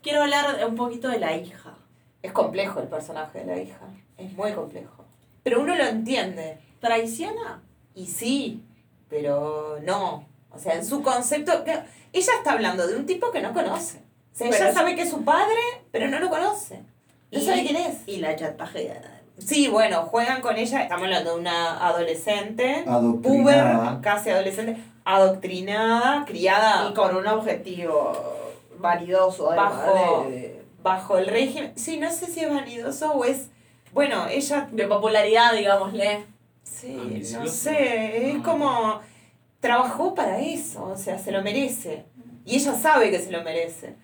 [0.00, 1.74] Quiero hablar un poquito de la hija.
[2.22, 3.90] es complejo el personaje de la hija.
[4.16, 5.04] Es muy complejo.
[5.42, 6.60] Pero uno lo entiende.
[6.80, 7.60] ¿Traiciona?
[7.94, 8.64] Y sí,
[9.10, 10.31] pero no.
[10.54, 11.64] O sea, en su concepto...
[11.64, 11.80] que-
[12.12, 13.98] Ella está hablando de un tipo que no conoce.
[13.98, 15.60] O sea, Pero ella es- sabe que es su padre,
[15.90, 16.82] pero no lo conoce.
[17.30, 17.96] No Y- sabe quién es.
[18.06, 19.00] Y la chantajea.
[19.38, 20.82] Sí, bueno, juegan con ella.
[20.82, 22.84] Estamos hablando de una adolescente.
[22.86, 23.90] Adoctrinada.
[23.92, 24.76] Puber, casi adolescente.
[25.04, 28.12] Adoctrinada, criada Y con un objetivo
[28.78, 29.46] vanidoso.
[29.54, 31.72] Bajo- De, de- bajo el régimen.
[31.76, 33.48] Sí, no sé si es vanidoso o es.
[33.92, 34.68] Bueno, ella.
[34.70, 36.24] de popularidad, digámosle.
[36.62, 38.28] Sí, no sé.
[38.30, 38.42] Es No.
[38.42, 39.00] como.
[39.62, 42.04] Trabajó para eso, o sea, se lo merece.
[42.44, 43.94] Y ella sabe que se lo merece.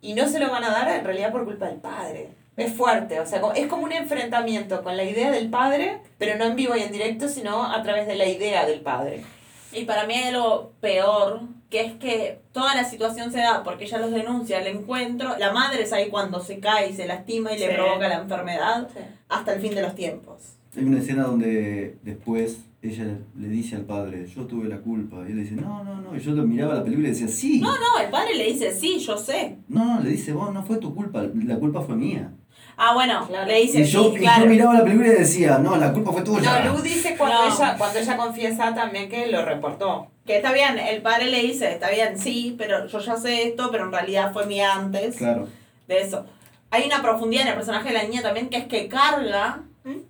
[0.00, 2.30] Y no se lo van a dar en realidad por culpa del padre.
[2.56, 6.44] Es fuerte, o sea, es como un enfrentamiento con la idea del padre, pero no
[6.46, 9.22] en vivo y en directo, sino a través de la idea del padre.
[9.72, 13.84] Y para mí hay algo peor, que es que toda la situación se da porque
[13.84, 17.52] ella los denuncia el encuentro, la madre es ahí cuando se cae y se lastima
[17.52, 19.00] y le provoca la enfermedad Sí.
[19.28, 20.54] hasta el fin de los tiempos.
[20.76, 22.58] Hay una escena donde después
[22.88, 25.16] ella le dice al padre, yo tuve la culpa.
[25.26, 26.16] Y él le dice, no, no, no.
[26.16, 27.60] Y yo lo miraba la película y decía, sí.
[27.60, 29.58] No, no, el padre le dice, sí, yo sé.
[29.68, 32.30] No, no, le dice, vos no fue tu culpa, la culpa fue mía.
[32.76, 33.46] Ah, bueno, Claro.
[33.46, 34.44] le dice, Y yo, sí, y claro.
[34.44, 36.64] yo miraba la película y decía, no, la culpa fue tuya.
[36.64, 37.54] No, Lu dice cuando, No.
[37.54, 40.08] ella, cuando ella confiesa también que lo reportó.
[40.26, 43.68] Que está bien, el padre le dice, está bien, sí, pero yo ya sé esto,
[43.70, 45.46] pero en realidad fue mía antes Claro.
[45.86, 46.26] de eso.
[46.70, 49.62] Hay una profundidad en el personaje de la niña también que es que carga.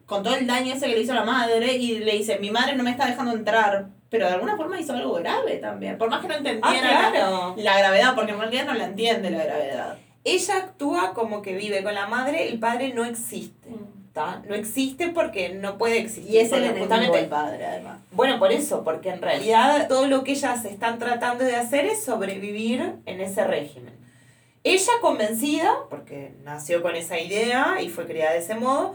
[0.07, 2.77] Con todo el daño ese que le hizo la madre y le dice, mi madre
[2.77, 6.21] no me está dejando entrar, pero de alguna forma hizo algo grave también, por más
[6.21, 7.55] que no Ah, entendiera la- claro.
[7.57, 9.99] la, gravedad, porque en realidad no la entiende la gravedad.
[10.23, 13.69] Ella actúa como que vive con la madre, el padre no existe.
[14.13, 14.43] ¿tá?
[14.49, 16.31] No existe porque no puede existir.
[16.33, 17.99] Y es el enemigo justamente- del padre, además.
[18.13, 22.05] Bueno, por eso, porque en realidad todo lo que ellas están tratando de hacer es
[22.05, 23.93] sobrevivir en ese régimen.
[24.63, 28.95] Ella convencida, porque nació con esa idea y fue criada de ese modo,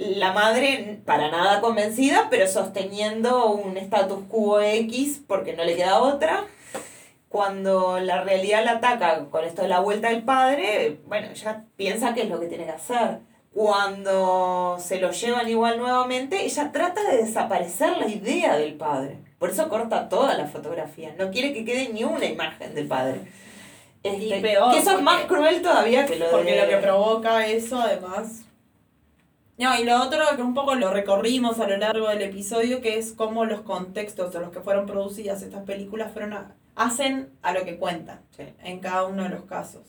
[0.00, 6.00] la madre para nada convencida, pero sosteniendo un status quo X porque no le queda
[6.00, 6.44] otra.
[7.28, 12.14] Cuando la realidad la ataca con esto de la vuelta del padre, bueno, ella piensa
[12.14, 13.18] que es lo que tiene que hacer.
[13.52, 19.18] Cuando se lo llevan igual nuevamente, ella trata de desaparecer la idea del padre.
[19.38, 21.14] Por eso corta toda la fotografía.
[21.18, 23.20] No quiere que quede ni una imagen del padre.
[24.02, 26.30] Este, Y peor, que eso es más cruel todavía que lo de...
[26.30, 28.44] Porque lo que provoca eso, además.
[29.60, 32.96] No, y lo otro que un poco lo recorrimos a lo largo del episodio, que
[32.98, 37.52] es cómo los contextos en los que fueron producidas estas películas fueron a- hacen a
[37.52, 38.44] lo que cuentan Sí.
[38.64, 39.82] en cada uno de los casos.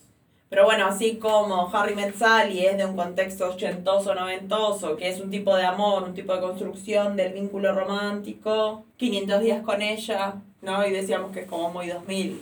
[0.49, 5.22] Pero bueno, así como Harry Met Sally es de un contexto ochentoso, noventoso, que es
[5.22, 10.35] un tipo de amor, un tipo de construcción del vínculo romántico, 500 días con ella,
[10.61, 10.85] ¿no?
[10.85, 12.41] Y decíamos que es como muy 2000,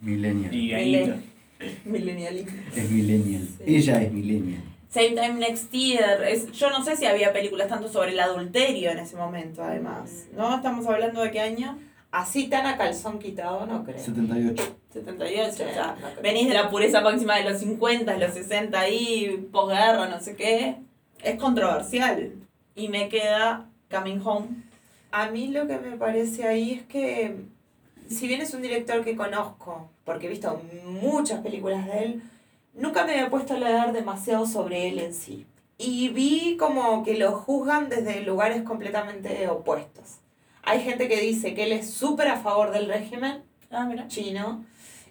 [0.00, 0.52] Millennial.
[0.52, 1.14] Y ahí.
[1.84, 2.44] millennial.
[2.74, 3.42] Es millennial.
[3.58, 3.76] Sí.
[3.76, 4.62] Ella es millennial.
[4.96, 6.22] Same Time Next Year.
[6.24, 10.24] Es, yo no sé si había películas tanto sobre el adulterio en ese momento, además.
[10.34, 10.56] ¿No?
[10.56, 11.78] Estamos hablando de qué año?
[12.10, 13.98] Así tan a calzón quitado, no creo.
[13.98, 14.76] 78.
[14.94, 15.88] 78, Sí, ya.
[16.00, 16.22] no creo.
[16.22, 20.76] Venís de la pureza máxima de los 50, los 60 ahí, posguerra, no sé qué.
[21.22, 22.32] Es controversial.
[22.74, 24.46] Y me queda Coming Home.
[25.10, 27.36] A mí lo que me parece ahí es que,
[28.08, 32.22] si bien es un director que conozco, porque he visto muchas películas de él,
[32.76, 35.46] nunca me había puesto a leer demasiado sobre él en sí.
[35.78, 40.18] Y vi como que lo juzgan desde lugares completamente opuestos.
[40.62, 44.08] Hay gente que dice que él es súper a favor del régimen Ah, mira.
[44.08, 44.64] chino.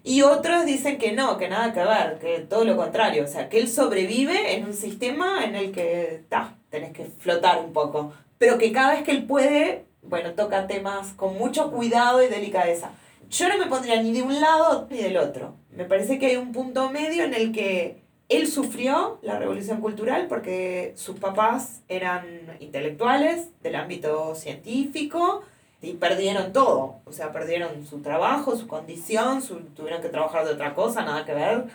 [0.03, 3.23] Y otros dicen que no, que nada que ver, que todo lo contrario.
[3.23, 7.59] O sea, que él sobrevive en un sistema en el que ta, tenés que flotar
[7.59, 8.13] un poco.
[8.37, 12.91] Pero que cada vez que él puede, bueno, toca temas con mucho cuidado y delicadeza.
[13.29, 15.55] Yo no me pondría ni de un lado ni del otro.
[15.71, 20.27] Me parece que hay un punto medio en el que él sufrió la revolución cultural
[20.27, 22.25] porque sus papás eran
[22.59, 25.43] intelectuales del ámbito científico
[25.81, 26.95] y perdieron todo.
[27.05, 29.41] O sea, perdieron su trabajo, su condición,
[29.75, 31.65] tuvieron que trabajar de otra cosa, nada que ver.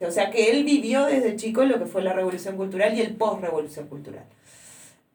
[0.00, 3.16] O sea, que él vivió desde chico lo que fue la revolución cultural y el
[3.16, 4.24] post-revolución cultural.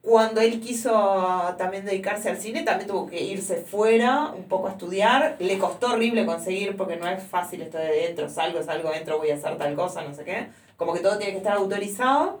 [0.04, 4.72] Cuando él quiso también dedicarse al cine, también tuvo que irse fuera un poco a
[4.72, 5.36] estudiar.
[5.38, 9.30] Le costó horrible conseguir porque no es fácil esto de dentro, salgo, salgo, dentro, voy
[9.30, 10.48] a hacer tal cosa, no sé qué.
[10.76, 12.40] Como que todo tiene que estar autorizado.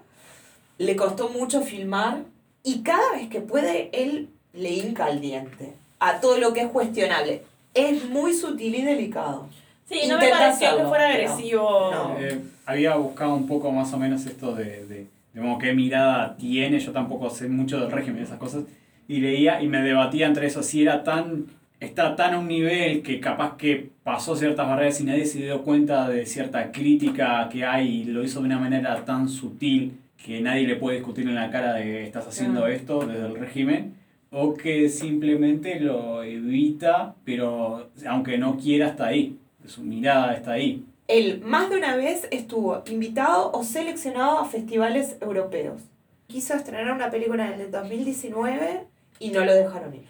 [0.76, 2.18] Le costó mucho filmar
[2.62, 6.68] y cada vez que puede, él le hinca al diente a todo lo que es
[6.68, 7.44] cuestionable.
[7.72, 9.48] Es muy sutil y delicado.
[9.88, 11.90] Sí, no me pareció que fuera agresivo.
[11.90, 12.16] no.
[12.18, 16.92] Eh, había buscado un poco más o menos esto de como qué mirada tiene, yo
[16.92, 18.64] tampoco sé mucho del régimen y esas cosas,
[19.08, 21.46] y leía y me debatía entre eso, si era tan,
[21.80, 25.62] está tan a un nivel que capaz que pasó ciertas barreras y nadie se dio
[25.62, 30.40] cuenta de cierta crítica que hay y lo hizo de una manera tan sutil que
[30.40, 33.94] nadie le puede discutir en la cara de estás haciendo esto desde el régimen,
[34.30, 39.36] o que simplemente lo evita, pero aunque no quiera está ahí,
[39.66, 40.82] su mirada está ahí.
[41.08, 45.82] Él más de una vez estuvo invitado o seleccionado a festivales europeos.
[46.26, 48.86] Quiso estrenar una película en el 2019
[49.18, 50.08] y no lo dejaron ir.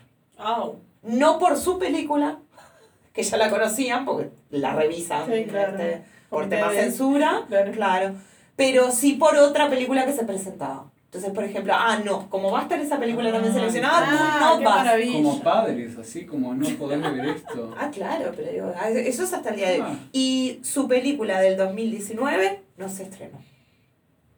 [1.03, 2.39] No por su película,
[3.13, 5.77] que ya la conocían porque la revisan Sí, claro.
[5.77, 7.73] este, por tema censura, Claro.
[7.73, 8.15] claro.
[8.57, 10.91] Pero sí por otra película que se presentaba.
[11.15, 14.39] Entonces, por ejemplo, ah, no, como va a estar esa película también Ah, seleccionada, Ah,
[14.41, 14.77] tú no qué vas.
[14.85, 15.13] maravilla.
[15.13, 17.73] Como padres, así como no poder ver esto.
[17.79, 19.87] Ah, claro, pero digo, ah, eso es hasta el día de hoy.
[19.89, 19.99] Ah.
[20.13, 23.39] Y su película del 2019 no se estrenó.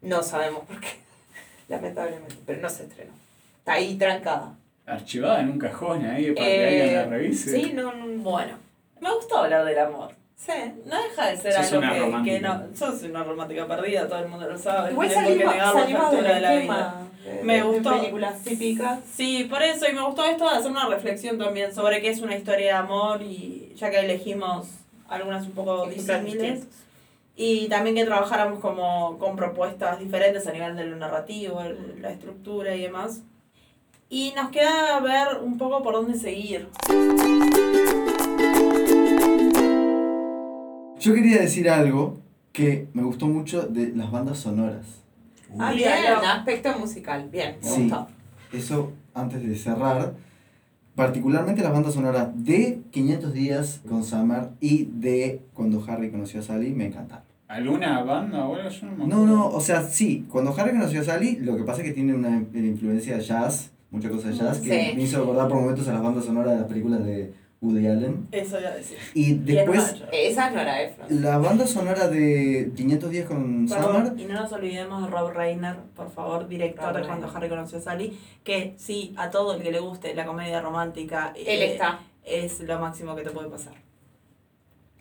[0.03, 0.89] No sabemos por qué,
[1.67, 3.11] lamentablemente, pero no se estrenó.
[3.57, 4.53] Está ahí trancada.
[4.85, 7.51] Archivada en un cajón ahí para que alguien la Eh, revise.
[7.59, 8.53] sí, no, no, Bueno,
[9.01, 10.11] me gustó hablar del amor.
[10.37, 10.51] Sí.
[10.85, 12.35] No deja de ser Sos algo que, romántica.
[12.35, 12.63] que no.
[12.75, 14.91] Sos una romántica perdida, todo el mundo lo sabe.
[14.91, 17.01] Igual salimos, negar la salimos factura del de la vida.
[17.25, 17.97] de, Me de gustó.
[17.97, 18.99] películas típicas.
[19.13, 22.21] Sí, por eso, y me gustó esto de hacer una reflexión también sobre qué es
[22.21, 24.67] una historia de amor, y ya que elegimos
[25.09, 26.65] algunas un poco disímiles,
[27.35, 32.11] y también que trabajáramos como con propuestas diferentes a nivel de lo narrativo, el- la
[32.11, 33.21] estructura y demás.
[34.09, 36.69] Y nos queda ver un poco por dónde seguir.
[40.99, 42.19] Yo quería decir algo
[42.51, 44.85] que me gustó mucho de las bandas sonoras.
[45.59, 46.13] Ah, bien, Bien.
[46.29, 47.29] aspecto musical.
[47.31, 47.81] Bien, me Sí.
[47.83, 48.07] gustó.
[48.51, 50.13] Eso antes de cerrar.
[50.95, 56.43] Particularmente las bandas sonoras de 500 días con Summer y de cuando Harry conoció a
[56.43, 57.23] Sally me encantaron.
[57.47, 58.67] ¿Alguna banda o algo?
[58.69, 59.25] Yo no me No, acuerdo.
[59.27, 62.15] no, o sea, sí, cuando Harry conoció a Sally, lo que pasa es que tiene
[62.15, 64.95] una influencia de jazz, mucha cosa de jazz, que Sí.
[64.95, 68.27] me hizo acordar por momentos a las bandas sonoras de las películas de Woody Allen.
[68.31, 68.97] Eso iba a decir.
[69.15, 70.05] Y después, Mayo.
[70.11, 71.21] Esa es Nora Ephron.
[71.23, 75.31] la banda sonora de 500 días con Perdón, Summer, y no nos olvidemos de Rob
[75.31, 77.27] Reiner, por favor, director de Cuando.
[77.35, 81.33] Harry conoció a Sally, que sí, a todo el que le guste la comedia romántica,
[81.35, 81.99] Él eh, está.
[82.23, 83.73] es lo máximo que te puede pasar.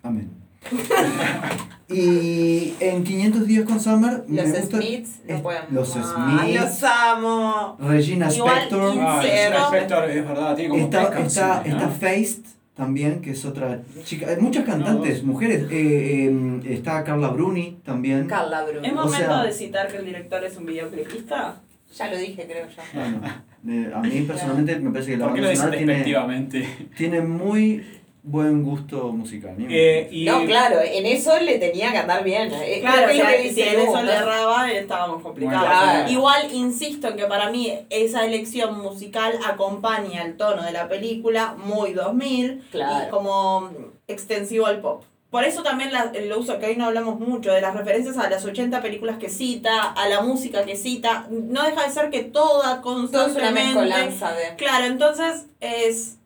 [0.03, 0.31] amén.
[1.89, 6.15] y en 500 días con Summer, me Los gusta Smiths no pueden los más.
[6.43, 6.61] Smiths.
[6.61, 7.77] Los amo.
[7.81, 8.95] Regina Spector.
[9.01, 9.21] Ah.
[9.23, 11.91] Regina Spector, es verdad, tiene como Está, está, canciones, está ¿no?
[11.93, 12.43] Faced
[12.75, 14.27] también, que es otra chica.
[14.29, 15.63] Hay muchas cantantes, No, mujeres.
[15.71, 18.27] Eh, eh, está Carla Bruni también.
[18.27, 18.87] Carla Bruni.
[18.87, 21.57] ¿Es O momento sea- de citar que el director es un videoclipista?
[21.97, 22.83] Ya lo dije, creo yo.
[22.93, 23.21] Bueno,
[23.69, 27.21] eh, a mí personalmente me parece que la ¿Por qué lo banda sonora tiene, tiene
[27.23, 27.83] muy
[28.28, 29.55] buen gusto musical.
[29.70, 32.48] Eh, y No, claro, en eso le tenía que andar bien.
[32.81, 34.19] Claro, que o lo sea, que si dice en eso le ¿no?
[34.19, 35.61] erraba, estábamos complicados.
[35.66, 36.11] Bueno, Claro.
[36.11, 41.55] Igual insisto en que para mí esa elección musical acompaña el tono de la película,
[41.57, 43.07] muy 2000, Claro.
[43.07, 43.70] y como
[44.09, 45.05] extensivo al pop.
[45.31, 48.28] Por eso también la- lo uso, que hoy no hablamos mucho, de las referencias a
[48.28, 52.23] las 80 películas que cita, a la música que cita, no deja de ser que
[52.24, 53.74] toda Todo es una constantemente...
[53.74, 54.57] mezcolanza de.
[54.57, 56.16] Claro, entonces es...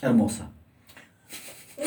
[0.00, 0.50] Hermosa.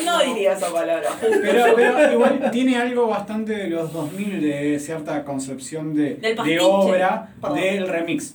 [0.04, 1.08] No diría esa palabra.
[1.20, 6.60] Pero, pero igual tiene algo bastante de los 2000 de cierta concepción de, Del de
[6.60, 7.58] obra Perdón.
[7.60, 8.34] del remix.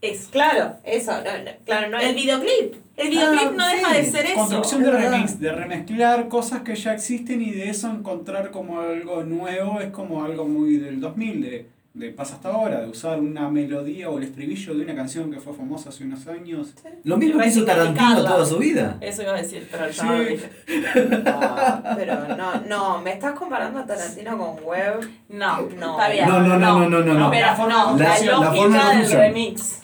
[0.00, 2.14] Es Claro, eso, no, no, claro, no el es.
[2.16, 2.74] videoclip.
[2.96, 4.34] El videoclip Ah, no deja de ser eso.
[4.36, 9.22] Construcción de remix, de remezclar cosas que ya existen y de eso encontrar como algo
[9.24, 11.66] nuevo es como algo muy del 2000, de,
[11.98, 15.40] de pasa hasta ahora, de usar una melodía o el estribillo de una canción que
[15.40, 16.72] fue famosa hace unos años.
[17.04, 18.96] Lo mismo que hizo Tarantino toda su vida.
[19.00, 20.00] Eso iba a decir, pero Sí.
[20.02, 21.18] no.
[21.28, 25.08] No, pero no, no, me estás comparando a Tarantino con Web.
[25.28, 25.98] No, No.
[25.98, 26.28] está bien.
[26.28, 27.14] No, no, no, no, no, no, no.
[27.18, 29.82] No, de la, la forma del remix.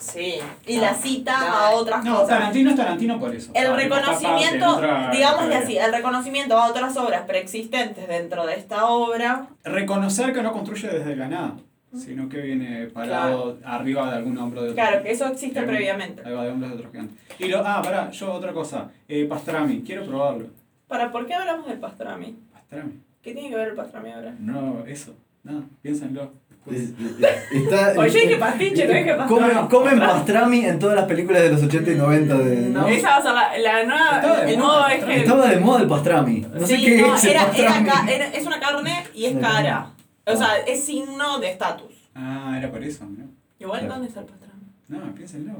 [0.00, 0.34] Sí.
[0.66, 1.46] Y No, la cita no.
[1.54, 2.28] a otras No, cosas.
[2.28, 3.50] Tarantino es Tarantino por eso.
[3.54, 8.46] El o sea, en reconocimiento, otra digámosle así, el reconocimiento a otras obras preexistentes dentro
[8.46, 9.48] de esta obra.
[9.64, 11.56] Reconocer que no construye desde la nada,
[11.96, 14.82] sino que viene parado arriba de algún hombro de otro.
[14.82, 16.22] Claro, que eso existe Algún- previamente.
[16.22, 17.14] Arriba de hombros de otro gigante.
[17.38, 18.90] Y lo, ah, pará, yo otra cosa.
[19.08, 20.46] Eh, pastrami, quiero probarlo.
[20.86, 22.36] ¿Para por qué hablamos del pastrami?
[22.52, 22.92] Pastrami.
[23.22, 24.34] ¿Qué tiene que ver el pastrami ahora?
[24.38, 25.14] No, eso.
[25.44, 26.32] No, piénsenlo.
[26.70, 29.28] Es- es- Está, Oye, dije pastiche, no dije pastrami.
[29.52, 32.56] Comen, comen pastrami en todas las películas de los 80 y 90 de.
[32.70, 32.86] ¿no?
[32.88, 34.98] Esa va a ser la, la nueva, Estaba de el moda nuevo el eje.
[35.00, 35.20] pastrami.
[35.20, 36.40] Estaba de moda el pastrami.
[36.54, 37.88] No sé Sí, qué no, es era, era pastrami.
[37.88, 39.90] ca- era- es una carne y es cara.
[40.26, 41.94] O sea, es signo de estatus.
[42.14, 43.24] Ah, era por eso, ¿no?
[43.58, 43.94] Igual, Claro.
[43.94, 44.62] ¿dónde está el pastrami?
[44.88, 45.52] No, piénsenlo.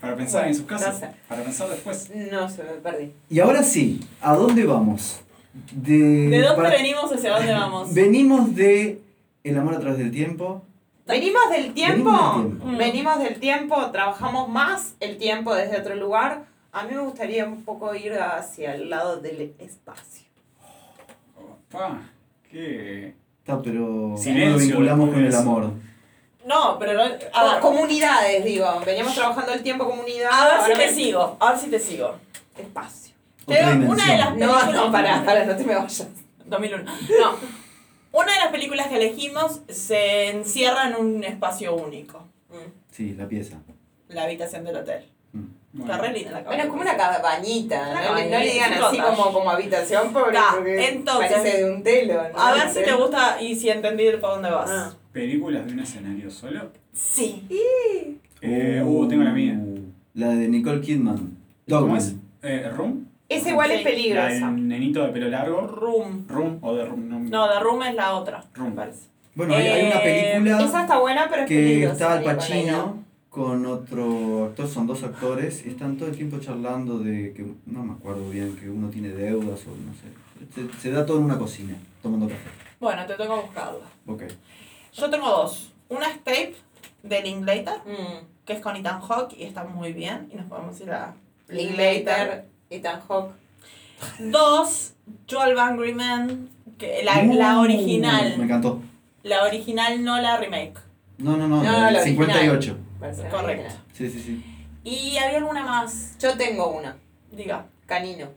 [0.00, 0.94] Para pensar en sus casas.
[0.94, 1.10] no sé.
[1.28, 2.10] Para pensar después.
[2.32, 3.12] No sé, me perdí.
[3.30, 5.20] Y ahora sí, ¿a dónde vamos?
[5.70, 5.92] De,
[6.28, 7.94] ¿De dónde para- venimos hacia dónde vamos?
[7.94, 9.00] Venimos de
[9.44, 10.62] El amor a través del tiempo.
[11.06, 12.10] Venimos del tiempo.
[12.12, 12.66] Venimos del tiempo.
[12.66, 12.76] Mm.
[12.78, 16.44] Venimos del tiempo, trabajamos más el tiempo desde otro lugar.
[16.72, 20.26] A mí me gustaría un poco ir hacia el lado del espacio.
[21.36, 22.00] Opa,
[22.50, 23.14] qué.
[23.40, 25.70] Está, pero ¿cómo Silencio lo vinculamos con el amor?
[26.46, 27.02] No, pero no.
[27.02, 28.66] A Co- ver, comunidades, digo.
[28.86, 30.30] Veníamos trabajando el tiempo comunidad.
[30.32, 31.36] a ver ahora si te sigo.
[31.40, 32.14] A ver si te sigo.
[32.56, 33.14] Espacio.
[33.46, 34.36] Otra una de las.
[34.36, 36.06] No, no, para, para, no te me vayas.
[36.46, 36.84] 2001.
[36.84, 37.61] No.
[38.12, 42.26] Una de las películas que elegimos se encierra en un espacio único.
[42.90, 43.56] Sí, la pieza.
[44.08, 45.04] La habitación del hotel.
[45.32, 45.80] Mm.
[45.80, 47.80] Está re linda la Bueno, es como una cabañita.
[47.90, 51.32] Una no, le- no cabañita, le digan así como, como habitación porque, Ta, porque entonces,
[51.32, 52.14] parece de un telo.
[52.14, 52.38] ¿no?
[52.38, 54.68] A ver si te gusta y si entendí por dónde vas.
[54.70, 54.94] Ah.
[55.12, 56.70] ¿Películas de un escenario solo?
[56.92, 57.46] Sí.
[58.42, 59.58] Eh, uh, tengo la mía.
[60.14, 61.38] La de Nicole Kidman.
[61.68, 62.14] ¿Cómo es?
[62.42, 63.06] Eh, ¿Room?
[63.36, 63.74] Esa igual Sí.
[63.74, 64.28] es La peligrosa.
[64.50, 65.60] del nenito de pelo largo.
[65.66, 66.26] Room.
[66.28, 67.08] ¿Room o de Room?
[67.08, 68.44] No, No, The Room es la otra.
[68.54, 68.74] Room.
[68.74, 69.08] Parece.
[69.34, 71.92] Bueno, hay, hay una Eh, película Esa está buena, pero es que peligrosa.
[71.94, 72.34] está Al la.
[72.36, 77.46] Pacino con otro actor, son dos actores, y están todo el tiempo charlando de que,
[77.64, 80.70] no me acuerdo bien, que uno tiene deudas o no sé.
[80.74, 82.50] Se, se da todo en una cocina, tomando café.
[82.78, 83.86] Bueno, te toca buscarla.
[84.06, 84.24] Ok.
[84.92, 85.72] Yo tengo dos.
[85.88, 86.54] Una es Tape
[87.04, 88.26] de Linklater, Mm.
[88.44, 90.28] que es con Ethan Hawke y está muy bien.
[90.30, 91.14] Y nos podemos ir a
[91.48, 93.34] Linklater, Ethan Hawke.
[94.18, 94.94] Dos,
[95.28, 98.32] 12 Angry Men, que la, Uh, la Me original.
[98.40, 98.80] encantó.
[99.22, 100.78] La original, no la remake.
[101.18, 102.76] No, no, no, No, la la 58.
[102.98, 103.74] Parece Correcto.
[103.92, 104.44] Sí, sí, sí.
[104.84, 106.16] Y había alguna más.
[106.18, 106.96] Yo tengo una.
[107.30, 107.66] Diga.
[107.86, 108.28] Canino.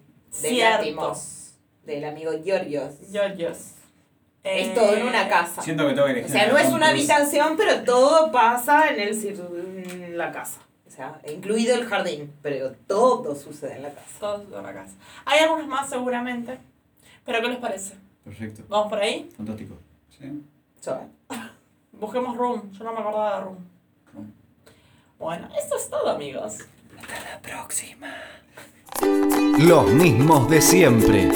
[0.42, 0.52] De.
[0.54, 1.54] Látimos.
[1.86, 2.94] Del amigo Giorgios.
[3.12, 3.72] Georgios.
[4.44, 5.64] Es todo en una casa.
[5.64, 6.32] Siento que tengo que O elegir.
[6.32, 9.26] sea, no es una habitación, pero todo pasa en, el,
[10.04, 10.60] en la casa.
[10.96, 14.08] O sea, incluido el jardín, pero todo sucede en la casa.
[14.18, 14.94] Todos en la casa.
[15.26, 16.58] Hay algunas más seguramente.
[17.26, 17.96] Pero ¿qué les parece?
[18.24, 18.64] Perfecto.
[18.70, 19.30] ¿Vamos por ahí?
[19.36, 19.76] Fantástico.
[20.18, 20.42] Sí.
[20.82, 21.02] Yo,
[22.00, 22.72] Busquemos Room.
[22.72, 23.58] Yo no me acordaba de Room.
[24.14, 24.34] Room.
[25.20, 26.60] Bueno, eso es todo, amigos.
[29.60, 31.30] Los mismos de siempre.